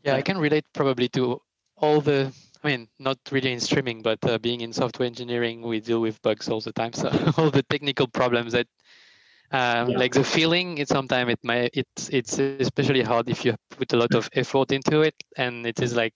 Yeah, 0.02 0.14
I 0.14 0.22
can 0.22 0.38
relate 0.38 0.64
probably 0.72 1.08
to 1.10 1.40
all 1.76 2.00
the. 2.00 2.32
I 2.62 2.68
mean, 2.68 2.88
not 2.98 3.18
really 3.30 3.52
in 3.52 3.60
streaming, 3.60 4.02
but 4.02 4.18
uh, 4.24 4.38
being 4.38 4.62
in 4.62 4.72
software 4.72 5.06
engineering, 5.06 5.62
we 5.62 5.78
deal 5.78 6.00
with 6.00 6.20
bugs 6.22 6.48
all 6.48 6.60
the 6.60 6.72
time. 6.72 6.92
So 6.92 7.08
all 7.36 7.50
the 7.50 7.62
technical 7.62 8.08
problems 8.08 8.52
that, 8.52 8.66
um, 9.52 9.94
Yeah. 9.94 9.96
like 9.96 10.12
the 10.14 10.24
feeling, 10.24 10.78
it's 10.78 10.90
sometimes 10.90 11.32
it 11.32 11.40
might 11.44 11.70
it's 11.74 12.08
it's 12.10 12.38
especially 12.38 12.84
hard 12.88 13.12
if 13.12 13.28
you 13.28 13.38
put 13.56 13.76
a 13.76 13.80
lot 13.80 13.98
of 14.00 14.14
effort 14.20 14.58
into 14.60 14.90
it, 14.94 15.06
and 15.36 15.66
it 15.66 15.80
is 15.80 15.94
like, 15.94 16.12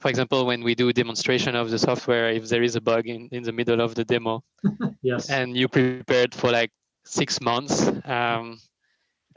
for 0.00 0.08
example, 0.08 0.44
when 0.46 0.62
we 0.62 0.74
do 0.74 0.92
demonstration 0.92 1.54
of 1.56 1.70
the 1.70 1.78
software, 1.78 2.30
if 2.30 2.48
there 2.48 2.62
is 2.62 2.76
a 2.76 2.80
bug 2.80 3.06
in 3.06 3.28
in 3.32 3.42
the 3.42 3.52
middle 3.52 3.80
of 3.80 3.94
the 3.94 4.04
demo, 4.04 4.42
Yes. 5.02 5.40
and 5.48 5.56
you 5.56 5.68
prepared 5.68 6.18
for 6.18 6.34
like 6.34 6.56
six 6.88 7.24
months 7.24 7.70
um, 7.88 8.58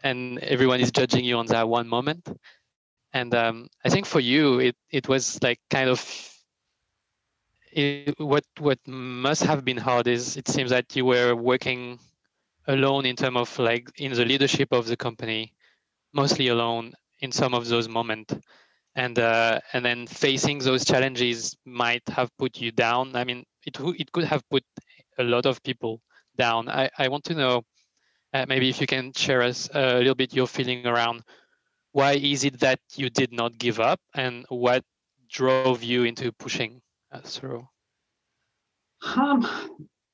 and 0.03 0.39
everyone 0.39 0.80
is 0.80 0.91
judging 0.91 1.24
you 1.24 1.38
on 1.38 1.45
that 1.47 1.67
one 1.67 1.88
moment 1.88 2.28
and 3.13 3.34
um, 3.34 3.67
i 3.86 3.89
think 3.89 4.05
for 4.05 4.19
you 4.19 4.59
it, 4.59 4.76
it 4.91 5.07
was 5.07 5.41
like 5.43 5.59
kind 5.69 5.89
of 5.89 5.99
it, 7.71 8.15
what 8.19 8.43
what 8.59 8.80
must 8.88 9.43
have 9.43 9.63
been 9.65 9.78
hard 9.78 10.07
is 10.07 10.38
it 10.38 10.47
seems 10.47 10.69
that 10.71 10.95
you 10.95 11.05
were 11.05 11.36
working 11.36 11.99
alone 12.68 13.05
in 13.05 13.16
terms 13.16 13.38
of 13.38 13.59
like 13.59 13.89
in 13.97 14.14
the 14.14 14.26
leadership 14.26 14.70
of 14.72 14.88
the 14.88 14.97
company 14.97 15.53
mostly 16.14 16.47
alone 16.49 16.93
in 17.20 17.32
some 17.32 17.53
of 17.53 17.68
those 17.68 17.88
moments 17.89 18.34
and 18.95 19.18
uh, 19.20 19.59
and 19.74 19.84
then 19.84 20.05
facing 20.07 20.59
those 20.59 20.86
challenges 20.86 21.55
might 21.66 22.03
have 22.09 22.30
put 22.38 22.59
you 22.59 22.72
down 22.72 23.16
i 23.16 23.24
mean 23.24 23.43
it, 23.66 23.76
it 23.99 24.11
could 24.11 24.24
have 24.26 24.43
put 24.49 24.64
a 25.20 25.24
lot 25.24 25.45
of 25.45 25.61
people 25.64 26.01
down. 26.38 26.68
I, 26.70 26.89
I 26.97 27.07
want 27.07 27.24
to 27.26 27.36
know 27.36 27.61
uh, 28.34 28.45
maybe 28.47 28.70
if 28.70 28.82
you 28.82 28.88
can 28.88 29.14
share 29.14 29.41
us 29.41 29.70
a 29.74 29.97
little 29.97 30.16
bit 30.16 30.34
your 30.34 30.47
feeling 30.47 30.86
around 30.86 31.22
why 31.91 32.14
is 32.14 32.43
it 32.43 32.59
that 32.59 32.80
you 32.95 33.09
did 33.09 33.32
not 33.32 33.57
give 33.57 33.80
up 33.80 33.99
and 34.16 34.45
what 34.49 34.84
drove 35.30 35.84
you 35.84 36.03
into 36.03 36.32
pushing 36.32 36.82
uh, 37.11 37.20
through? 37.20 37.68
Um, 39.16 39.45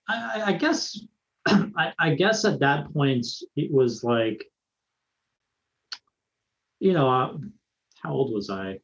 I, 0.07 0.41
I- 0.41 0.43
I 0.47 0.53
guess, 0.53 0.99
I, 1.47 1.93
I 1.97 2.15
guess 2.15 2.45
at 2.45 2.59
that 2.59 2.93
point 2.93 3.25
it 3.55 3.71
was 3.71 4.03
like, 4.03 4.45
you 6.79 6.93
know, 6.93 7.09
uh, 7.09 7.37
how 8.01 8.13
old 8.13 8.33
was 8.33 8.49
I? 8.49 8.79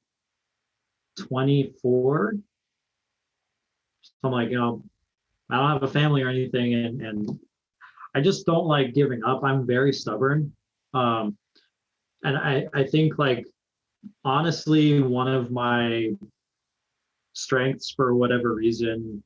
Twenty-four. 1.18 2.34
So 4.02 4.12
I'm 4.24 4.32
like, 4.32 4.50
you 4.50 4.58
know, 4.58 4.84
I 5.50 5.58
don't 5.58 5.72
have 5.72 5.84
a 5.84 5.88
family 5.88 6.22
or 6.22 6.30
anything, 6.30 6.74
and 6.74 7.02
and 7.02 7.40
I 8.14 8.22
just 8.22 8.46
don't 8.46 8.66
like 8.66 8.94
giving 8.94 9.24
up. 9.24 9.44
I'm 9.44 9.66
very 9.66 9.94
stubborn, 9.94 10.52
um, 10.94 11.38
and 12.24 12.38
I 12.38 12.68
I 12.74 12.84
think 12.86 13.18
like 13.18 13.46
honestly 14.24 15.02
one 15.02 15.28
of 15.28 15.52
my 15.52 16.12
strengths 17.34 17.92
for 17.92 18.16
whatever 18.16 18.54
reason 18.54 19.24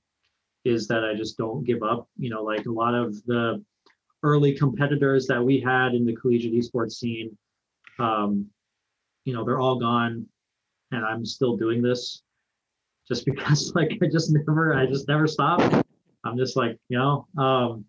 is 0.66 0.88
that 0.88 1.04
I 1.04 1.16
just 1.16 1.38
don't 1.38 1.64
give 1.64 1.84
up. 1.84 2.08
You 2.18 2.30
know, 2.30 2.44
like 2.44 2.66
a 2.66 2.72
lot 2.72 2.94
of 2.94 3.24
the 3.26 3.64
early 4.24 4.54
competitors 4.54 5.28
that 5.28 5.44
we 5.44 5.60
had 5.60 5.94
in 5.94 6.06
the 6.06 6.16
collegiate 6.16 6.54
esports 6.54 6.94
scene, 6.94 7.38
um, 8.00 8.46
you 9.26 9.34
know, 9.34 9.44
they're 9.44 9.60
all 9.60 9.80
gone, 9.80 10.26
and 10.92 11.06
I'm 11.06 11.26
still 11.26 11.56
doing 11.56 11.82
this 11.82 12.22
just 13.08 13.26
because, 13.26 13.74
like, 13.76 13.98
I 14.02 14.08
just 14.08 14.32
never, 14.32 14.74
I 14.74 14.86
just 14.86 15.08
never 15.08 15.28
stop. 15.28 15.86
I'm 16.26 16.38
just 16.38 16.58
like, 16.58 16.78
you 16.90 16.98
know, 16.98 17.28
um, 17.38 17.86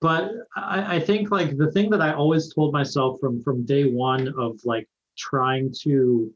but 0.00 0.32
I, 0.56 0.96
I 0.96 1.00
think 1.00 1.30
like 1.30 1.56
the 1.56 1.70
thing 1.70 1.88
that 1.90 2.00
I 2.00 2.12
always 2.12 2.52
told 2.52 2.72
myself 2.72 3.18
from 3.20 3.40
from 3.42 3.64
day 3.64 3.84
one 3.84 4.34
of 4.36 4.60
like 4.64 4.88
trying 5.16 5.72
to 5.82 6.32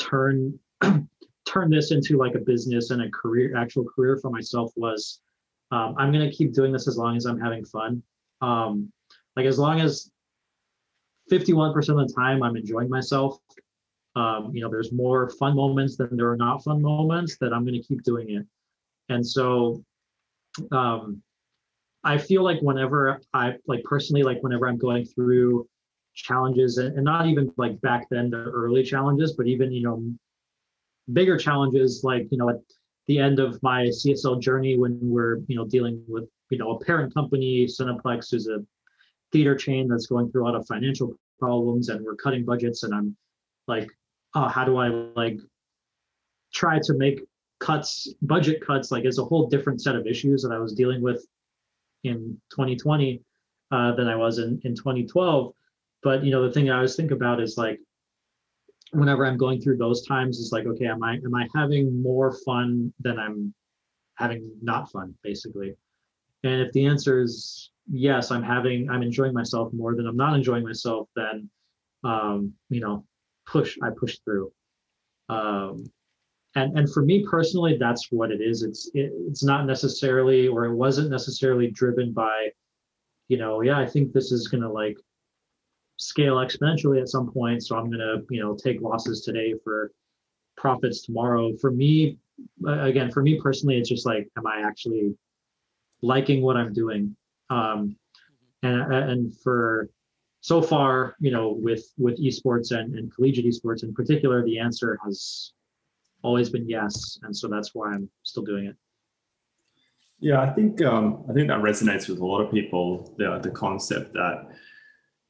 turn 0.00 0.58
turn 1.46 1.70
this 1.70 1.90
into 1.90 2.16
like 2.16 2.34
a 2.34 2.38
business 2.38 2.90
and 2.90 3.02
a 3.02 3.10
career 3.10 3.56
actual 3.56 3.84
career 3.84 4.18
for 4.20 4.30
myself 4.30 4.72
was 4.76 5.20
um, 5.70 5.94
i'm 5.98 6.12
going 6.12 6.28
to 6.28 6.34
keep 6.34 6.52
doing 6.52 6.72
this 6.72 6.88
as 6.88 6.96
long 6.96 7.16
as 7.16 7.26
i'm 7.26 7.40
having 7.40 7.64
fun. 7.64 8.02
Um, 8.40 8.92
like 9.36 9.46
as 9.46 9.58
long 9.58 9.80
as 9.80 10.10
51% 11.30 11.76
of 11.76 12.08
the 12.08 12.14
time 12.14 12.42
i'm 12.42 12.56
enjoying 12.56 12.88
myself 12.88 13.38
um, 14.16 14.50
you 14.54 14.62
know 14.62 14.70
there's 14.70 14.92
more 14.92 15.30
fun 15.30 15.56
moments 15.56 15.96
than 15.96 16.16
there 16.16 16.30
are 16.30 16.36
not 16.36 16.62
fun 16.62 16.80
moments 16.80 17.36
that 17.38 17.52
i'm 17.52 17.64
going 17.64 17.80
to 17.80 17.86
keep 17.86 18.02
doing 18.02 18.30
it. 18.30 18.46
And 19.08 19.26
so 19.26 19.82
um, 20.72 21.22
i 22.04 22.16
feel 22.18 22.42
like 22.42 22.60
whenever 22.60 23.20
i 23.32 23.54
like 23.66 23.82
personally 23.84 24.22
like 24.22 24.38
whenever 24.42 24.68
i'm 24.68 24.78
going 24.78 25.04
through 25.04 25.66
challenges 26.14 26.78
and, 26.78 26.94
and 26.94 27.04
not 27.04 27.26
even 27.26 27.52
like 27.56 27.80
back 27.80 28.06
then 28.10 28.30
the 28.30 28.36
early 28.36 28.84
challenges 28.84 29.32
but 29.32 29.46
even 29.46 29.72
you 29.72 29.82
know 29.82 30.02
bigger 31.12 31.36
challenges 31.36 32.02
like 32.02 32.26
you 32.30 32.38
know 32.38 32.48
at 32.48 32.56
the 33.06 33.18
end 33.18 33.38
of 33.38 33.62
my 33.62 33.84
csl 33.84 34.40
journey 34.40 34.78
when 34.78 34.98
we're 35.02 35.38
you 35.46 35.56
know 35.56 35.66
dealing 35.66 36.02
with 36.08 36.24
you 36.50 36.58
know 36.58 36.72
a 36.72 36.84
parent 36.84 37.12
company 37.12 37.66
cineplex 37.66 38.30
who's 38.30 38.48
a 38.48 38.58
theater 39.32 39.54
chain 39.54 39.88
that's 39.88 40.06
going 40.06 40.30
through 40.30 40.44
a 40.44 40.46
lot 40.46 40.54
of 40.54 40.66
financial 40.66 41.14
problems 41.38 41.88
and 41.88 42.04
we're 42.04 42.16
cutting 42.16 42.44
budgets 42.44 42.84
and 42.84 42.94
i'm 42.94 43.14
like 43.66 43.90
oh 44.34 44.48
how 44.48 44.64
do 44.64 44.78
i 44.78 44.88
like 44.88 45.38
try 46.52 46.78
to 46.78 46.94
make 46.94 47.20
cuts 47.60 48.08
budget 48.22 48.64
cuts? 48.64 48.90
Like 48.90 49.04
it's 49.04 49.18
a 49.18 49.24
whole 49.24 49.48
different 49.48 49.82
set 49.82 49.96
of 49.96 50.06
issues 50.06 50.42
that 50.42 50.52
i 50.52 50.58
was 50.58 50.72
dealing 50.72 51.02
with 51.02 51.26
in 52.04 52.40
2020 52.50 53.22
uh, 53.70 53.94
than 53.94 54.08
i 54.08 54.16
was 54.16 54.38
in 54.38 54.60
in 54.64 54.74
2012 54.74 55.52
but 56.02 56.24
you 56.24 56.30
know 56.30 56.46
the 56.46 56.52
thing 56.52 56.70
i 56.70 56.74
always 56.74 56.96
think 56.96 57.10
about 57.10 57.40
is 57.40 57.56
like 57.56 57.80
whenever 58.94 59.26
i'm 59.26 59.36
going 59.36 59.60
through 59.60 59.76
those 59.76 60.06
times 60.06 60.38
is 60.38 60.52
like 60.52 60.66
okay 60.66 60.86
am 60.86 61.02
i 61.02 61.14
am 61.14 61.34
i 61.34 61.46
having 61.54 62.02
more 62.02 62.36
fun 62.44 62.92
than 63.00 63.18
i'm 63.18 63.52
having 64.16 64.48
not 64.62 64.90
fun 64.92 65.12
basically? 65.22 65.74
And 66.44 66.60
if 66.60 66.72
the 66.72 66.86
answer 66.86 67.20
is 67.20 67.70
yes 67.90 68.30
i'm 68.30 68.42
having 68.42 68.88
i'm 68.90 69.02
enjoying 69.02 69.32
myself 69.32 69.72
more 69.72 69.94
than 69.94 70.06
i'm 70.06 70.16
not 70.16 70.34
enjoying 70.34 70.64
myself 70.64 71.08
then 71.16 71.50
um 72.04 72.52
you 72.68 72.80
know 72.80 73.04
push 73.46 73.76
i 73.82 73.88
push 73.98 74.18
through. 74.24 74.52
Um 75.28 75.84
and 76.54 76.78
and 76.78 76.92
for 76.92 77.02
me 77.02 77.26
personally 77.28 77.76
that's 77.78 78.08
what 78.10 78.30
it 78.30 78.40
is. 78.40 78.62
It's 78.62 78.90
it, 78.94 79.10
it's 79.28 79.42
not 79.42 79.66
necessarily 79.66 80.46
or 80.48 80.66
it 80.66 80.74
wasn't 80.74 81.10
necessarily 81.10 81.70
driven 81.70 82.12
by 82.12 82.50
you 83.28 83.38
know 83.38 83.62
yeah 83.62 83.78
i 83.78 83.86
think 83.86 84.12
this 84.12 84.32
is 84.32 84.48
to 84.48 84.70
like 84.70 84.96
scale 85.96 86.36
exponentially 86.36 87.00
at 87.00 87.08
some 87.08 87.30
point. 87.30 87.64
So 87.64 87.76
i'm 87.76 87.86
going 87.86 87.98
to 87.98 88.22
you 88.30 88.42
know 88.42 88.56
take 88.56 88.80
losses 88.80 89.22
today 89.22 89.54
for 89.62 89.92
profits 90.56 91.02
tomorrow. 91.02 91.56
For 91.60 91.70
me 91.70 92.18
again 92.66 93.10
for 93.10 93.22
me 93.22 93.40
personally 93.40 93.78
it's 93.78 93.88
just 93.88 94.06
like 94.06 94.28
am 94.36 94.44
i 94.44 94.60
actually 94.66 95.14
liking 96.02 96.42
what 96.42 96.56
i'm 96.56 96.72
doing? 96.72 97.16
Um 97.50 97.96
and 98.62 98.92
and 98.92 99.40
for 99.40 99.88
so 100.40 100.60
far 100.60 101.16
you 101.20 101.30
know 101.30 101.50
with 101.50 101.84
with 101.96 102.18
esports 102.18 102.72
and, 102.72 102.94
and 102.96 103.14
collegiate 103.14 103.46
esports 103.46 103.82
in 103.82 103.94
particular 103.94 104.44
the 104.44 104.58
answer 104.58 104.98
has 105.04 105.52
always 106.22 106.48
been 106.50 106.68
yes. 106.68 107.18
And 107.22 107.36
so 107.36 107.46
that's 107.48 107.74
why 107.74 107.92
i'm 107.92 108.08
still 108.22 108.42
doing 108.42 108.66
it. 108.66 108.76
Yeah, 110.20 110.40
I 110.40 110.50
think 110.50 110.80
um, 110.82 111.24
I 111.28 111.32
think 111.34 111.48
that 111.48 111.60
resonates 111.60 112.08
with 112.08 112.18
a 112.18 112.24
lot 112.24 112.40
of 112.40 112.50
people. 112.50 113.14
The 113.18 113.38
the 113.42 113.50
concept 113.50 114.14
that 114.14 114.48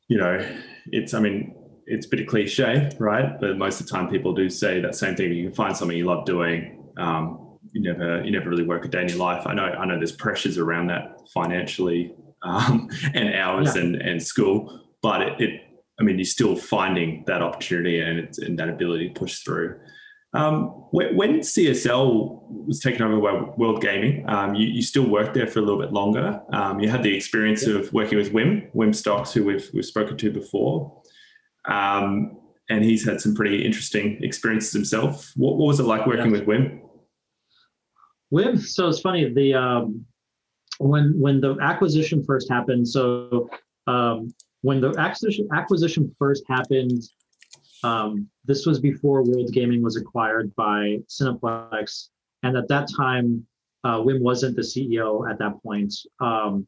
you 0.09 0.19
know, 0.19 0.47
it's 0.87 1.15
I 1.15 1.21
mean, 1.21 1.55
it's 1.87 2.07
a 2.07 2.09
bit 2.09 2.21
of 2.21 2.27
cliche, 2.27 2.91
right? 2.99 3.39
But 3.41 3.57
most 3.59 3.81
of 3.81 3.87
the 3.87 3.93
time, 3.93 4.09
people 4.09 4.33
do 4.35 4.49
say 4.49 4.81
that 4.81 4.95
same 4.95 5.15
thing. 5.17 5.33
You 5.33 5.45
can 5.49 5.55
find 5.55 5.77
something 5.77 5.97
you 5.97 6.07
love 6.07 6.25
doing. 6.25 6.83
Um, 6.97 7.59
you 7.73 7.83
never 7.83 8.23
you 8.25 8.31
never 8.31 8.49
really 8.51 8.65
work 8.65 8.85
a 8.85 8.89
day 8.89 9.03
in 9.03 9.09
your 9.09 9.19
life. 9.19 9.47
I 9.47 9.55
know 9.55 9.65
I 9.65 9.85
know 9.87 9.97
there's 9.97 10.13
pressures 10.13 10.59
around 10.59 10.89
that 10.89 11.21
financially 11.33 12.15
um, 12.43 12.89
and 13.15 13.35
hours 13.35 13.75
Yeah. 13.75 13.83
and 13.83 13.97
and 13.97 14.23
school, 14.23 14.81
but 15.03 15.23
it, 15.23 15.41
it 15.41 15.61
I 16.01 16.03
mean, 16.03 16.19
you're 16.19 16.25
still 16.25 16.57
finding 16.57 17.23
that 17.27 17.41
opportunity 17.43 18.01
and 18.01 18.19
it's 18.19 18.39
and 18.39 18.59
that 18.59 18.69
ability 18.69 19.09
to 19.09 19.15
push 19.19 19.39
through. 19.41 19.79
Um, 20.35 20.67
when, 20.91 21.41
CSL 21.41 22.43
was 22.51 22.81
taken 22.81 23.03
over 23.03 23.21
by 23.21 23.51
World 23.57 23.81
Gaming, 23.81 24.29
um, 24.29 24.55
you, 24.55 24.67
you 24.67 24.83
still 24.83 25.09
worked 25.09 25.35
there 25.35 25.47
for 25.47 25.61
a 25.61 25.63
little 25.63 25.81
bit 25.81 25.93
longer. 25.93 26.41
Um, 26.53 26.81
you 26.81 26.89
had 26.89 27.03
the 27.03 27.15
experience 27.15 27.67
of 27.67 27.93
working 27.93 28.19
with 28.19 28.33
Wim, 28.33 28.73
Wim 28.75 28.95
Stocks, 28.95 29.33
who 29.33 29.45
we've, 29.45 29.71
we've 29.73 29.85
spoken 29.85 30.17
to 30.17 30.31
before. 30.33 31.03
Um, 31.67 32.39
and 32.69 32.83
he's 32.83 33.05
had 33.05 33.21
some 33.21 33.35
pretty 33.35 33.65
interesting 33.65 34.19
experiences 34.23 34.73
himself. 34.73 35.33
What, 35.37 35.57
what 35.57 35.67
was 35.67 35.81
it 35.81 35.85
like 35.85 36.07
working 36.07 36.35
Yeah. 36.35 36.41
with 36.41 36.47
Wim? 36.47 36.81
Wim, 38.33 38.61
so 38.61 38.89
it's 38.89 39.01
funny 39.01 39.33
the 39.33 39.55
um, 39.55 40.05
when 40.79 41.15
when 41.21 41.41
the 41.41 41.57
acquisition 41.61 42.25
first 42.25 42.51
happened. 42.51 42.89
So 42.89 43.49
um, 43.87 44.35
when 44.63 44.81
the 44.81 44.91
acquisition 44.99 45.47
acquisition 45.55 46.13
first 46.19 46.43
happened, 46.49 47.03
um, 47.85 48.29
this 48.47 48.65
was 48.65 48.81
before 48.81 49.23
World 49.23 49.53
Gaming 49.53 49.83
was 49.83 49.97
acquired 49.97 50.55
by 50.57 50.99
Cineplex, 51.07 52.09
and 52.43 52.57
at 52.57 52.67
that 52.69 52.89
time, 52.97 53.47
uh, 53.85 53.99
Wim 53.99 54.21
wasn't 54.21 54.57
the 54.57 54.63
CEO 54.63 55.31
at 55.31 55.39
that 55.39 55.63
point. 55.63 55.95
Um, 56.21 56.67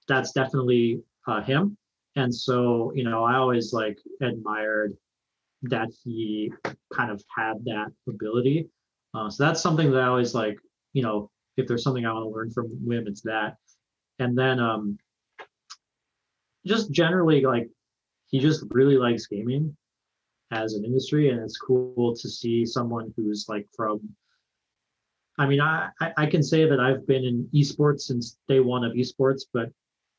that's 0.09 0.33
definitely 0.33 1.03
uh, 1.29 1.43
him 1.43 1.77
and 2.17 2.35
so 2.35 2.91
you 2.95 3.05
know 3.05 3.23
i 3.23 3.35
always 3.37 3.75
like 3.75 3.99
admired 4.23 4.97
that 5.63 5.89
he 6.03 6.51
kind 6.91 7.11
of 7.11 7.23
had 7.37 7.63
that 7.67 7.89
ability 8.09 8.67
uh, 9.17 9.31
so 9.31 9.45
that's 9.45 9.63
something 9.63 9.91
that 9.91 10.03
I 10.03 10.07
always 10.09 10.35
like, 10.35 10.59
you 10.93 11.03
know, 11.03 11.31
if 11.57 11.67
there's 11.67 11.83
something 11.83 12.05
I 12.05 12.13
want 12.13 12.25
to 12.25 12.29
learn 12.29 12.51
from 12.51 12.69
Wim, 12.87 13.07
it's 13.07 13.23
that. 13.23 13.57
And 14.19 14.37
then 14.37 14.61
um, 14.61 14.99
just 16.67 16.91
generally, 16.91 17.43
like, 17.43 17.69
he 18.29 18.41
just 18.41 18.65
really 18.71 18.97
likes 18.97 19.27
gaming 19.27 19.77
as 20.51 20.75
an 20.75 20.85
industry, 20.85 21.31
and 21.31 21.41
it's 21.41 21.59
cool 21.59 22.15
to 22.15 22.29
see 22.29 22.65
someone 22.67 23.13
who's 23.17 23.47
like 23.49 23.67
from. 23.77 24.01
I 25.39 25.47
mean, 25.47 25.61
I 25.61 25.91
I 26.17 26.27
can 26.27 26.43
say 26.43 26.69
that 26.69 26.81
I've 26.81 27.07
been 27.07 27.25
in 27.25 27.49
esports 27.55 28.03
since 28.03 28.39
day 28.49 28.61
one 28.61 28.85
of 28.85 28.93
esports, 28.93 29.43
but 29.53 29.71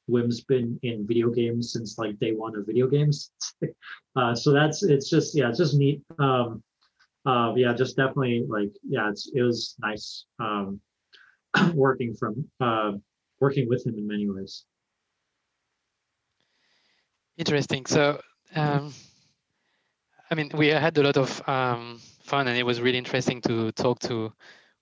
Wim's 0.07 0.41
been 0.41 0.79
in 0.83 1.05
video 1.05 1.29
games 1.29 1.73
since 1.73 1.97
like 1.97 2.17
day 2.19 2.33
one 2.33 2.55
of 2.55 2.65
video 2.65 2.87
games. 2.87 3.31
uh, 4.15 4.35
so 4.35 4.51
that's 4.51 4.83
it's 4.83 5.09
just 5.09 5.35
yeah, 5.35 5.49
it's 5.49 5.57
just 5.57 5.75
neat. 5.75 6.01
Um, 6.19 6.63
uh, 7.25 7.53
yeah, 7.55 7.73
just 7.73 7.97
definitely 7.97 8.45
like 8.47 8.71
yeah, 8.87 9.09
it's 9.09 9.29
it 9.33 9.41
was 9.41 9.75
nice 9.79 10.25
um, 10.39 10.79
working 11.73 12.13
from 12.13 12.45
uh, 12.61 12.93
working 13.39 13.67
with 13.67 13.85
him 13.85 13.95
in 13.95 14.07
many 14.07 14.29
ways. 14.29 14.65
Interesting. 17.37 17.85
So, 17.85 18.19
um, 18.55 18.93
I 20.29 20.35
mean, 20.35 20.51
we 20.53 20.67
had 20.67 20.97
a 20.97 21.03
lot 21.03 21.17
of 21.17 21.47
um, 21.47 21.99
fun, 22.23 22.47
and 22.47 22.57
it 22.57 22.63
was 22.63 22.81
really 22.81 22.97
interesting 22.97 23.41
to 23.41 23.71
talk 23.73 23.99
to 23.99 24.33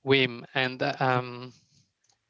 Wim. 0.06 0.44
And 0.54 0.82
um, 1.00 1.54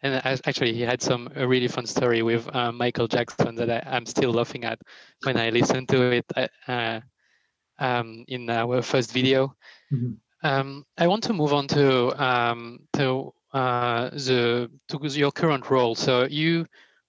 and 0.02 0.22
actually, 0.26 0.74
he 0.74 0.82
had 0.82 1.02
some 1.02 1.30
a 1.36 1.48
really 1.48 1.68
fun 1.68 1.86
story 1.86 2.22
with 2.22 2.54
uh, 2.56 2.72
Michael 2.72 3.08
Jackson 3.08 3.56
that 3.56 3.70
I, 3.70 3.98
am 3.98 4.06
still 4.06 4.32
laughing 4.32 4.66
at 4.66 4.80
when 5.24 5.38
I 5.38 5.50
listen 5.50 5.86
to 5.88 6.12
it. 6.12 6.26
Uh, 6.68 7.00
um, 7.80 8.26
in 8.28 8.50
our 8.50 8.82
first 8.82 9.12
video. 9.12 9.56
Mm-hmm. 9.92 10.14
Um, 10.44 10.86
I 10.98 11.08
want 11.08 11.24
to 11.24 11.34
move 11.34 11.54
on 11.54 11.68
to 11.70 12.24
um, 12.24 12.80
to 12.94 13.34
uh, 13.54 14.10
the 14.12 14.70
to 14.90 15.08
your 15.08 15.32
current 15.32 15.70
role. 15.70 15.96
So 15.96 16.26
you 16.26 16.66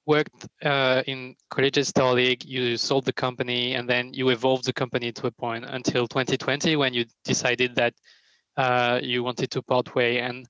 worked 0.07 0.47
uh, 0.65 1.03
in 1.07 1.35
Collegiate 1.51 1.87
Star 1.87 2.15
League, 2.15 2.45
you 2.45 2.77
sold 2.77 3.05
the 3.05 3.13
company, 3.13 3.75
and 3.75 3.89
then 3.89 4.15
you 4.15 4.29
evolved 4.31 4.65
the 4.65 4.73
company 4.73 5.13
to 5.13 5.27
a 5.27 5.31
point 5.31 5.65
until 5.67 6.07
2020 6.07 6.77
when 6.77 6.95
you 6.95 7.05
decided 7.25 7.75
that 7.75 7.95
uh, 8.57 9.01
you 9.03 9.23
wanted 9.23 9.51
to 9.51 9.63
part 9.63 9.95
way, 9.95 10.21
and 10.21 10.47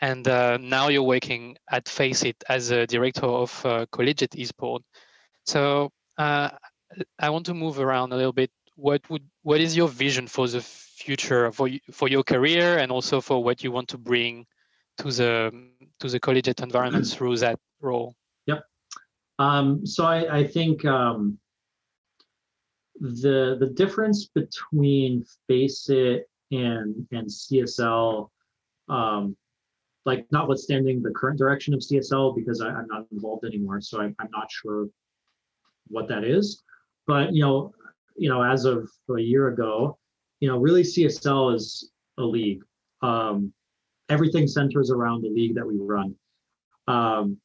and 0.00 0.28
uh, 0.28 0.58
now 0.58 0.88
you're 0.88 1.02
working 1.02 1.56
at 1.70 1.86
FACEIT 1.86 2.36
as 2.48 2.70
a 2.70 2.86
director 2.86 3.26
of 3.26 3.64
uh, 3.64 3.86
Collegiate 3.92 4.32
Esport. 4.32 4.80
So 5.46 5.90
uh, 6.18 6.50
I 7.18 7.30
want 7.30 7.46
to 7.46 7.54
move 7.54 7.78
around 7.80 8.12
a 8.12 8.16
little 8.16 8.32
bit. 8.32 8.50
What 8.76 9.08
would 9.10 9.24
what 9.42 9.60
is 9.60 9.76
your 9.76 9.88
vision 9.88 10.26
for 10.26 10.46
the 10.48 10.60
future 10.60 11.50
for 11.52 11.68
for 11.90 12.08
your 12.08 12.22
career 12.22 12.78
and 12.78 12.92
also 12.92 13.20
for 13.20 13.42
what 13.42 13.64
you 13.64 13.72
want 13.72 13.88
to 13.88 13.98
bring 13.98 14.46
to 14.98 15.10
the 15.10 15.52
to 16.00 16.08
the 16.08 16.20
collegiate 16.20 16.60
environment 16.60 17.06
through 17.06 17.36
that 17.38 17.58
role 17.80 18.14
um, 19.42 19.84
so 19.86 20.04
i 20.04 20.38
i 20.38 20.44
think 20.46 20.84
um, 20.84 21.38
the 23.00 23.56
the 23.58 23.70
difference 23.74 24.26
between 24.26 25.24
FACEIT 25.48 26.22
and 26.50 27.06
and 27.12 27.26
csl 27.28 28.28
um, 28.88 29.36
like 30.04 30.26
notwithstanding 30.32 31.02
the 31.02 31.10
current 31.10 31.38
direction 31.38 31.74
of 31.74 31.80
csl 31.80 32.34
because 32.34 32.60
I, 32.60 32.68
am 32.68 32.86
not 32.88 33.06
involved 33.12 33.44
anymore 33.44 33.80
so 33.80 34.00
I, 34.00 34.04
i'm 34.04 34.32
not 34.32 34.50
sure 34.50 34.88
what 35.88 36.08
that 36.08 36.24
is 36.24 36.62
but 37.06 37.32
you 37.32 37.42
know 37.42 37.72
you 38.16 38.28
know, 38.28 38.42
as 38.42 38.64
of 38.64 38.90
a 39.16 39.20
year 39.20 39.48
ago, 39.48 39.98
you 40.40 40.48
know, 40.48 40.58
really 40.58 40.82
CSL 40.82 41.54
is 41.54 41.90
a 42.18 42.22
league. 42.22 42.62
Um, 43.00 43.52
everything 44.08 44.46
centers 44.46 44.90
around 44.90 45.22
the 45.22 45.28
league 45.28 45.54
that 45.54 45.66
we 45.66 45.76
run. 45.78 46.14
Um, 46.88 47.38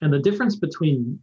and 0.00 0.12
the 0.12 0.18
difference 0.18 0.56
between 0.56 1.18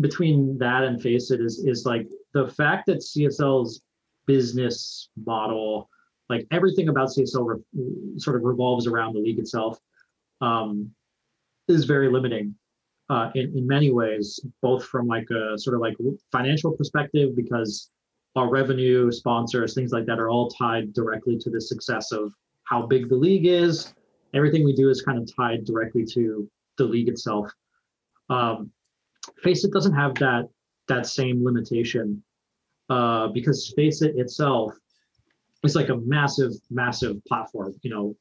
between 0.00 0.58
that 0.58 0.84
and 0.84 1.00
FACEIT 1.00 1.40
is 1.40 1.64
is 1.64 1.86
like 1.86 2.08
the 2.32 2.48
fact 2.48 2.86
that 2.86 2.98
CSL's 2.98 3.82
business 4.26 5.10
model, 5.24 5.88
like 6.28 6.46
everything 6.50 6.88
about 6.88 7.08
CSL 7.08 7.46
re- 7.46 8.18
sort 8.18 8.36
of 8.36 8.42
revolves 8.42 8.86
around 8.86 9.14
the 9.14 9.20
league 9.20 9.38
itself, 9.38 9.78
um, 10.40 10.90
is 11.68 11.84
very 11.84 12.10
limiting 12.10 12.54
uh, 13.10 13.30
in, 13.34 13.56
in 13.56 13.66
many 13.66 13.92
ways, 13.92 14.40
both 14.62 14.84
from 14.84 15.06
like 15.06 15.28
a 15.30 15.58
sort 15.58 15.74
of 15.74 15.80
like 15.80 15.96
financial 16.32 16.72
perspective, 16.72 17.36
because 17.36 17.90
our 18.36 18.50
revenue, 18.50 19.12
sponsors, 19.12 19.74
things 19.74 19.92
like 19.92 20.06
that 20.06 20.18
are 20.18 20.28
all 20.28 20.48
tied 20.48 20.92
directly 20.92 21.38
to 21.38 21.50
the 21.50 21.60
success 21.60 22.10
of 22.10 22.32
how 22.64 22.86
big 22.86 23.08
the 23.08 23.14
league 23.14 23.46
is. 23.46 23.94
Everything 24.34 24.64
we 24.64 24.74
do 24.74 24.90
is 24.90 25.02
kind 25.02 25.18
of 25.18 25.30
tied 25.36 25.64
directly 25.64 26.04
to 26.06 26.50
the 26.78 26.84
league 26.84 27.08
itself. 27.08 27.52
Um, 28.30 28.72
FACEIT 29.42 29.72
doesn't 29.72 29.94
have 29.94 30.14
that 30.16 30.48
that 30.88 31.06
same 31.06 31.44
limitation 31.44 32.22
uh, 32.90 33.28
because 33.28 33.72
FACEIT 33.76 34.16
itself 34.18 34.74
is 35.62 35.74
like 35.74 35.88
a 35.88 35.96
massive, 35.96 36.52
massive 36.70 37.24
platform. 37.24 37.74
You 37.82 37.90
know, 37.90 38.16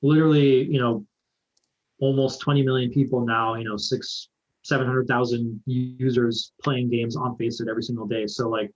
literally, 0.00 0.64
you 0.64 0.80
know, 0.80 1.04
almost 2.00 2.40
20 2.40 2.62
million 2.62 2.90
people 2.90 3.24
now, 3.24 3.54
you 3.54 3.64
know, 3.64 3.76
six, 3.76 4.28
700,000 4.62 5.60
users 5.66 6.52
playing 6.62 6.90
games 6.90 7.16
on 7.16 7.36
FACEIT 7.36 7.68
every 7.68 7.82
single 7.82 8.06
day. 8.06 8.26
So 8.26 8.48
like, 8.48 8.70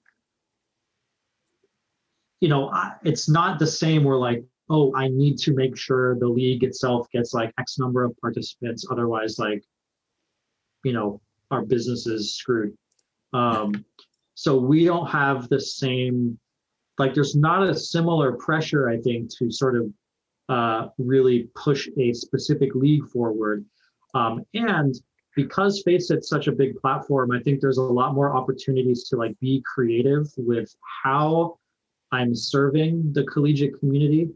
you 2.40 2.48
know, 2.48 2.72
it's 3.04 3.28
not 3.28 3.58
the 3.58 3.66
same 3.66 4.04
where 4.04 4.16
like, 4.16 4.44
oh, 4.68 4.94
I 4.96 5.08
need 5.08 5.38
to 5.38 5.54
make 5.54 5.76
sure 5.76 6.18
the 6.18 6.28
league 6.28 6.64
itself 6.64 7.08
gets 7.12 7.32
like 7.32 7.52
X 7.58 7.78
number 7.78 8.04
of 8.04 8.16
participants. 8.20 8.84
Otherwise, 8.90 9.38
like, 9.38 9.62
you 10.84 10.92
know, 10.92 11.20
our 11.50 11.62
business 11.62 12.06
is 12.06 12.34
screwed. 12.34 12.76
Um, 13.32 13.84
so 14.34 14.58
we 14.58 14.84
don't 14.84 15.06
have 15.06 15.48
the 15.48 15.60
same, 15.60 16.38
like, 16.98 17.14
there's 17.14 17.36
not 17.36 17.62
a 17.62 17.74
similar 17.74 18.32
pressure, 18.32 18.88
I 18.88 18.98
think, 18.98 19.30
to 19.38 19.50
sort 19.50 19.76
of 19.76 19.92
uh, 20.48 20.88
really 20.98 21.48
push 21.54 21.88
a 21.98 22.12
specific 22.12 22.74
league 22.74 23.06
forward 23.08 23.64
Um, 24.14 24.44
and 24.54 24.94
because 25.34 25.82
Faceit's 25.84 26.28
such 26.28 26.46
a 26.46 26.52
big 26.52 26.76
platform, 26.76 27.30
I 27.30 27.40
think 27.40 27.60
there's 27.60 27.78
a 27.78 27.82
lot 27.82 28.14
more 28.14 28.34
opportunities 28.34 29.04
to 29.08 29.16
like 29.16 29.38
be 29.38 29.62
creative 29.66 30.26
with 30.38 30.74
how 31.02 31.58
I'm 32.12 32.34
serving 32.34 33.12
the 33.12 33.24
collegiate 33.24 33.78
community. 33.78 34.30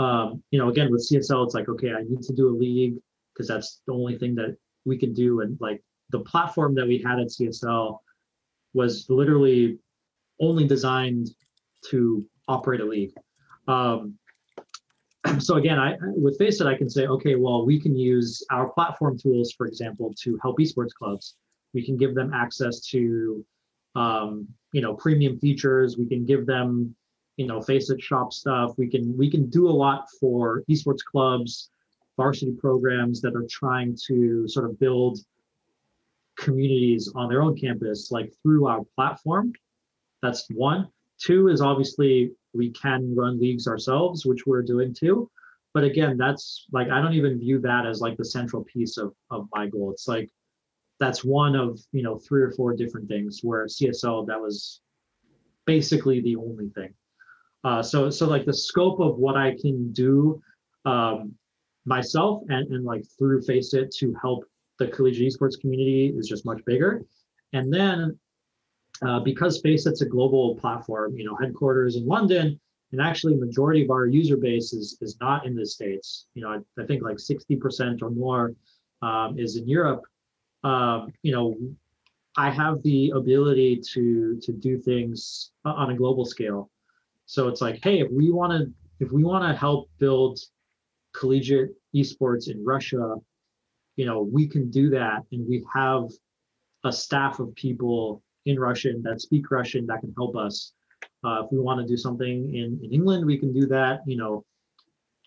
Um, 0.00 0.42
you 0.50 0.58
know, 0.58 0.68
again 0.68 0.90
with 0.90 1.08
CSL, 1.08 1.44
it's 1.44 1.54
like 1.54 1.68
okay, 1.68 1.92
I 1.92 2.02
need 2.02 2.22
to 2.22 2.32
do 2.32 2.48
a 2.48 2.56
league 2.56 2.96
because 3.32 3.46
that's 3.46 3.80
the 3.86 3.92
only 3.92 4.18
thing 4.18 4.34
that 4.36 4.56
we 4.84 4.98
can 4.98 5.12
do. 5.12 5.40
And 5.42 5.56
like 5.60 5.82
the 6.10 6.20
platform 6.20 6.74
that 6.74 6.86
we 6.86 6.98
had 6.98 7.18
at 7.18 7.28
CSL 7.28 7.98
was 8.74 9.06
literally 9.08 9.78
only 10.40 10.66
designed 10.66 11.30
to 11.90 12.24
operate 12.48 12.80
a 12.80 12.84
league. 12.84 13.12
Um, 13.68 14.18
so 15.38 15.56
again, 15.56 15.78
I 15.78 15.96
with 16.00 16.38
Faceit, 16.38 16.66
I 16.66 16.76
can 16.76 16.88
say, 16.88 17.06
okay, 17.06 17.36
well, 17.36 17.64
we 17.64 17.80
can 17.80 17.96
use 17.96 18.44
our 18.50 18.68
platform 18.70 19.18
tools, 19.18 19.52
for 19.52 19.66
example, 19.66 20.14
to 20.22 20.38
help 20.42 20.58
esports 20.58 20.92
clubs. 20.92 21.36
We 21.74 21.84
can 21.84 21.96
give 21.96 22.14
them 22.14 22.32
access 22.34 22.80
to, 22.86 23.44
um, 23.94 24.48
you 24.72 24.80
know, 24.80 24.94
premium 24.94 25.38
features. 25.38 25.96
We 25.96 26.06
can 26.06 26.24
give 26.24 26.46
them, 26.46 26.94
you 27.36 27.46
know, 27.46 27.60
Faceit 27.60 28.02
shop 28.02 28.32
stuff. 28.32 28.72
We 28.76 28.88
can 28.88 29.16
we 29.16 29.30
can 29.30 29.48
do 29.50 29.68
a 29.68 29.70
lot 29.70 30.06
for 30.18 30.64
esports 30.70 31.04
clubs, 31.04 31.70
varsity 32.16 32.52
programs 32.52 33.20
that 33.20 33.34
are 33.34 33.46
trying 33.48 33.96
to 34.06 34.48
sort 34.48 34.68
of 34.68 34.78
build 34.78 35.20
communities 36.40 37.12
on 37.14 37.28
their 37.28 37.42
own 37.42 37.56
campus, 37.56 38.10
like 38.10 38.32
through 38.42 38.66
our 38.66 38.80
platform. 38.96 39.52
That's 40.22 40.46
one. 40.50 40.88
Two 41.18 41.48
is 41.48 41.60
obviously 41.60 42.32
we 42.54 42.70
can 42.70 43.14
run 43.14 43.38
leagues 43.38 43.68
ourselves, 43.68 44.26
which 44.26 44.46
we're 44.46 44.62
doing 44.62 44.94
too. 44.94 45.30
But 45.72 45.84
again, 45.84 46.16
that's 46.16 46.66
like 46.72 46.90
I 46.90 47.00
don't 47.00 47.14
even 47.14 47.38
view 47.38 47.60
that 47.60 47.86
as 47.86 48.00
like 48.00 48.16
the 48.16 48.24
central 48.24 48.64
piece 48.64 48.96
of 48.96 49.14
of 49.30 49.48
my 49.54 49.66
goal. 49.66 49.92
It's 49.92 50.08
like 50.08 50.28
that's 50.98 51.24
one 51.24 51.54
of 51.54 51.78
you 51.92 52.02
know 52.02 52.18
three 52.18 52.42
or 52.42 52.50
four 52.52 52.74
different 52.74 53.08
things 53.08 53.40
where 53.42 53.66
CSL 53.66 54.26
that 54.26 54.40
was 54.40 54.80
basically 55.66 56.20
the 56.20 56.36
only 56.36 56.70
thing. 56.70 56.92
Uh, 57.62 57.82
so 57.82 58.10
so 58.10 58.26
like 58.26 58.46
the 58.46 58.54
scope 58.54 59.00
of 59.00 59.18
what 59.18 59.36
I 59.36 59.56
can 59.60 59.92
do 59.92 60.42
um, 60.86 61.34
myself 61.84 62.42
and, 62.48 62.72
and 62.72 62.84
like 62.84 63.04
through 63.18 63.42
Faceit 63.42 63.90
to 63.98 64.14
help 64.20 64.44
the 64.80 64.88
collegiate 64.88 65.32
esports 65.32 65.60
community 65.60 66.12
is 66.16 66.26
just 66.26 66.44
much 66.44 66.64
bigger. 66.64 67.04
And 67.52 67.72
then 67.72 68.18
uh, 69.06 69.20
because 69.20 69.62
Faceit's 69.62 70.02
a 70.02 70.06
global 70.06 70.56
platform, 70.56 71.16
you 71.16 71.24
know, 71.24 71.36
headquarters 71.36 71.96
in 71.96 72.06
London, 72.06 72.58
and 72.92 73.00
actually 73.00 73.36
majority 73.36 73.84
of 73.84 73.90
our 73.90 74.06
user 74.06 74.36
base 74.36 74.72
is, 74.72 74.98
is 75.00 75.16
not 75.20 75.46
in 75.46 75.54
the 75.54 75.64
States. 75.64 76.26
You 76.34 76.42
know, 76.42 76.48
I, 76.48 76.82
I 76.82 76.86
think 76.86 77.02
like 77.02 77.16
60% 77.16 78.02
or 78.02 78.10
more 78.10 78.54
um, 79.02 79.38
is 79.38 79.56
in 79.56 79.68
Europe. 79.68 80.02
Um, 80.64 81.12
you 81.22 81.32
know, 81.32 81.56
I 82.36 82.50
have 82.50 82.82
the 82.82 83.10
ability 83.10 83.80
to 83.92 84.38
to 84.40 84.52
do 84.52 84.78
things 84.78 85.50
on 85.64 85.90
a 85.90 85.96
global 85.96 86.24
scale. 86.24 86.70
So 87.26 87.48
it's 87.48 87.60
like, 87.60 87.80
hey, 87.82 88.00
if 88.00 88.10
we 88.10 88.30
want 88.30 88.52
to 88.52 88.72
if 89.04 89.12
we 89.12 89.24
want 89.24 89.44
to 89.44 89.58
help 89.58 89.90
build 89.98 90.38
collegiate 91.12 91.70
esports 91.94 92.48
in 92.50 92.64
Russia, 92.64 93.16
you 94.00 94.06
know, 94.06 94.22
we 94.22 94.48
can 94.48 94.70
do 94.70 94.88
that, 94.88 95.24
and 95.30 95.46
we 95.46 95.62
have 95.74 96.04
a 96.84 96.90
staff 96.90 97.38
of 97.38 97.54
people 97.54 98.22
in 98.46 98.58
Russian 98.58 99.02
that 99.02 99.20
speak 99.20 99.50
Russian 99.50 99.86
that 99.88 100.00
can 100.00 100.14
help 100.16 100.36
us. 100.36 100.72
Uh, 101.22 101.42
if 101.44 101.52
we 101.52 101.58
want 101.58 101.82
to 101.82 101.86
do 101.86 101.98
something 101.98 102.54
in, 102.54 102.80
in 102.82 102.90
England, 102.94 103.26
we 103.26 103.36
can 103.36 103.52
do 103.52 103.66
that. 103.66 104.00
You 104.06 104.16
know, 104.16 104.42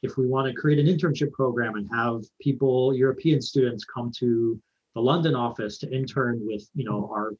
if 0.01 0.17
we 0.17 0.25
want 0.25 0.47
to 0.47 0.59
create 0.59 0.79
an 0.79 0.87
internship 0.87 1.31
program 1.33 1.75
and 1.75 1.87
have 1.93 2.21
people, 2.41 2.95
European 2.95 3.43
students, 3.43 3.85
come 3.85 4.11
to 4.17 4.59
the 4.95 5.01
London 5.01 5.35
office 5.35 5.77
to 5.77 5.95
intern 5.95 6.39
with, 6.41 6.67
you 6.73 6.85
know, 6.85 7.07
our 7.13 7.33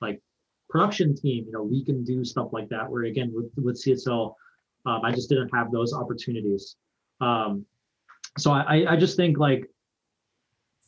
like 0.00 0.20
production 0.68 1.14
team, 1.14 1.44
you 1.46 1.52
know, 1.52 1.62
we 1.62 1.84
can 1.84 2.02
do 2.02 2.24
stuff 2.24 2.48
like 2.50 2.68
that. 2.70 2.90
Where 2.90 3.04
again, 3.04 3.30
with 3.32 3.52
with 3.64 3.80
CSL, 3.80 4.34
um, 4.86 5.00
I 5.04 5.12
just 5.12 5.28
didn't 5.28 5.50
have 5.54 5.70
those 5.70 5.94
opportunities. 5.94 6.74
Um, 7.20 7.64
so 8.38 8.50
I 8.50 8.94
I 8.94 8.96
just 8.96 9.16
think 9.16 9.38
like 9.38 9.70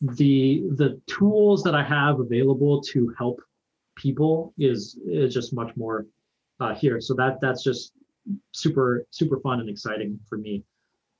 the 0.01 0.63
the 0.75 1.01
tools 1.07 1.63
that 1.63 1.75
I 1.75 1.83
have 1.83 2.19
available 2.19 2.81
to 2.81 3.13
help 3.17 3.41
people 3.95 4.53
is 4.57 4.99
is 5.05 5.33
just 5.33 5.53
much 5.53 5.75
more 5.75 6.05
uh, 6.59 6.75
here. 6.75 7.01
So 7.01 7.13
that 7.15 7.39
that's 7.41 7.63
just 7.63 7.93
super 8.51 9.05
super 9.11 9.39
fun 9.39 9.59
and 9.59 9.69
exciting 9.69 10.19
for 10.29 10.37
me. 10.37 10.63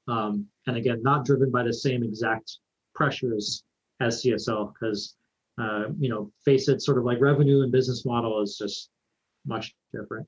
Um, 0.07 0.47
and 0.67 0.77
again, 0.77 1.01
not 1.01 1.25
driven 1.25 1.51
by 1.51 1.63
the 1.63 1.73
same 1.73 2.03
exact 2.03 2.59
pressures 2.93 3.63
as 3.99 4.23
CSL 4.23 4.73
because 4.73 5.17
uh, 5.59 5.85
you 5.99 6.09
know, 6.09 6.31
FACEIT, 6.45 6.81
sort 6.81 6.97
of 6.97 7.03
like 7.03 7.19
revenue 7.19 7.63
and 7.63 7.71
business 7.71 8.05
model 8.05 8.41
is 8.41 8.57
just 8.57 8.89
much 9.45 9.73
different. 9.93 10.27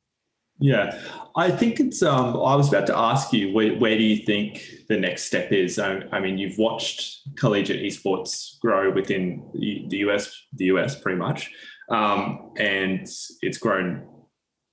Yeah, 0.60 1.00
I 1.38 1.52
think 1.52 1.80
it's. 1.80 2.04
Um, 2.04 2.36
I 2.36 2.56
was 2.56 2.68
about 2.68 2.86
to 2.88 2.98
ask 2.98 3.32
you, 3.32 3.54
where, 3.54 3.76
where 3.76 3.98
do 3.98 4.04
you 4.04 4.26
think 4.26 4.62
the 4.90 4.98
next 4.98 5.24
step 5.24 5.54
is? 5.54 5.80
I, 5.80 6.02
I, 6.12 6.20
mean, 6.20 6.38
you've 6.38 6.58
watched 6.58 7.36
collegiate 7.38 7.82
esports 7.82 8.60
grow 8.60 8.92
within 8.92 9.50
the 9.54 9.98
US, 10.00 10.36
the 10.54 10.66
US, 10.66 11.00
pretty 11.00 11.18
much, 11.18 11.50
um, 11.90 12.52
and 12.58 13.08
it's 13.42 13.58
grown 13.58 14.06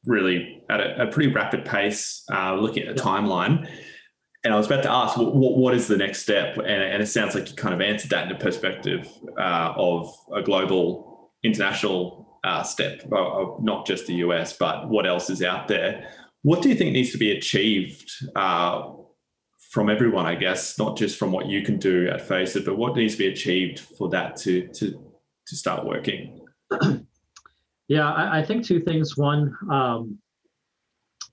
really 0.04 0.62
at 0.68 0.80
a, 0.80 1.04
a 1.04 1.06
pretty 1.06 1.32
rapid 1.32 1.64
pace. 1.64 2.24
Uh, 2.32 2.56
looking 2.56 2.82
at 2.82 2.96
the 2.96 3.02
yeah. 3.02 3.08
timeline, 3.08 3.68
and 4.42 4.52
I 4.52 4.56
was 4.56 4.66
about 4.66 4.82
to 4.82 4.90
ask, 4.90 5.16
what, 5.16 5.56
what 5.56 5.74
is 5.74 5.86
the 5.86 5.96
next 5.96 6.22
step? 6.22 6.56
And, 6.56 6.66
and, 6.66 7.02
it 7.02 7.06
sounds 7.06 7.34
like 7.34 7.48
you 7.48 7.54
kind 7.54 7.74
of 7.74 7.80
answered 7.80 8.10
that 8.10 8.24
in 8.24 8.28
the 8.28 8.44
perspective 8.44 9.08
uh, 9.38 9.72
of 9.76 10.12
a 10.34 10.42
global, 10.42 11.32
international 11.44 12.25
uh, 12.46 12.62
step, 12.62 13.02
not 13.10 13.86
just 13.86 14.06
the 14.06 14.14
US, 14.14 14.56
but 14.56 14.88
what 14.88 15.06
else 15.06 15.28
is 15.28 15.42
out 15.42 15.68
there. 15.68 16.08
What 16.42 16.62
do 16.62 16.68
you 16.68 16.76
think 16.76 16.92
needs 16.92 17.10
to 17.12 17.18
be 17.18 17.32
achieved 17.32 18.10
uh, 18.36 18.92
from 19.70 19.90
everyone, 19.90 20.26
I 20.26 20.36
guess, 20.36 20.78
not 20.78 20.96
just 20.96 21.18
from 21.18 21.32
what 21.32 21.46
you 21.46 21.62
can 21.62 21.78
do 21.78 22.08
at 22.08 22.22
Faceit, 22.22 22.64
but 22.64 22.78
what 22.78 22.96
needs 22.96 23.14
to 23.14 23.18
be 23.18 23.26
achieved 23.26 23.80
for 23.80 24.08
that 24.10 24.36
to, 24.36 24.68
to, 24.68 25.12
to 25.46 25.56
start 25.56 25.84
working? 25.84 26.40
Yeah, 27.88 28.12
I, 28.12 28.40
I 28.40 28.44
think 28.44 28.64
two 28.64 28.80
things. 28.80 29.16
One, 29.16 29.56
um, 29.70 30.18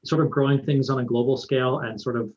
sort 0.06 0.24
of 0.24 0.30
growing 0.30 0.64
things 0.64 0.90
on 0.92 1.00
a 1.00 1.04
global 1.04 1.36
scale 1.36 1.80
and 1.80 2.00
sort 2.00 2.16
of, 2.16 2.30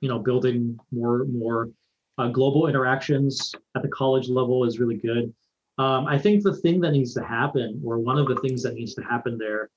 you 0.00 0.08
know, 0.08 0.18
building 0.18 0.76
more 0.90 1.24
more 1.26 1.70
uh, 2.18 2.28
global 2.28 2.66
interactions 2.66 3.54
at 3.76 3.82
the 3.82 3.88
college 3.88 4.28
level 4.28 4.64
is 4.64 4.80
really 4.80 4.96
good. 4.96 5.32
Um, 5.78 6.06
I 6.06 6.18
think 6.18 6.42
the 6.42 6.56
thing 6.56 6.80
that 6.80 6.92
needs 6.92 7.12
to 7.14 7.24
happen, 7.24 7.82
or 7.84 7.98
one 7.98 8.18
of 8.18 8.28
the 8.28 8.36
things 8.36 8.62
that 8.62 8.74
needs 8.74 8.94
to 8.94 9.02
happen 9.02 9.36
there, 9.36 9.70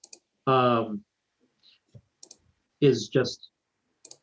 um, 0.47 1.03
is 2.79 3.09
just 3.09 3.49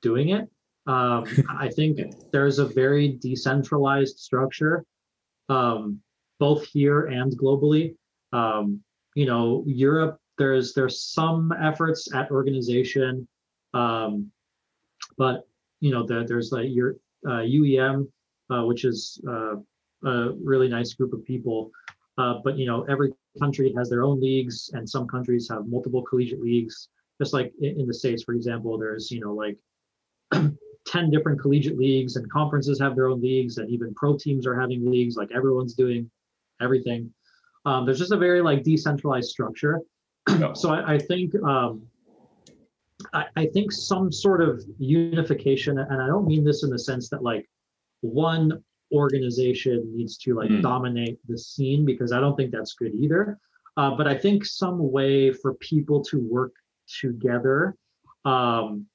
doing 0.01 0.31
it. 0.31 0.49
Um, 0.87 1.25
I 1.51 1.69
think 1.69 2.01
there's 2.33 2.59
a 2.59 2.67
very 2.67 3.19
decentralized 3.21 4.19
structure, 4.19 4.85
um, 5.49 6.01
both 6.39 6.67
here 6.67 7.07
and 7.07 7.37
globally. 7.39 7.95
Um, 8.33 8.81
you 9.15 9.27
know, 9.27 9.65
Europe, 9.67 10.19
there's 10.39 10.73
there's 10.75 11.03
some 11.03 11.53
efforts 11.53 12.13
at 12.15 12.31
organization, 12.31 13.27
um, 13.75 14.31
but 15.17 15.47
you 15.81 15.91
know, 15.91 16.07
the, 16.07 16.25
there's 16.27 16.53
like 16.53 16.69
your 16.69 16.97
uh, 17.27 17.43
UEM, 17.43 18.09
uh, 18.51 18.65
which 18.65 18.85
is 18.85 19.21
uh, 19.29 19.55
a 20.07 20.33
really 20.43 20.69
nice 20.69 20.95
group 20.95 21.13
of 21.13 21.25
people. 21.25 21.71
Uh, 22.19 22.35
but 22.43 22.57
you 22.57 22.67
know, 22.67 22.83
every 22.85 23.13
country 23.39 23.73
has 23.77 23.91
their 23.91 24.03
own 24.03 24.21
leagues, 24.21 24.71
and 24.73 24.89
some 24.89 25.07
countries 25.07 25.49
have 25.51 25.67
multiple 25.67 26.03
collegiate 26.03 26.41
leagues. 26.41 26.89
Just 27.21 27.33
like 27.33 27.53
in, 27.61 27.81
in 27.81 27.87
the 27.87 27.95
states, 27.95 28.23
for 28.23 28.35
example, 28.35 28.79
there's 28.79 29.11
you 29.11 29.21
know 29.21 29.35
like 29.35 29.59
10 30.87 31.11
different 31.11 31.41
collegiate 31.41 31.79
leagues, 31.79 32.17
and 32.17 32.31
conferences 32.31 32.81
have 32.81 32.95
their 32.95 33.09
own 33.09 33.21
leagues, 33.21 33.59
and 33.59 33.69
even 33.71 33.95
pro 33.95 34.17
teams 34.17 34.47
are 34.47 34.59
having 34.59 34.91
leagues. 34.91 35.17
Like 35.17 35.31
everyone's 35.35 35.75
doing 35.75 36.11
everything. 36.61 37.13
Um, 37.67 37.85
there's 37.85 37.99
just 37.99 38.13
a 38.13 38.17
very 38.17 38.41
like 38.41 38.63
decentralized 38.63 39.29
structure. 39.29 39.81
so 40.55 40.71
I, 40.71 40.95
I 40.95 40.99
think 40.99 41.35
um, 41.43 41.83
I, 43.13 43.27
I 43.37 43.47
think 43.47 43.73
some 43.73 44.11
sort 44.11 44.41
of 44.41 44.65
unification, 44.79 45.79
and 45.79 46.01
I 46.01 46.07
don't 46.07 46.27
mean 46.27 46.45
this 46.45 46.63
in 46.63 46.71
the 46.71 46.79
sense 46.79 47.09
that 47.11 47.23
like 47.23 47.49
one 48.01 48.63
organization 48.97 49.93
needs 49.95 50.17
to 50.19 50.35
like 50.35 50.51
mm. 50.51 50.63
dominate 50.63 51.19
the 51.29 51.39
scene 51.39 51.85
because 51.85 52.13
I 52.13 52.21
don't 52.21 52.37
think 52.37 52.51
that's 52.51 52.75
good 52.75 52.95
either. 52.95 53.39
Uh, 53.77 53.95
but 53.95 54.07
I 54.07 54.17
think 54.17 54.45
some 54.45 54.91
way 54.91 55.33
for 55.33 55.55
people 55.55 56.03
to 56.05 56.19
work 56.19 56.53
together, 57.01 57.77
um, 58.25 58.87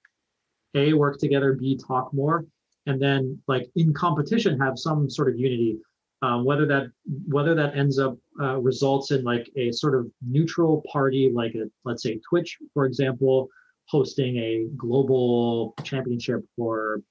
a 0.74 0.93
work 0.93 1.20
together, 1.20 1.54
b 1.54 1.78
talk 1.78 2.14
more, 2.14 2.45
and 2.88 3.02
then 3.02 3.39
like 3.47 3.70
in 3.76 3.93
competition 3.93 4.60
have 4.60 4.80
some 4.80 5.10
sort 5.10 5.30
of 5.30 5.39
unity. 5.39 5.78
Um, 6.24 6.45
whether 6.45 6.68
that 6.68 6.88
whether 7.28 7.56
that 7.56 7.76
ends 7.76 7.97
up 7.97 8.16
uh, 8.39 8.58
results 8.58 9.10
in 9.10 9.24
like 9.24 9.49
a 9.56 9.72
sort 9.72 9.95
of 9.95 10.08
neutral 10.22 10.84
party, 10.91 11.32
like 11.34 11.56
a, 11.56 11.66
let's 11.84 12.04
say 12.04 12.20
Twitch, 12.30 12.58
for 12.74 12.86
example, 12.86 13.49
hosting 13.86 14.38
a 14.38 14.68
global 14.78 15.74
championship 15.84 16.41
for 16.56 17.02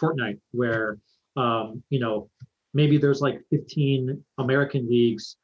Fortnite, 0.00 0.40
where 0.50 0.98
um, 1.38 1.82
you 1.88 2.00
know, 2.00 2.28
maybe 2.74 2.98
there's 2.98 3.20
like 3.20 3.40
15 3.50 4.22
American 4.38 4.88
leagues 4.88 5.36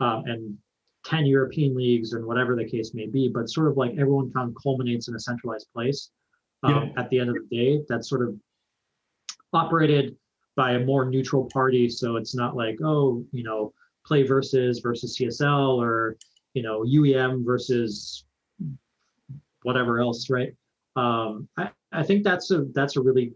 um, 0.00 0.24
and 0.26 0.56
10 1.04 1.26
European 1.26 1.76
leagues 1.76 2.14
and 2.14 2.24
whatever 2.24 2.56
the 2.56 2.64
case 2.64 2.92
may 2.94 3.06
be, 3.06 3.28
but 3.28 3.50
sort 3.50 3.68
of 3.68 3.76
like 3.76 3.92
everyone 3.92 4.32
kind 4.32 4.48
of 4.48 4.56
culminates 4.60 5.08
in 5.08 5.14
a 5.14 5.20
centralized 5.20 5.68
place 5.74 6.10
um, 6.62 6.92
yeah. 6.96 7.02
at 7.02 7.10
the 7.10 7.18
end 7.18 7.28
of 7.28 7.36
the 7.36 7.56
day 7.56 7.82
that's 7.88 8.08
sort 8.08 8.26
of 8.26 8.34
operated 9.52 10.16
by 10.56 10.72
a 10.72 10.80
more 10.80 11.04
neutral 11.04 11.48
party. 11.52 11.88
So 11.88 12.16
it's 12.16 12.34
not 12.34 12.56
like, 12.56 12.78
oh, 12.82 13.24
you 13.32 13.42
know, 13.42 13.72
PlayVS 14.08 14.82
versus 14.82 15.18
CSL 15.18 15.76
or, 15.76 16.16
you 16.54 16.62
know, 16.62 16.82
UEM 16.82 17.44
versus 17.44 18.24
whatever 19.62 20.00
else, 20.00 20.30
right? 20.30 20.54
Um, 20.96 21.48
I, 21.58 21.70
I 21.92 22.02
think 22.02 22.24
that's 22.24 22.50
a 22.50 22.64
that's 22.74 22.96
a 22.96 23.00
really 23.00 23.34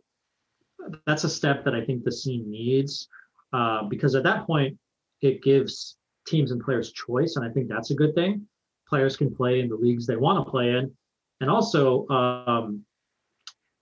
that's 1.06 1.24
a 1.24 1.28
step 1.28 1.64
that 1.64 1.74
I 1.74 1.84
think 1.84 2.04
the 2.04 2.12
scene 2.12 2.50
needs 2.50 3.08
uh, 3.52 3.84
because 3.84 4.14
at 4.14 4.22
that 4.24 4.46
point 4.46 4.78
it 5.22 5.42
gives 5.42 5.96
teams 6.26 6.50
and 6.50 6.60
players 6.60 6.92
choice, 6.92 7.36
and 7.36 7.44
I 7.44 7.50
think 7.50 7.68
that's 7.68 7.90
a 7.90 7.94
good 7.94 8.14
thing. 8.14 8.46
Players 8.88 9.16
can 9.16 9.34
play 9.34 9.60
in 9.60 9.68
the 9.68 9.76
leagues 9.76 10.06
they 10.06 10.16
want 10.16 10.44
to 10.44 10.50
play 10.50 10.70
in, 10.70 10.92
and 11.40 11.50
also 11.50 12.06
um, 12.08 12.84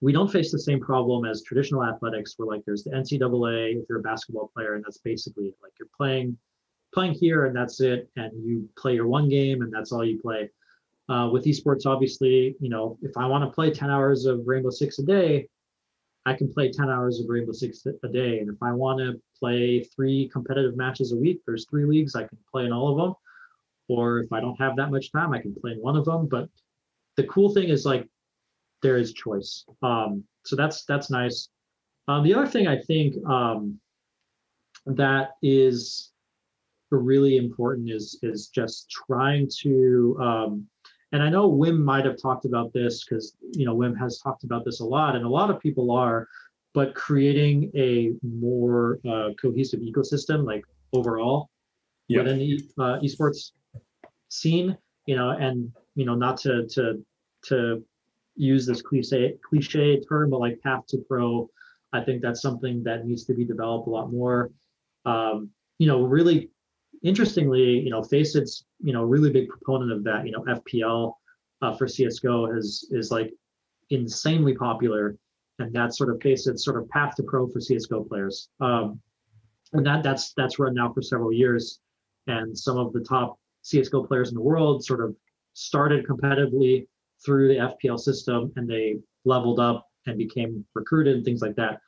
we 0.01 0.13
don't 0.13 0.31
face 0.31 0.53
the 0.53 0.59
same 0.59 0.81
problem 0.81 1.25
as 1.25 1.43
traditional 1.43 1.85
athletics, 1.85 2.35
where 2.37 2.49
like 2.49 2.63
there's 2.67 2.85
the 2.85 2.91
NCAA 2.91 3.81
if 3.81 3.85
you're 3.89 4.01
a 4.01 4.03
basketball 4.03 4.51
player, 4.55 4.75
and 4.75 4.85
that's 4.85 4.99
basically 4.99 5.55
like 5.63 5.73
you're 5.79 5.89
playing 5.97 6.37
playing 6.93 7.13
here 7.13 7.47
and 7.47 7.57
that's 7.57 7.81
it, 7.81 8.09
and 8.17 8.33
you 8.45 8.69
play 8.79 8.95
your 8.95 9.09
one 9.09 9.29
game 9.29 9.63
and 9.63 9.73
that's 9.73 9.93
all 9.93 10.05
you 10.05 10.19
play. 10.21 10.49
Uh, 11.09 11.29
with 11.31 11.45
esports, 11.45 11.85
obviously, 11.85 12.57
you 12.61 12.71
know, 12.71 12.97
if 13.03 13.15
I 13.17 13.27
want 13.27 13.45
to 13.45 13.51
play 13.51 13.71
10 13.71 13.91
hours 13.91 14.25
of 14.25 14.41
Rainbow 14.47 14.71
Six 14.71 14.99
a 15.01 15.03
day, 15.03 15.49
I 16.27 16.35
can 16.35 16.53
play 16.53 16.71
10 16.71 16.89
hours 16.89 17.21
of 17.21 17.27
Rainbow 17.29 17.53
Six 17.53 17.87
a 17.87 18.09
day. 18.09 18.39
And 18.39 18.49
if 18.49 18.63
I 18.63 18.73
want 18.73 18.99
to 19.01 19.21
play 19.39 19.85
three 19.95 20.31
competitive 20.33 20.77
matches 20.77 21.13
a 21.13 21.17
week, 21.17 21.41
there's 21.47 21.67
three 21.69 21.85
leagues, 21.85 22.15
I 22.15 22.27
can 22.27 22.39
play 22.51 22.65
in 22.65 22.73
all 22.73 22.91
of 22.91 22.97
them. 22.97 23.15
Or 23.89 24.21
if 24.21 24.33
I 24.33 24.41
don't 24.41 24.59
have 24.59 24.77
that 24.77 24.91
much 24.91 25.13
time, 25.13 25.35
I 25.35 25.41
can 25.41 25.55
play 25.55 25.73
in 25.73 25.79
one 25.79 25.97
of 25.97 26.07
them. 26.07 26.27
But 26.27 26.49
the 27.17 27.25
cool 27.25 27.53
thing 27.53 27.69
is 27.69 27.85
like 27.85 28.09
there 28.83 28.97
is 28.97 29.13
choice. 29.13 29.65
Um, 29.83 30.25
so 30.45 30.57
that's 30.57 30.85
that's 30.85 31.11
nice. 31.11 31.49
Um, 32.09 32.23
the 32.23 32.35
other 32.35 32.47
thing 32.47 32.67
I 32.67 32.81
think 32.81 33.15
um, 33.27 33.79
that 34.87 35.33
is 35.43 36.13
really 36.91 37.37
important 37.37 37.91
is 37.91 38.19
is 38.23 38.49
just 38.49 38.91
trying 38.91 39.49
to 39.63 40.17
um, 40.21 40.67
and 41.15 41.23
I 41.23 41.29
know 41.31 41.49
Wim 41.49 41.79
might 41.79 42.05
have 42.05 42.21
talked 42.21 42.45
about 42.45 42.73
this 42.73 43.05
because 43.05 43.37
you 43.53 43.65
know 43.65 43.77
Wim 43.77 43.97
has 43.97 44.19
talked 44.19 44.43
about 44.43 44.65
this 44.65 44.81
a 44.81 44.85
lot, 44.85 45.15
and 45.15 45.25
a 45.25 45.29
lot 45.29 45.49
of 45.49 45.61
people 45.61 45.93
are, 45.93 46.27
but 46.75 46.93
creating 46.97 47.71
a 47.77 48.15
more 48.23 48.99
uh, 49.09 49.29
cohesive 49.41 49.79
ecosystem, 49.79 50.45
like 50.45 50.65
overall, 50.93 51.51
within 52.11 52.39
the 52.39 52.61
uh, 52.81 52.99
esports 52.99 53.53
scene, 54.29 54.77
you 55.07 55.15
know, 55.15 55.31
and 55.31 55.71
you 55.95 56.05
know, 56.05 56.17
not 56.17 56.37
to 56.39 56.67
to 56.67 57.01
to 57.45 57.85
use 58.35 58.67
this 58.67 58.83
cliche 58.83 59.37
cliche 59.49 60.01
term, 60.01 60.31
but 60.31 60.41
like 60.41 60.61
path 60.63 60.85
to 60.89 60.99
pro, 61.09 61.49
I 61.93 62.01
think 62.01 62.23
that's 62.23 62.43
something 62.43 62.83
that 62.83 63.07
needs 63.07 63.25
to 63.27 63.35
be 63.35 63.45
developed 63.45 63.87
a 63.87 63.91
lot 63.91 64.13
more. 64.13 64.51
Um, 65.05 65.51
you 65.79 65.87
know, 65.87 66.03
really 66.03 66.51
interestingly, 67.03 67.79
you 67.81 67.91
know, 67.91 68.01
Faceit's, 68.01 68.65
you 68.83 68.93
know, 68.93 69.03
really 69.03 69.31
big 69.31 69.49
proponent 69.49 69.93
of 69.93 70.05
that. 70.05 70.27
You 70.27 70.33
know, 70.33 70.45
FPL 70.45 71.15
uh, 71.63 71.75
for 71.77 71.87
CS:GO 71.87 72.47
is 72.57 72.89
is 72.91 73.11
like 73.11 73.33
insanely 73.91 74.55
popular, 74.55 75.17
and 75.59 75.73
that's 75.73 75.99
sort 75.99 76.11
of 76.11 76.19
Faceit's 76.19 76.65
sort 76.65 76.77
of 76.81 76.89
path 76.89 77.15
to 77.17 77.23
pro 77.23 77.49
for 77.49 77.61
CS:GO 77.61 78.05
players. 78.05 78.49
Um, 78.61 79.01
and 79.73 79.85
that 79.87 80.03
that's 80.03 80.33
that's 80.35 80.59
run 80.59 80.75
now 80.75 80.93
for 80.93 81.03
several 81.03 81.33
years, 81.33 81.81
and 82.27 82.57
some 82.57 82.79
of 82.79 82.93
the 82.93 83.01
top 83.01 83.39
CS:GO 83.63 84.05
players 84.05 84.31
in 84.31 84.35
the 84.35 84.43
world 84.43 84.85
sort 84.85 85.01
of 85.01 85.17
started 85.55 86.07
competitively 86.07 86.87
through 87.25 87.49
the 87.49 87.61
FPL 87.61 87.99
system, 87.99 88.53
and 88.57 88.69
they 88.69 88.99
leveled 89.25 89.61
up 89.61 89.89
and 90.07 90.19
became 90.19 90.65
recruited 90.75 91.17
and 91.17 91.25
things 91.25 91.41
like 91.41 91.57
that. 91.57 91.81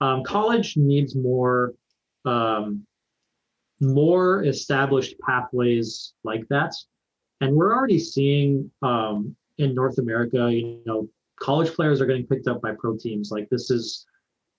Um, 0.00 0.22
college 0.24 0.76
needs 0.76 1.14
more 1.14 1.74
um, 2.24 2.86
more 3.82 4.44
established 4.44 5.16
pathways 5.20 6.14
like 6.24 6.46
that. 6.48 6.72
And 7.40 7.54
we're 7.54 7.74
already 7.74 7.98
seeing 7.98 8.70
um, 8.82 9.34
in 9.58 9.74
North 9.74 9.98
America, 9.98 10.50
you 10.52 10.80
know, 10.86 11.08
college 11.40 11.72
players 11.74 12.00
are 12.00 12.06
getting 12.06 12.26
picked 12.26 12.46
up 12.46 12.62
by 12.62 12.72
pro 12.78 12.96
teams. 12.96 13.30
Like 13.32 13.48
this 13.50 13.70
is 13.70 14.06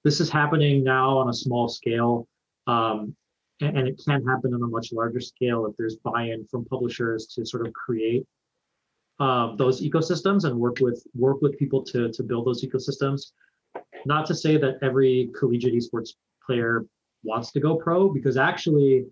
this 0.03 0.19
is 0.19 0.30
happening 0.30 0.84
now 0.84 1.17
on 1.17 1.30
a 1.30 1.34
small 1.34 1.69
scale. 1.69 2.28
Um, 2.67 3.15
and, 3.61 3.78
and, 3.78 3.88
it 3.88 4.01
can 4.03 4.26
happen 4.26 4.53
on 4.53 4.61
a 4.61 4.67
much 4.67 4.91
larger 4.91 5.21
scale 5.21 5.65
if 5.65 5.78
there's 5.78 5.97
buy-in 5.97 6.45
from 6.47 6.65
publishers 6.65 7.28
to 7.28 7.45
sort 7.45 7.65
of 7.65 7.74
create 7.74 8.26
uh, 9.19 9.55
those 9.55 9.82
ecosystems 9.82 10.43
and 10.43 10.57
work 10.57 10.80
with 10.82 11.05
work 11.13 11.41
with 11.41 11.57
people 11.57 11.82
to 11.84 12.11
to 12.11 12.24
build 12.24 12.45
those 12.45 12.63
ecosystems. 12.65 13.32
Not 14.05 14.26
to 14.28 14.36
say 14.36 14.57
that 14.57 14.80
every 14.82 15.32
collegiate 15.38 15.74
esports 15.74 16.09
player 16.45 16.86
wants 17.24 17.51
to 17.51 17.59
go 17.59 17.76
pro 17.76 18.09
because 18.09 18.38
actually 18.38 19.05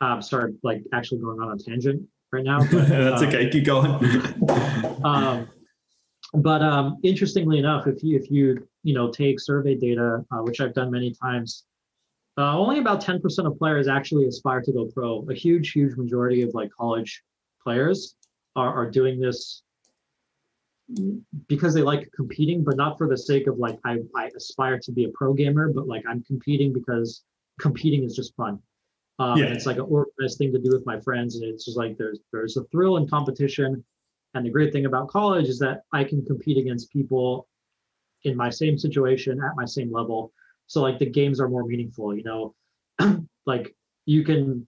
um 0.00 0.20
sorry 0.22 0.54
like 0.62 0.82
actually 0.92 1.20
going 1.20 1.40
on 1.40 1.52
a 1.52 1.56
tangent 1.56 2.02
right 2.32 2.44
now 2.44 2.58
but, 2.60 2.70
that's 2.88 3.22
um, 3.22 3.28
okay 3.28 3.48
keep 3.50 3.64
going. 3.64 3.92
um, 5.04 5.48
but 6.34 6.62
um, 6.62 6.98
interestingly 7.02 7.58
enough 7.58 7.86
if 7.86 8.02
you 8.02 8.18
if 8.18 8.30
you 8.30 8.66
you 8.82 8.94
know 8.94 9.10
take 9.10 9.40
survey 9.40 9.74
data 9.74 10.24
uh, 10.30 10.38
which 10.38 10.60
i've 10.60 10.74
done 10.74 10.90
many 10.90 11.14
times 11.22 11.64
uh, 12.36 12.58
only 12.58 12.78
about 12.78 13.00
10% 13.00 13.46
of 13.46 13.56
players 13.58 13.86
actually 13.86 14.26
aspire 14.26 14.60
to 14.60 14.72
go 14.72 14.86
pro. 14.86 15.24
A 15.30 15.34
huge 15.34 15.70
huge 15.70 15.96
majority 15.96 16.42
of 16.42 16.52
like 16.52 16.70
college 16.76 17.22
players 17.62 18.16
are, 18.56 18.74
are 18.74 18.90
doing 18.90 19.20
this 19.20 19.62
because 21.48 21.74
they 21.74 21.82
like 21.82 22.10
competing, 22.14 22.62
but 22.62 22.76
not 22.76 22.98
for 22.98 23.08
the 23.08 23.16
sake 23.16 23.46
of 23.46 23.58
like 23.58 23.78
I, 23.84 23.98
I 24.14 24.30
aspire 24.36 24.78
to 24.80 24.92
be 24.92 25.04
a 25.04 25.08
pro 25.08 25.32
gamer, 25.32 25.72
but 25.72 25.88
like 25.88 26.04
I'm 26.08 26.22
competing 26.24 26.72
because 26.72 27.22
competing 27.60 28.04
is 28.04 28.14
just 28.14 28.34
fun. 28.36 28.60
Um, 29.18 29.38
yeah. 29.38 29.46
It's 29.46 29.66
like 29.66 29.76
an 29.76 29.86
organized 29.88 30.38
thing 30.38 30.52
to 30.52 30.58
do 30.58 30.70
with 30.72 30.84
my 30.86 31.00
friends, 31.00 31.36
and 31.36 31.44
it's 31.44 31.64
just 31.64 31.76
like 31.76 31.96
there's 31.96 32.20
there's 32.32 32.56
a 32.56 32.64
thrill 32.64 32.96
in 32.96 33.08
competition. 33.08 33.84
And 34.34 34.44
the 34.44 34.50
great 34.50 34.72
thing 34.72 34.86
about 34.86 35.08
college 35.08 35.48
is 35.48 35.58
that 35.60 35.82
I 35.92 36.02
can 36.02 36.24
compete 36.24 36.58
against 36.58 36.90
people 36.90 37.46
in 38.24 38.36
my 38.36 38.50
same 38.50 38.76
situation 38.76 39.40
at 39.40 39.52
my 39.56 39.64
same 39.64 39.92
level. 39.92 40.32
So 40.66 40.82
like 40.82 40.98
the 40.98 41.06
games 41.06 41.40
are 41.40 41.48
more 41.48 41.64
meaningful. 41.64 42.14
You 42.16 42.24
know, 42.24 43.24
like 43.46 43.74
you 44.06 44.24
can 44.24 44.66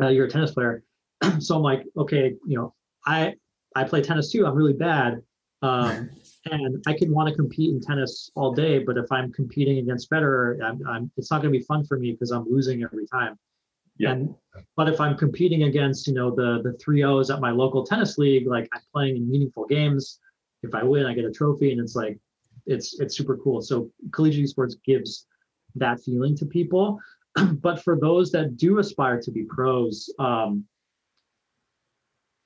uh, 0.00 0.08
you're 0.08 0.26
a 0.26 0.30
tennis 0.30 0.50
player, 0.50 0.82
so 1.38 1.56
I'm 1.56 1.62
like 1.62 1.84
okay, 1.96 2.34
you 2.46 2.58
know 2.58 2.74
I 3.06 3.34
I 3.76 3.84
play 3.84 4.02
tennis 4.02 4.32
too. 4.32 4.46
I'm 4.46 4.54
really 4.54 4.72
bad, 4.72 5.22
um, 5.62 6.10
and 6.50 6.82
I 6.86 6.94
can 6.94 7.12
want 7.12 7.28
to 7.28 7.34
compete 7.34 7.74
in 7.74 7.80
tennis 7.80 8.30
all 8.34 8.52
day, 8.52 8.78
but 8.78 8.96
if 8.96 9.10
I'm 9.12 9.32
competing 9.32 9.78
against 9.78 10.10
Federer, 10.10 10.62
I'm, 10.62 10.86
I'm, 10.86 11.10
it's 11.16 11.30
not 11.30 11.42
going 11.42 11.52
to 11.52 11.58
be 11.58 11.64
fun 11.64 11.84
for 11.84 11.98
me 11.98 12.12
because 12.12 12.30
I'm 12.30 12.46
losing 12.48 12.82
every 12.82 13.06
time. 13.06 13.38
Yeah. 13.98 14.12
And 14.12 14.34
but 14.76 14.88
if 14.88 14.98
I'm 14.98 15.16
competing 15.16 15.64
against, 15.64 16.06
you 16.06 16.14
know, 16.14 16.34
the 16.34 16.62
the 16.62 16.72
three 16.78 17.04
O's 17.04 17.30
at 17.30 17.40
my 17.40 17.50
local 17.50 17.84
tennis 17.84 18.16
league, 18.16 18.46
like 18.46 18.66
I'm 18.72 18.80
playing 18.94 19.16
in 19.16 19.30
meaningful 19.30 19.66
games. 19.66 20.18
If 20.62 20.74
I 20.74 20.82
win, 20.82 21.04
I 21.04 21.12
get 21.12 21.26
a 21.26 21.30
trophy, 21.30 21.72
and 21.72 21.80
it's 21.80 21.94
like 21.94 22.18
it's 22.64 22.98
it's 22.98 23.14
super 23.14 23.36
cool. 23.36 23.60
So 23.60 23.90
collegiate 24.12 24.48
sports 24.48 24.76
gives 24.86 25.26
that 25.74 26.00
feeling 26.00 26.34
to 26.38 26.46
people. 26.46 26.98
but 27.60 27.82
for 27.82 27.98
those 28.00 28.32
that 28.32 28.56
do 28.56 28.78
aspire 28.78 29.20
to 29.20 29.30
be 29.30 29.44
pros, 29.44 30.12
um, 30.18 30.64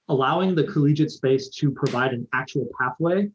allowing 0.08 0.54
the 0.54 0.64
collegiate 0.64 1.10
space 1.10 1.48
to 1.48 1.70
provide 1.70 2.12
an 2.12 2.26
actual 2.34 2.68
pathway 2.78 3.28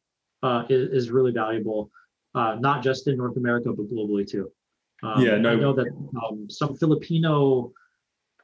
uh, 0.43 0.63
is, 0.69 1.05
is, 1.05 1.11
really 1.11 1.31
valuable, 1.31 1.89
uh, 2.35 2.55
not 2.59 2.83
just 2.83 3.07
in 3.07 3.17
North 3.17 3.37
America, 3.37 3.71
but 3.73 3.89
globally 3.91 4.27
too. 4.27 4.51
Um, 5.03 5.25
yeah, 5.25 5.37
no. 5.37 5.51
I 5.51 5.55
know 5.55 5.73
that 5.73 5.87
um, 6.23 6.49
some 6.49 6.75
Filipino 6.77 7.71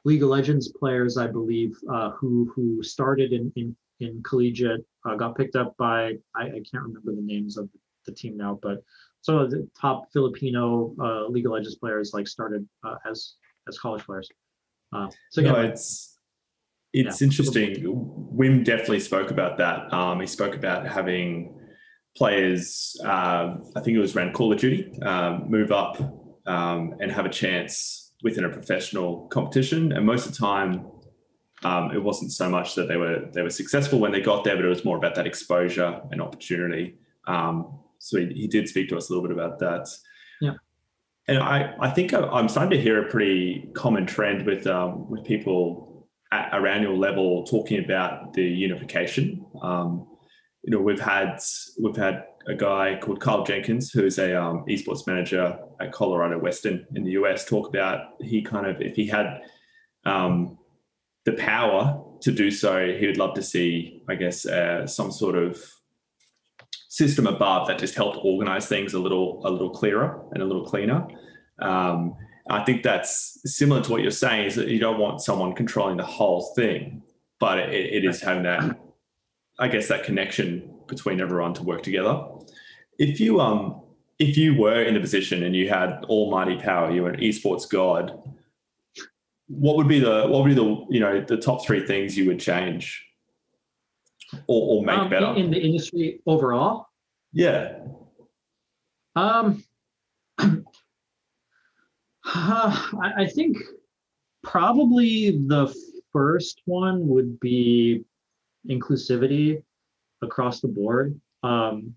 League 0.04 0.22
of 0.22 0.28
Legends 0.28 0.72
players, 0.72 1.16
I 1.16 1.26
believe, 1.26 1.76
uh, 1.90 2.10
who 2.10 2.50
who 2.54 2.82
started 2.82 3.32
in 3.32 3.52
in, 3.56 3.76
in 4.00 4.22
collegiate, 4.22 4.84
uh, 5.08 5.14
got 5.14 5.36
picked 5.36 5.56
up 5.56 5.76
by 5.78 6.16
I, 6.34 6.42
I, 6.44 6.62
can't 6.70 6.84
remember 6.84 7.14
the 7.14 7.22
names 7.22 7.56
of 7.56 7.68
the 8.06 8.12
team 8.12 8.36
now, 8.36 8.58
but 8.62 8.82
some 9.22 9.36
of 9.36 9.50
the 9.50 9.68
top 9.78 10.12
Filipino 10.12 10.94
uh, 11.00 11.26
League 11.28 11.46
of 11.46 11.52
Legends 11.52 11.76
players 11.76 12.12
like 12.12 12.28
started 12.28 12.66
uh, 12.84 12.96
as 13.08 13.34
as 13.68 13.78
college 13.78 14.04
players. 14.04 14.28
so 14.92 15.40
yeah, 15.40 15.52
no, 15.52 15.60
it's 15.60 16.15
it's 16.96 17.20
yeah. 17.20 17.26
interesting. 17.26 17.74
Wim 18.34 18.64
definitely 18.64 19.00
spoke 19.00 19.30
about 19.30 19.58
that. 19.58 19.92
Um, 19.92 20.20
he 20.20 20.26
spoke 20.26 20.54
about 20.54 20.86
having 20.86 21.54
players, 22.16 22.96
uh, 23.04 23.56
I 23.76 23.80
think 23.80 23.96
it 23.96 24.00
was 24.00 24.16
around 24.16 24.32
Call 24.32 24.52
of 24.52 24.58
Duty, 24.58 24.98
um, 25.02 25.50
move 25.50 25.70
up 25.72 26.00
um, 26.46 26.94
and 27.00 27.12
have 27.12 27.26
a 27.26 27.28
chance 27.28 28.12
within 28.22 28.44
a 28.44 28.48
professional 28.48 29.28
competition. 29.28 29.92
And 29.92 30.06
most 30.06 30.26
of 30.26 30.32
the 30.32 30.38
time, 30.38 30.86
um, 31.62 31.90
it 31.92 32.02
wasn't 32.02 32.32
so 32.32 32.48
much 32.48 32.74
that 32.74 32.88
they 32.88 32.96
were 32.96 33.28
they 33.32 33.42
were 33.42 33.50
successful 33.50 33.98
when 33.98 34.12
they 34.12 34.20
got 34.20 34.44
there, 34.44 34.56
but 34.56 34.64
it 34.64 34.68
was 34.68 34.84
more 34.84 34.96
about 34.96 35.14
that 35.16 35.26
exposure 35.26 36.00
and 36.10 36.20
opportunity. 36.22 36.96
Um, 37.26 37.78
so 37.98 38.18
he, 38.18 38.26
he 38.26 38.46
did 38.46 38.68
speak 38.68 38.88
to 38.90 38.96
us 38.96 39.08
a 39.08 39.12
little 39.12 39.26
bit 39.26 39.36
about 39.36 39.58
that. 39.58 39.88
Yeah. 40.40 40.54
And 41.28 41.38
I, 41.38 41.74
I 41.80 41.90
think 41.90 42.14
I'm 42.14 42.48
starting 42.48 42.70
to 42.78 42.80
hear 42.80 43.04
a 43.04 43.10
pretty 43.10 43.68
common 43.74 44.06
trend 44.06 44.46
with 44.46 44.66
um, 44.66 45.10
with 45.10 45.24
people 45.24 45.95
at, 46.32 46.52
our 46.52 46.66
annual 46.66 46.98
level 46.98 47.44
talking 47.44 47.84
about 47.84 48.32
the 48.32 48.42
unification. 48.42 49.44
Um, 49.62 50.06
you 50.62 50.72
know, 50.72 50.80
we've 50.80 51.00
had 51.00 51.38
we've 51.80 51.96
had 51.96 52.24
a 52.48 52.54
guy 52.54 52.98
called 53.00 53.20
Kyle 53.20 53.44
Jenkins, 53.44 53.90
who's 53.90 54.18
a 54.18 54.40
um, 54.40 54.64
esports 54.68 55.06
manager 55.06 55.58
at 55.80 55.92
Colorado 55.92 56.38
Western 56.38 56.86
in 56.94 57.04
the 57.04 57.12
US, 57.12 57.44
talk 57.44 57.68
about 57.68 58.14
he 58.20 58.42
kind 58.42 58.66
of 58.66 58.80
if 58.80 58.96
he 58.96 59.06
had 59.06 59.42
um, 60.04 60.58
the 61.24 61.32
power 61.32 62.02
to 62.22 62.32
do 62.32 62.50
so, 62.50 62.92
he 62.98 63.06
would 63.06 63.18
love 63.18 63.34
to 63.34 63.42
see, 63.42 64.02
I 64.08 64.14
guess, 64.14 64.46
uh, 64.46 64.86
some 64.86 65.10
sort 65.10 65.36
of 65.36 65.60
system 66.88 67.26
above 67.26 67.68
that 67.68 67.78
just 67.78 67.94
helped 67.94 68.18
organize 68.22 68.66
things 68.66 68.94
a 68.94 68.98
little 68.98 69.42
a 69.44 69.50
little 69.50 69.70
clearer 69.70 70.22
and 70.32 70.42
a 70.42 70.46
little 70.46 70.64
cleaner. 70.64 71.06
Um, 71.60 72.16
I 72.48 72.64
think 72.64 72.82
that's 72.82 73.40
similar 73.44 73.82
to 73.82 73.90
what 73.90 74.02
you're 74.02 74.10
saying 74.10 74.46
is 74.46 74.54
that 74.54 74.68
you 74.68 74.78
don't 74.78 74.98
want 74.98 75.20
someone 75.20 75.52
controlling 75.54 75.96
the 75.96 76.04
whole 76.04 76.52
thing, 76.54 77.02
but 77.40 77.58
it, 77.58 77.72
it 77.72 78.04
is 78.04 78.20
having 78.20 78.44
that, 78.44 78.78
I 79.58 79.68
guess, 79.68 79.88
that 79.88 80.04
connection 80.04 80.70
between 80.86 81.20
everyone 81.20 81.54
to 81.54 81.62
work 81.62 81.82
together. 81.82 82.24
If 82.98 83.18
you 83.20 83.40
um 83.40 83.82
if 84.18 84.36
you 84.36 84.54
were 84.54 84.82
in 84.82 84.96
a 84.96 85.00
position 85.00 85.42
and 85.42 85.54
you 85.54 85.68
had 85.68 86.04
almighty 86.04 86.56
power, 86.56 86.90
you 86.90 87.02
were 87.02 87.10
an 87.10 87.20
esports 87.20 87.68
god, 87.68 88.18
what 89.48 89.76
would 89.76 89.88
be 89.88 89.98
the 89.98 90.26
what 90.28 90.42
would 90.42 90.48
be 90.48 90.54
the 90.54 90.86
you 90.88 91.00
know 91.00 91.20
the 91.20 91.36
top 91.36 91.64
three 91.66 91.84
things 91.86 92.16
you 92.16 92.26
would 92.26 92.40
change 92.40 93.04
or, 94.46 94.78
or 94.78 94.84
make 94.84 94.98
um, 94.98 95.10
better 95.10 95.34
in 95.34 95.50
the 95.50 95.60
industry 95.60 96.20
overall? 96.26 96.86
Yeah. 97.32 97.78
Um, 99.14 99.64
I, 102.34 103.12
I 103.18 103.26
think 103.26 103.56
probably 104.42 105.30
the 105.46 105.72
first 106.12 106.62
one 106.64 107.06
would 107.06 107.38
be 107.38 108.04
inclusivity 108.68 109.62
across 110.22 110.60
the 110.60 110.66
board. 110.66 111.20
Um, 111.44 111.94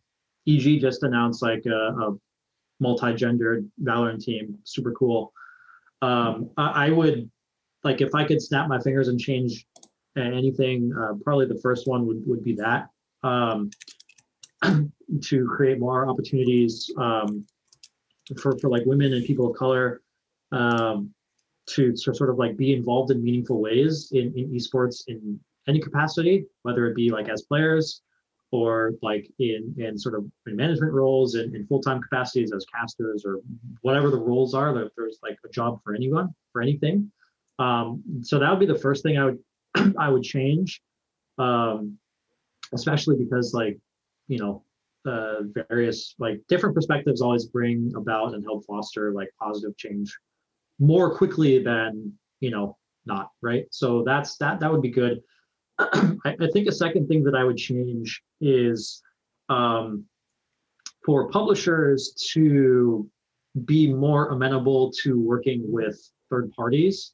EG 0.48 0.82
just 0.82 1.02
announced 1.02 1.42
like 1.42 1.66
a, 1.66 1.72
a 1.72 2.18
multi-gendered 2.80 3.70
Valorant 3.82 4.24
team, 4.24 4.60
super 4.66 4.92
cool. 4.92 5.34
Um, 6.04 6.52
I, 6.58 6.88
I, 6.88 6.90
would 6.92 7.30
like 7.84 8.02
if 8.02 8.14
I 8.14 8.24
could 8.24 8.42
snap 8.42 8.68
my 8.68 8.80
fingers 8.80 9.08
and 9.08 9.20
change 9.20 9.66
anything, 10.16 10.94
uh, 10.96 11.16
probably 11.24 11.48
the 11.48 11.60
first 11.60 11.88
one 11.88 12.06
would 12.06 12.22
would 12.26 12.44
be 12.44 12.56
that 12.56 12.88
um, 13.24 13.72
to 15.24 15.48
create 15.48 15.80
more 15.80 16.08
opportunities 16.08 16.92
um, 16.98 17.46
for 18.40 18.58
for 18.60 18.70
like 18.70 18.86
women 18.86 19.14
and 19.14 19.26
people 19.26 19.50
of 19.50 19.58
color 19.58 20.02
um, 20.52 21.14
to, 21.68 21.91
to 21.91 22.14
sort 22.14 22.30
of 22.30 22.38
like 22.38 22.58
be 22.58 22.74
involved 22.74 23.12
in 23.12 23.24
meaningful 23.24 23.62
ways 23.62 24.10
in, 24.12 24.34
in 24.36 24.50
esports 24.52 25.04
in 25.08 25.39
any 25.68 25.80
capacity, 25.80 26.45
whether 26.64 26.88
it 26.88 26.95
be 26.95 27.10
like 27.12 27.30
as 27.30 27.43
players 27.43 28.02
or 28.52 28.93
like 29.04 29.30
in 29.38 29.76
in 29.78 29.97
sort 29.97 30.16
of 30.16 30.26
in 30.47 30.56
management 30.56 30.91
roles 30.91 31.36
and 31.36 31.54
in, 31.54 31.62
in 31.62 31.68
full-time 31.68 32.02
capacities 32.02 32.52
as 32.52 32.66
casters 32.74 33.24
or 33.24 33.39
whatever 33.82 34.10
the 34.10 34.18
roles 34.18 34.56
are 34.56 34.74
that 34.74 34.89
there's 34.97 35.20
like 35.22 35.38
a 35.45 35.50
job 35.50 35.80
for 35.84 35.93
anyone 35.93 36.30
for 36.52 36.62
anything. 36.62 37.12
Um, 37.60 38.02
so 38.24 38.39
that 38.39 38.50
would 38.50 38.60
be 38.60 38.66
the 38.66 38.80
first 38.80 39.04
thing 39.04 39.18
i 39.18 39.26
would 39.26 39.39
i 40.00 40.10
would 40.10 40.24
change 40.24 40.82
um, 41.38 41.97
especially 42.74 43.16
because 43.18 43.54
like 43.54 43.78
you 44.28 44.38
know 44.38 44.64
uh, 45.06 45.41
various 45.70 46.16
like 46.20 46.41
different 46.47 46.76
perspectives 46.76 47.22
always 47.22 47.45
bring 47.45 47.91
about 47.95 48.34
and 48.34 48.43
help 48.43 48.66
foster 48.66 49.14
like 49.14 49.30
positive 49.41 49.76
change 49.78 50.18
more 50.80 51.16
quickly 51.16 51.62
than 51.62 52.14
you 52.40 52.50
know 52.50 52.78
not 53.06 53.30
right 53.42 53.66
so 53.72 54.04
that's 54.04 54.38
that 54.38 54.60
that 54.60 54.72
would 54.72 54.82
be 54.82 54.90
good 54.90 55.22
I, 55.80 56.12
I, 56.26 56.48
think 56.52 56.68
a 56.68 56.74
second 56.74 57.08
thing 57.08 57.24
that 57.24 57.36
I 57.36 57.44
would 57.46 57.58
change 57.58 58.22
is 58.42 59.02
um, 59.48 60.06
for 61.06 61.30
publishers 61.30 62.14
to 62.34 63.10
be 63.66 63.92
more 63.94 64.30
amenable 64.30 64.92
to 65.04 65.20
working 65.20 65.64
with 65.66 66.00
third 66.30 66.52
parties. 66.52 67.14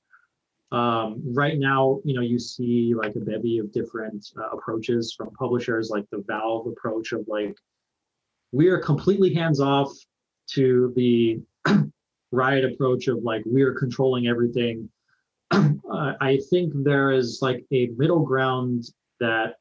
Um, 0.72 1.22
right 1.34 1.57
now, 1.57 2.01
you 2.03 2.16
know, 2.16 2.22
you 2.22 2.39
see 2.39 2.93
like 2.95 3.16
a 3.16 3.20
bevy 3.20 3.59
of 3.59 3.72
different 3.72 4.26
uh, 4.38 4.49
approaches 4.49 5.13
from 5.16 5.30
publishers, 5.32 5.89
like 5.89 6.05
the 6.11 6.24
Valve 6.28 6.68
approach 6.68 7.11
of 7.11 7.24
like, 7.28 7.55
we 8.51 8.68
are 8.68 8.80
completely 8.80 9.34
hands 9.34 9.59
off 9.59 9.91
to 10.51 10.91
the 10.95 11.41
Riot 12.36 12.65
approach 12.65 13.07
of 13.07 13.23
like, 13.23 13.43
we 13.45 13.63
are 13.63 13.73
controlling 13.73 14.27
everything 14.27 14.89
uh, 15.51 16.13
I 16.19 16.39
think 16.49 16.73
there 16.75 17.11
is 17.11 17.39
like 17.41 17.65
a 17.71 17.88
middle 17.97 18.25
ground 18.25 18.86
that 19.19 19.55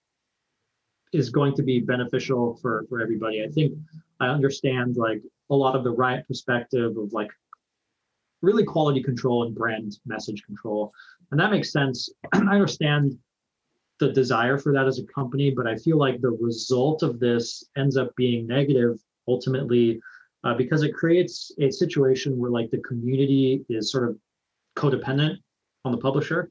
is 1.13 1.31
going 1.31 1.55
to 1.55 1.63
be 1.63 1.79
beneficial 1.81 2.57
for 2.61 2.87
for 2.89 3.01
everybody. 3.01 3.45
I 3.45 3.49
think 3.49 3.75
I 4.21 4.29
understand 4.29 4.97
like 4.97 5.23
a 5.51 5.55
lot 5.55 5.77
of 5.77 5.85
the 5.85 5.91
riot 5.91 6.27
perspective 6.27 6.97
of 6.97 7.13
like 7.13 7.31
really 8.41 8.65
quality 8.65 9.03
control 9.03 9.45
and 9.45 9.55
brand 9.55 9.99
message 10.07 10.43
control, 10.45 10.93
and 11.31 11.39
that 11.39 11.51
makes 11.51 11.71
sense. 11.71 12.09
I 12.33 12.39
understand 12.39 13.19
the 14.01 14.11
desire 14.13 14.59
for 14.59 14.73
that 14.73 14.87
as 14.87 14.99
a 14.99 15.05
company, 15.05 15.51
but 15.51 15.67
I 15.67 15.77
feel 15.77 15.99
like 15.99 16.21
the 16.21 16.37
result 16.41 17.03
of 17.03 17.21
this 17.21 17.63
ends 17.77 17.97
up 17.97 18.15
being 18.17 18.47
negative 18.47 18.99
ultimately 19.29 20.01
uh, 20.45 20.55
because 20.55 20.83
it 20.83 20.95
creates 20.95 21.53
a 21.59 21.71
situation 21.71 22.39
where 22.39 22.51
like 22.51 22.71
the 22.71 22.79
community 22.79 23.65
is 23.69 23.91
sort 23.91 24.09
of 24.09 24.19
codependent 24.77 25.37
on 25.85 25.93
the 25.93 25.99
publisher. 25.99 26.51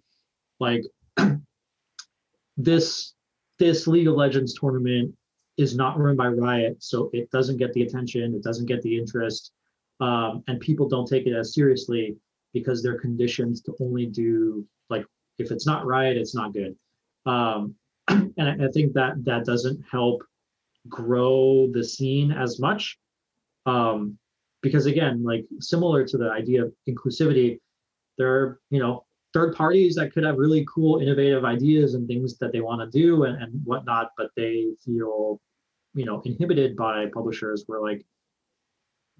Like 0.59 0.83
this 2.57 3.13
this 3.59 3.87
League 3.87 4.07
of 4.07 4.15
Legends 4.15 4.55
tournament 4.55 5.13
is 5.57 5.75
not 5.75 5.99
run 5.99 6.15
by 6.15 6.27
Riot, 6.27 6.77
so 6.79 7.11
it 7.13 7.29
doesn't 7.29 7.57
get 7.57 7.71
the 7.73 7.83
attention, 7.83 8.33
it 8.33 8.43
doesn't 8.43 8.65
get 8.65 8.81
the 8.81 8.97
interest, 8.97 9.51
um, 9.99 10.43
and 10.47 10.59
people 10.59 10.89
don't 10.89 11.07
take 11.07 11.27
it 11.27 11.35
as 11.35 11.53
seriously 11.53 12.15
because 12.51 12.81
they're 12.81 12.99
conditioned 12.99 13.63
to 13.65 13.75
only 13.79 14.07
do 14.07 14.65
like 14.89 15.05
if 15.37 15.51
it's 15.51 15.67
not 15.67 15.85
Riot, 15.85 16.17
it's 16.17 16.35
not 16.35 16.53
good. 16.53 16.75
Um, 17.27 17.75
and 18.07 18.33
I, 18.39 18.65
I 18.65 18.67
think 18.73 18.93
that 18.93 19.23
that 19.25 19.45
doesn't 19.45 19.83
help 19.89 20.23
grow 20.89 21.69
the 21.71 21.83
scene 21.83 22.31
as 22.31 22.59
much 22.59 22.97
um, 23.65 24.17
because 24.61 24.85
again, 24.85 25.23
like 25.23 25.45
similar 25.59 26.05
to 26.05 26.17
the 26.17 26.29
idea 26.29 26.63
of 26.65 26.73
inclusivity, 26.87 27.59
there 28.17 28.33
are 28.33 28.59
you 28.69 28.79
know 28.79 29.05
third 29.33 29.55
parties 29.55 29.95
that 29.95 30.13
could 30.13 30.23
have 30.23 30.37
really 30.37 30.65
cool, 30.73 30.99
innovative 30.99 31.43
ideas 31.43 31.95
and 31.95 32.07
things 32.07 32.37
that 32.37 32.51
they 32.51 32.61
want 32.61 32.79
to 32.79 32.97
do 32.97 33.23
and, 33.23 33.41
and 33.41 33.51
whatnot, 33.65 34.11
but 34.15 34.29
they 34.37 34.67
feel, 34.85 35.41
you 35.95 36.05
know, 36.05 36.21
inhibited 36.23 36.75
by 36.75 37.07
publishers 37.13 37.63
where 37.65 37.81
like 37.81 38.05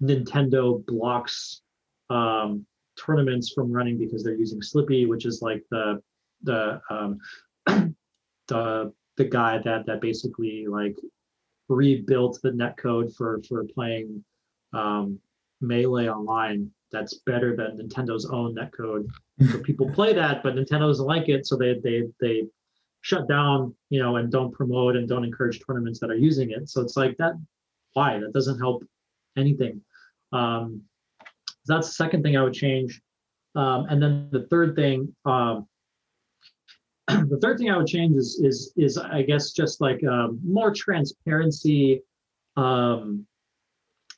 Nintendo 0.00 0.84
blocks 0.86 1.62
um, 2.10 2.64
tournaments 2.96 3.52
from 3.52 3.72
running 3.72 3.98
because 3.98 4.22
they're 4.22 4.36
using 4.36 4.60
Slippi, 4.60 5.08
which 5.08 5.26
is 5.26 5.42
like 5.42 5.62
the 5.70 6.00
the 6.42 6.80
um, 6.90 7.18
the 8.48 8.92
the 9.16 9.24
guy 9.24 9.58
that 9.58 9.86
that 9.86 10.00
basically 10.00 10.66
like 10.68 10.96
rebuilt 11.68 12.38
the 12.42 12.50
netcode 12.50 13.14
for 13.16 13.40
for 13.48 13.64
playing 13.74 14.24
um, 14.74 15.18
melee 15.60 16.08
online 16.08 16.70
that's 16.94 17.14
better 17.26 17.56
than 17.56 17.76
Nintendo's 17.76 18.24
own 18.26 18.54
netcode. 18.54 19.06
So 19.50 19.58
people 19.58 19.90
play 19.90 20.12
that, 20.14 20.42
but 20.42 20.54
Nintendo 20.54 20.86
doesn't 20.88 21.04
like 21.04 21.28
it, 21.28 21.46
so 21.46 21.56
they 21.56 21.80
they 21.82 22.04
they 22.20 22.44
shut 23.00 23.28
down, 23.28 23.74
you 23.90 24.00
know, 24.00 24.16
and 24.16 24.30
don't 24.30 24.52
promote 24.52 24.96
and 24.96 25.08
don't 25.08 25.24
encourage 25.24 25.60
tournaments 25.66 25.98
that 26.00 26.10
are 26.10 26.16
using 26.16 26.52
it. 26.52 26.68
So 26.70 26.80
it's 26.80 26.96
like 26.96 27.16
that. 27.18 27.34
Why? 27.94 28.18
That 28.18 28.32
doesn't 28.32 28.58
help 28.58 28.84
anything. 29.36 29.80
Um, 30.32 30.82
that's 31.66 31.88
the 31.88 31.94
second 31.94 32.22
thing 32.22 32.36
I 32.36 32.42
would 32.42 32.54
change. 32.54 33.02
Um, 33.56 33.86
and 33.88 34.02
then 34.02 34.28
the 34.30 34.46
third 34.50 34.74
thing, 34.74 35.14
um, 35.24 35.66
the 37.08 37.38
third 37.42 37.58
thing 37.58 37.70
I 37.70 37.76
would 37.76 37.86
change 37.86 38.16
is 38.16 38.40
is 38.42 38.72
is 38.76 38.96
I 38.98 39.22
guess 39.22 39.52
just 39.52 39.80
like 39.80 40.02
um, 40.04 40.40
more 40.44 40.72
transparency 40.72 42.02
um, 42.56 43.26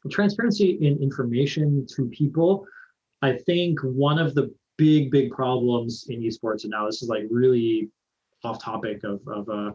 transparency 0.09 0.79
in 0.81 1.01
information 1.03 1.87
to 1.97 2.07
people, 2.07 2.67
I 3.23 3.37
think 3.37 3.81
one 3.81 4.19
of 4.19 4.35
the 4.35 4.55
big, 4.77 5.11
big 5.11 5.31
problems 5.31 6.07
in 6.09 6.21
esports, 6.21 6.65
and 6.65 6.71
now 6.71 6.87
this 6.87 7.03
is 7.03 7.09
like 7.09 7.25
really 7.31 7.89
off 8.45 8.63
topic 8.63 9.03
of, 9.05 9.21
of 9.27 9.49
uh, 9.49 9.73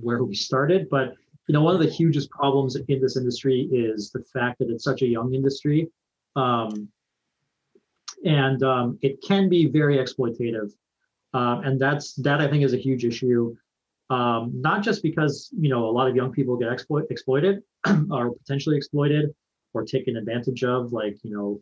where 0.00 0.22
we 0.22 0.34
started, 0.34 0.88
but 0.90 1.14
you 1.48 1.52
know, 1.52 1.62
one 1.62 1.74
of 1.74 1.80
the 1.80 1.90
hugest 1.90 2.30
problems 2.30 2.76
in 2.76 3.00
this 3.00 3.16
industry 3.16 3.68
is 3.72 4.10
the 4.10 4.22
fact 4.32 4.58
that 4.60 4.70
it's 4.70 4.84
such 4.84 5.02
a 5.02 5.06
young 5.06 5.34
industry. 5.34 5.88
Um, 6.36 6.88
and 8.24 8.62
um, 8.62 8.98
it 9.02 9.20
can 9.26 9.48
be 9.48 9.66
very 9.66 9.96
exploitative. 9.96 10.72
Uh, 11.34 11.60
and 11.64 11.80
that's 11.80 12.14
that 12.14 12.40
I 12.40 12.48
think 12.48 12.62
is 12.62 12.74
a 12.74 12.78
huge 12.78 13.04
issue 13.04 13.56
um, 14.10 14.52
not 14.54 14.82
just 14.82 15.02
because 15.02 15.50
you 15.58 15.68
know 15.68 15.88
a 15.88 15.92
lot 15.92 16.08
of 16.08 16.16
young 16.16 16.32
people 16.32 16.56
get 16.56 16.68
exploit, 16.70 17.06
exploited 17.10 17.62
or 18.10 18.32
potentially 18.34 18.76
exploited, 18.76 19.34
or 19.74 19.84
taken 19.84 20.16
advantage 20.16 20.64
of, 20.64 20.92
like 20.92 21.16
you 21.22 21.34
know, 21.34 21.60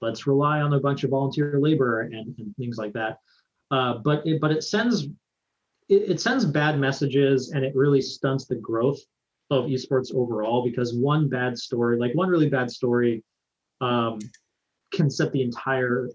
let's 0.00 0.26
rely 0.26 0.60
on 0.60 0.72
a 0.74 0.80
bunch 0.80 1.04
of 1.04 1.10
volunteer 1.10 1.58
labor 1.60 2.02
and, 2.02 2.34
and 2.38 2.56
things 2.56 2.76
like 2.76 2.92
that. 2.92 3.18
Uh, 3.70 3.98
but 4.04 4.26
it, 4.26 4.40
but 4.40 4.50
it 4.50 4.62
sends 4.62 5.04
it, 5.88 6.10
it 6.10 6.20
sends 6.20 6.44
bad 6.44 6.78
messages 6.78 7.50
and 7.50 7.64
it 7.64 7.74
really 7.74 8.00
stunts 8.00 8.46
the 8.46 8.56
growth 8.56 9.00
of 9.50 9.66
esports 9.66 10.14
overall 10.14 10.64
because 10.64 10.94
one 10.94 11.28
bad 11.28 11.56
story, 11.58 11.98
like 11.98 12.14
one 12.14 12.28
really 12.28 12.48
bad 12.48 12.70
story, 12.70 13.22
um, 13.80 14.18
can 14.92 15.10
set 15.10 15.32
the 15.32 15.42
entire 15.42 16.08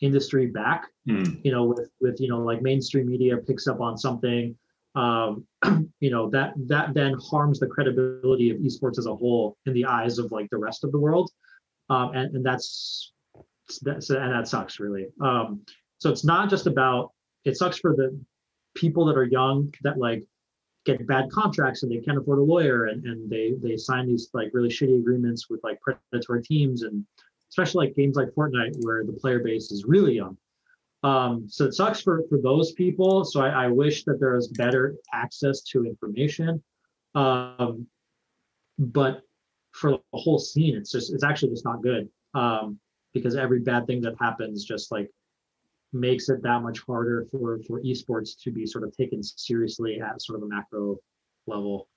industry 0.00 0.46
back. 0.46 0.86
Mm. 1.08 1.40
You 1.44 1.52
know, 1.52 1.64
with 1.64 1.90
with 2.00 2.20
you 2.20 2.28
know 2.28 2.40
like 2.40 2.62
mainstream 2.62 3.06
media 3.06 3.36
picks 3.36 3.66
up 3.66 3.80
on 3.80 3.96
something, 3.96 4.56
um, 4.94 5.46
you 6.00 6.10
know 6.10 6.30
that 6.30 6.52
that 6.66 6.94
then 6.94 7.14
harms 7.14 7.58
the 7.58 7.66
credibility 7.66 8.50
of 8.50 8.58
esports 8.58 8.98
as 8.98 9.06
a 9.06 9.14
whole 9.14 9.56
in 9.66 9.72
the 9.72 9.84
eyes 9.84 10.18
of 10.18 10.32
like 10.32 10.48
the 10.50 10.58
rest 10.58 10.84
of 10.84 10.92
the 10.92 10.98
world, 10.98 11.30
um, 11.88 12.14
and 12.14 12.34
and 12.36 12.44
that's 12.44 13.12
that's 13.82 14.10
and 14.10 14.32
that 14.32 14.48
sucks 14.48 14.80
really. 14.80 15.06
Um, 15.20 15.62
so 15.98 16.10
it's 16.10 16.24
not 16.24 16.50
just 16.50 16.66
about 16.66 17.12
it 17.44 17.56
sucks 17.56 17.78
for 17.78 17.94
the 17.94 18.18
people 18.74 19.04
that 19.06 19.16
are 19.16 19.24
young 19.24 19.72
that 19.82 19.98
like 19.98 20.24
get 20.86 21.06
bad 21.06 21.30
contracts 21.30 21.82
and 21.82 21.92
they 21.92 21.98
can't 21.98 22.16
afford 22.16 22.38
a 22.38 22.42
lawyer 22.42 22.86
and, 22.86 23.04
and 23.04 23.28
they 23.28 23.52
they 23.58 23.76
sign 23.76 24.06
these 24.06 24.30
like 24.32 24.50
really 24.52 24.68
shitty 24.68 24.98
agreements 24.98 25.50
with 25.50 25.60
like 25.62 25.78
predatory 25.80 26.42
teams 26.42 26.82
and 26.82 27.04
especially 27.50 27.86
like 27.86 27.96
games 27.96 28.16
like 28.16 28.28
Fortnite 28.28 28.76
where 28.82 29.04
the 29.04 29.12
player 29.12 29.40
base 29.40 29.70
is 29.70 29.84
really 29.84 30.14
young. 30.14 30.36
Um, 31.02 31.46
so 31.48 31.64
it 31.64 31.74
sucks 31.74 32.00
for 32.00 32.22
for 32.28 32.38
those 32.38 32.72
people. 32.72 33.24
So 33.24 33.40
I, 33.40 33.64
I 33.64 33.68
wish 33.68 34.04
that 34.04 34.20
there 34.20 34.34
was 34.34 34.48
better 34.48 34.96
access 35.12 35.62
to 35.62 35.84
information. 35.84 36.62
Um, 37.14 37.86
but 38.78 39.22
for 39.72 39.92
the 39.92 40.00
whole 40.12 40.38
scene, 40.38 40.76
it's 40.76 40.90
just 40.90 41.12
it's 41.12 41.24
actually 41.24 41.50
just 41.50 41.64
not 41.64 41.82
good. 41.82 42.08
Um, 42.34 42.78
because 43.12 43.34
every 43.34 43.60
bad 43.60 43.86
thing 43.86 44.00
that 44.02 44.14
happens 44.20 44.64
just 44.64 44.92
like 44.92 45.10
makes 45.92 46.28
it 46.28 46.42
that 46.42 46.62
much 46.62 46.80
harder 46.86 47.26
for 47.30 47.58
for 47.66 47.80
esports 47.82 48.40
to 48.42 48.52
be 48.52 48.66
sort 48.66 48.84
of 48.84 48.96
taken 48.96 49.22
seriously 49.22 50.00
at 50.00 50.22
sort 50.22 50.38
of 50.38 50.42
a 50.44 50.48
macro 50.48 50.96
level. 51.46 51.88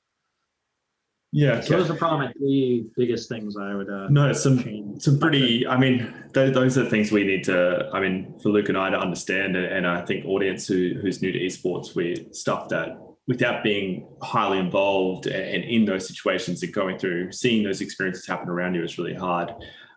Yeah. 1.33 1.61
So 1.61 1.77
those 1.77 1.89
are 1.89 1.95
probably 1.95 2.27
my 2.27 2.33
three 2.33 2.85
biggest 2.95 3.27
things 3.27 3.57
I 3.57 3.73
would 3.73 3.89
uh, 3.89 4.07
No, 4.09 4.31
some 4.33 4.63
change. 4.63 5.01
some 5.01 5.19
pretty. 5.19 5.65
I 5.65 5.77
mean, 5.77 6.13
those, 6.33 6.53
those 6.53 6.77
are 6.77 6.83
the 6.83 6.89
things 6.91 7.11
we 7.11 7.23
need 7.23 7.43
to. 7.45 7.89
I 7.91 7.99
mean, 7.99 8.35
for 8.39 8.49
Luke 8.49 8.69
and 8.69 8.77
I 8.77 8.91
to 8.91 8.99
understand, 8.99 9.55
and, 9.55 9.65
and 9.65 9.87
I 9.87 10.05
think 10.05 10.25
audience 10.25 10.67
who 10.67 10.93
who's 11.01 11.23
new 11.23 11.31
to 11.31 11.39
esports, 11.39 11.95
we 11.95 12.27
stuff 12.31 12.69
that 12.69 12.99
without 13.25 13.63
being 13.63 14.07
highly 14.21 14.59
involved 14.59 15.25
and 15.25 15.63
in 15.63 15.85
those 15.85 16.07
situations 16.07 16.61
and 16.61 16.71
going 16.71 16.99
through, 16.99 17.31
seeing 17.31 17.63
those 17.63 17.81
experiences 17.81 18.27
happen 18.27 18.47
around 18.47 18.75
you 18.75 18.83
is 18.83 18.99
really 18.99 19.15
hard. 19.15 19.53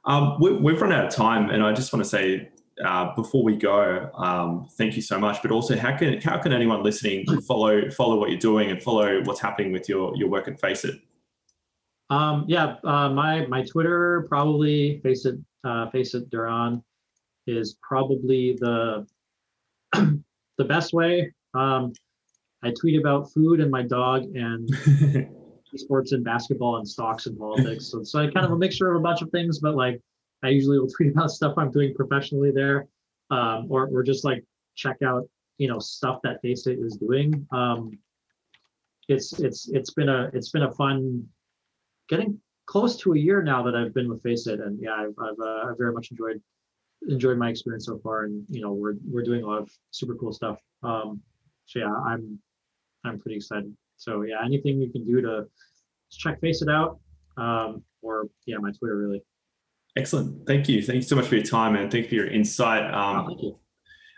Um, 0.07 0.39
we, 0.41 0.53
we've 0.53 0.81
run 0.81 0.93
out 0.93 1.05
of 1.05 1.13
time, 1.13 1.51
and 1.51 1.63
I 1.63 1.75
just 1.75 1.93
want 1.93 2.03
to 2.03 2.09
say 2.09 2.49
uh, 2.83 3.15
before 3.15 3.43
we 3.43 3.57
go, 3.57 4.11
um, 4.15 4.69
thank 4.79 4.97
you 4.97 5.03
so 5.03 5.19
much. 5.19 5.43
But 5.43 5.51
also, 5.51 5.77
how 5.77 5.95
can 5.99 6.19
how 6.23 6.39
can 6.39 6.55
anyone 6.55 6.83
listening 6.83 7.27
follow 7.43 7.91
follow 7.91 8.19
what 8.19 8.31
you're 8.31 8.39
doing 8.39 8.71
and 8.71 8.83
follow 8.83 9.23
what's 9.25 9.41
happening 9.41 9.71
with 9.71 9.87
your 9.87 10.17
your 10.17 10.31
work 10.31 10.49
at 10.49 10.59
Faceit? 10.59 10.95
Um, 12.11 12.45
yeah, 12.47 12.77
uh, 12.85 13.09
my 13.09 13.47
my 13.47 13.65
Twitter 13.65 14.27
probably 14.29 15.01
Faceit 15.01 15.37
uh, 15.65 15.91
Faceit 15.91 16.31
Duran 16.31 16.83
is 17.47 17.79
probably 17.83 18.57
the 18.61 19.07
the 19.93 20.65
best 20.65 20.93
way. 20.93 21.33
Um, 21.55 21.93
I 22.63 22.73
tweet 22.79 22.99
about 22.99 23.33
food 23.33 23.61
and 23.61 23.71
my 23.71 23.83
dog 23.83 24.25
and 24.35 24.69
sports 25.77 26.13
and 26.13 26.25
basketball 26.25 26.77
and 26.77 26.89
stocks 26.89 27.27
and 27.27 27.39
politics. 27.39 27.87
So 27.87 28.01
it's 28.01 28.15
like 28.15 28.33
kind 28.33 28.47
of 28.47 28.53
a 28.53 28.57
mixture 28.57 28.91
of 28.91 28.97
a 28.97 29.03
bunch 29.03 29.23
of 29.23 29.31
things, 29.31 29.59
but 29.59 29.75
like 29.75 30.01
I 30.43 30.49
usually 30.49 30.79
will 30.79 30.89
tweet 30.97 31.13
about 31.13 31.31
stuff 31.31 31.55
I'm 31.57 31.71
doing 31.71 31.95
professionally 31.95 32.51
there, 32.51 32.87
um, 33.31 33.67
or 33.69 33.89
or 33.89 34.03
just 34.03 34.25
like 34.25 34.45
check 34.77 35.03
out 35.03 35.29
you 35.59 35.69
know 35.69 35.79
stuff 35.79 36.21
that 36.23 36.41
Faceit 36.41 36.79
is 36.79 36.97
doing. 36.97 37.47
Um, 37.51 37.99
it's 39.09 39.39
it's 39.41 39.69
it's 39.71 39.93
been 39.93 40.09
a 40.09 40.31
it's 40.33 40.51
been 40.51 40.65
a 40.65 40.73
fun 40.73 41.27
getting 42.09 42.41
close 42.67 42.97
to 42.99 43.15
a 43.15 43.19
year 43.19 43.43
now 43.43 43.63
that 43.63 43.75
I've 43.75 43.95
been 43.95 44.09
with 44.09 44.23
Faceit, 44.23 44.61
and 44.61 44.79
yeah, 44.81 44.93
I've 44.95 45.15
I've, 45.19 45.39
uh, 45.41 45.71
I've 45.71 45.79
very 45.79 45.93
much 45.93 46.11
enjoyed 46.11 46.41
enjoyed 47.09 47.39
my 47.39 47.51
experience 47.51 47.87
so 47.87 47.99
far, 48.03 48.25
and 48.25 48.45
you 48.51 48.61
know 48.61 48.73
we're 48.73 48.95
we're 49.09 49.23
doing 49.23 49.43
a 49.43 49.47
lot 49.47 49.59
of 49.63 49.71
super 49.91 50.15
cool 50.15 50.33
stuff. 50.33 50.59
Um, 50.83 51.21
so 51.67 51.79
yeah, 51.81 51.95
I'm 52.07 52.39
I'm 53.05 53.19
pretty 53.19 53.37
excited. 53.37 53.73
So 53.97 54.23
yeah, 54.23 54.45
anything 54.45 54.81
you 54.81 54.91
can 54.91 55.05
do 55.05 55.21
to 55.23 55.47
check 56.11 56.41
Faceit 56.41 56.69
out, 56.69 56.99
um, 57.37 57.83
or 58.03 58.29
yeah, 58.47 58.59
my 58.59 58.71
Twitter 58.73 58.97
really. 58.97 59.23
Excellent. 59.97 60.47
Thank 60.47 60.69
you. 60.69 60.83
Thank 60.83 60.97
you 60.97 61.03
so 61.03 61.17
much 61.17 61.27
for 61.27 61.37
your 61.37 61.45
time 61.45 61.75
and 61.75 61.91
thank 61.91 62.05
you 62.05 62.09
for 62.11 62.15
your 62.17 62.27
insight. 62.27 62.85
Um, 62.93 63.17
Oh, 63.17 63.27
thank 63.29 63.43
you. 63.43 63.59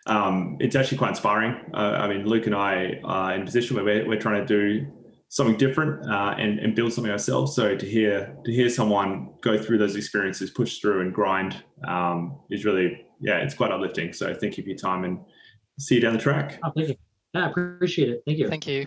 um, 0.06 0.56
it's 0.58 0.74
actually 0.74 0.98
quite 0.98 1.10
inspiring. 1.10 1.54
Uh, 1.72 1.76
I 2.00 2.08
mean, 2.08 2.26
Luke 2.26 2.46
and 2.46 2.54
I 2.54 2.98
are 3.04 3.34
in 3.36 3.42
a 3.42 3.44
position 3.44 3.76
where 3.76 3.84
we're, 3.84 4.08
we're 4.08 4.18
trying 4.20 4.44
to 4.44 4.46
do 4.46 4.90
something 5.28 5.56
different 5.56 6.10
uh, 6.10 6.34
and, 6.38 6.58
and 6.58 6.74
build 6.74 6.92
something 6.92 7.12
ourselves. 7.12 7.54
So 7.54 7.76
to 7.76 7.86
hear 7.86 8.34
to 8.44 8.52
hear 8.52 8.68
someone 8.68 9.30
go 9.42 9.58
through 9.58 9.78
those 9.78 9.96
experiences, 9.96 10.50
push 10.50 10.78
through 10.78 11.02
and 11.02 11.12
grind 11.12 11.62
um, 11.86 12.40
is 12.50 12.64
really 12.64 13.04
yeah, 13.20 13.38
it's 13.38 13.54
quite 13.54 13.72
uplifting. 13.72 14.12
So 14.12 14.34
thank 14.34 14.56
you 14.56 14.62
for 14.62 14.70
your 14.70 14.78
time 14.78 15.04
and 15.04 15.20
see 15.78 15.96
you 15.96 16.00
down 16.00 16.14
the 16.14 16.20
track. 16.20 16.58
Oh, 16.64 16.70
thank 16.74 16.88
you. 16.88 16.96
Yeah, 17.34 17.46
I 17.46 17.50
appreciate 17.50 18.10
it. 18.10 18.22
Thank 18.26 18.38
you. 18.38 18.48
Thank 18.48 18.66
you. 18.66 18.86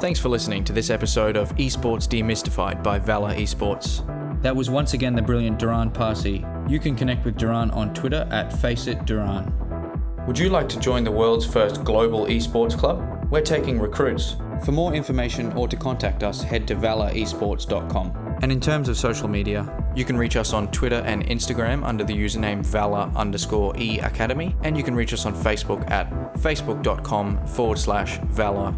Thanks 0.00 0.18
for 0.18 0.28
listening 0.28 0.64
to 0.64 0.72
this 0.72 0.90
episode 0.90 1.36
of 1.36 1.54
Esports 1.54 2.08
Demystified 2.08 2.82
by 2.82 2.98
Valor 2.98 3.34
Esports. 3.34 4.02
That 4.42 4.54
was 4.54 4.68
once 4.68 4.92
again 4.92 5.14
the 5.14 5.22
brilliant 5.22 5.58
Duran 5.58 5.90
Parsi. 5.90 6.44
You 6.68 6.80
can 6.80 6.96
connect 6.96 7.24
with 7.24 7.36
Duran 7.36 7.70
on 7.70 7.94
Twitter 7.94 8.26
at 8.30 8.50
FaceItDuran. 8.50 10.26
Would 10.26 10.38
you 10.38 10.48
like 10.48 10.68
to 10.70 10.80
join 10.80 11.04
the 11.04 11.12
world's 11.12 11.46
first 11.46 11.84
global 11.84 12.26
esports 12.26 12.76
club? 12.76 13.28
We're 13.30 13.42
taking 13.42 13.78
recruits. 13.78 14.36
For 14.62 14.72
more 14.72 14.94
information 14.94 15.52
or 15.52 15.68
to 15.68 15.76
contact 15.76 16.22
us, 16.22 16.42
head 16.42 16.66
to 16.68 16.76
valoresports.com. 16.76 18.38
And 18.42 18.52
in 18.52 18.60
terms 18.60 18.88
of 18.88 18.96
social 18.96 19.28
media, 19.28 19.84
you 19.94 20.04
can 20.04 20.16
reach 20.16 20.36
us 20.36 20.52
on 20.52 20.70
Twitter 20.70 21.02
and 21.06 21.24
Instagram 21.26 21.84
under 21.84 22.04
the 22.04 22.14
username 22.14 22.64
valor 22.64 23.10
underscore 23.16 23.76
e 23.76 24.00
academy, 24.00 24.56
and 24.62 24.76
you 24.76 24.82
can 24.82 24.94
reach 24.94 25.12
us 25.12 25.26
on 25.26 25.34
Facebook 25.34 25.90
at 25.90 26.10
facebook.com 26.34 27.46
forward 27.46 27.78
slash 27.78 28.18
valor 28.24 28.74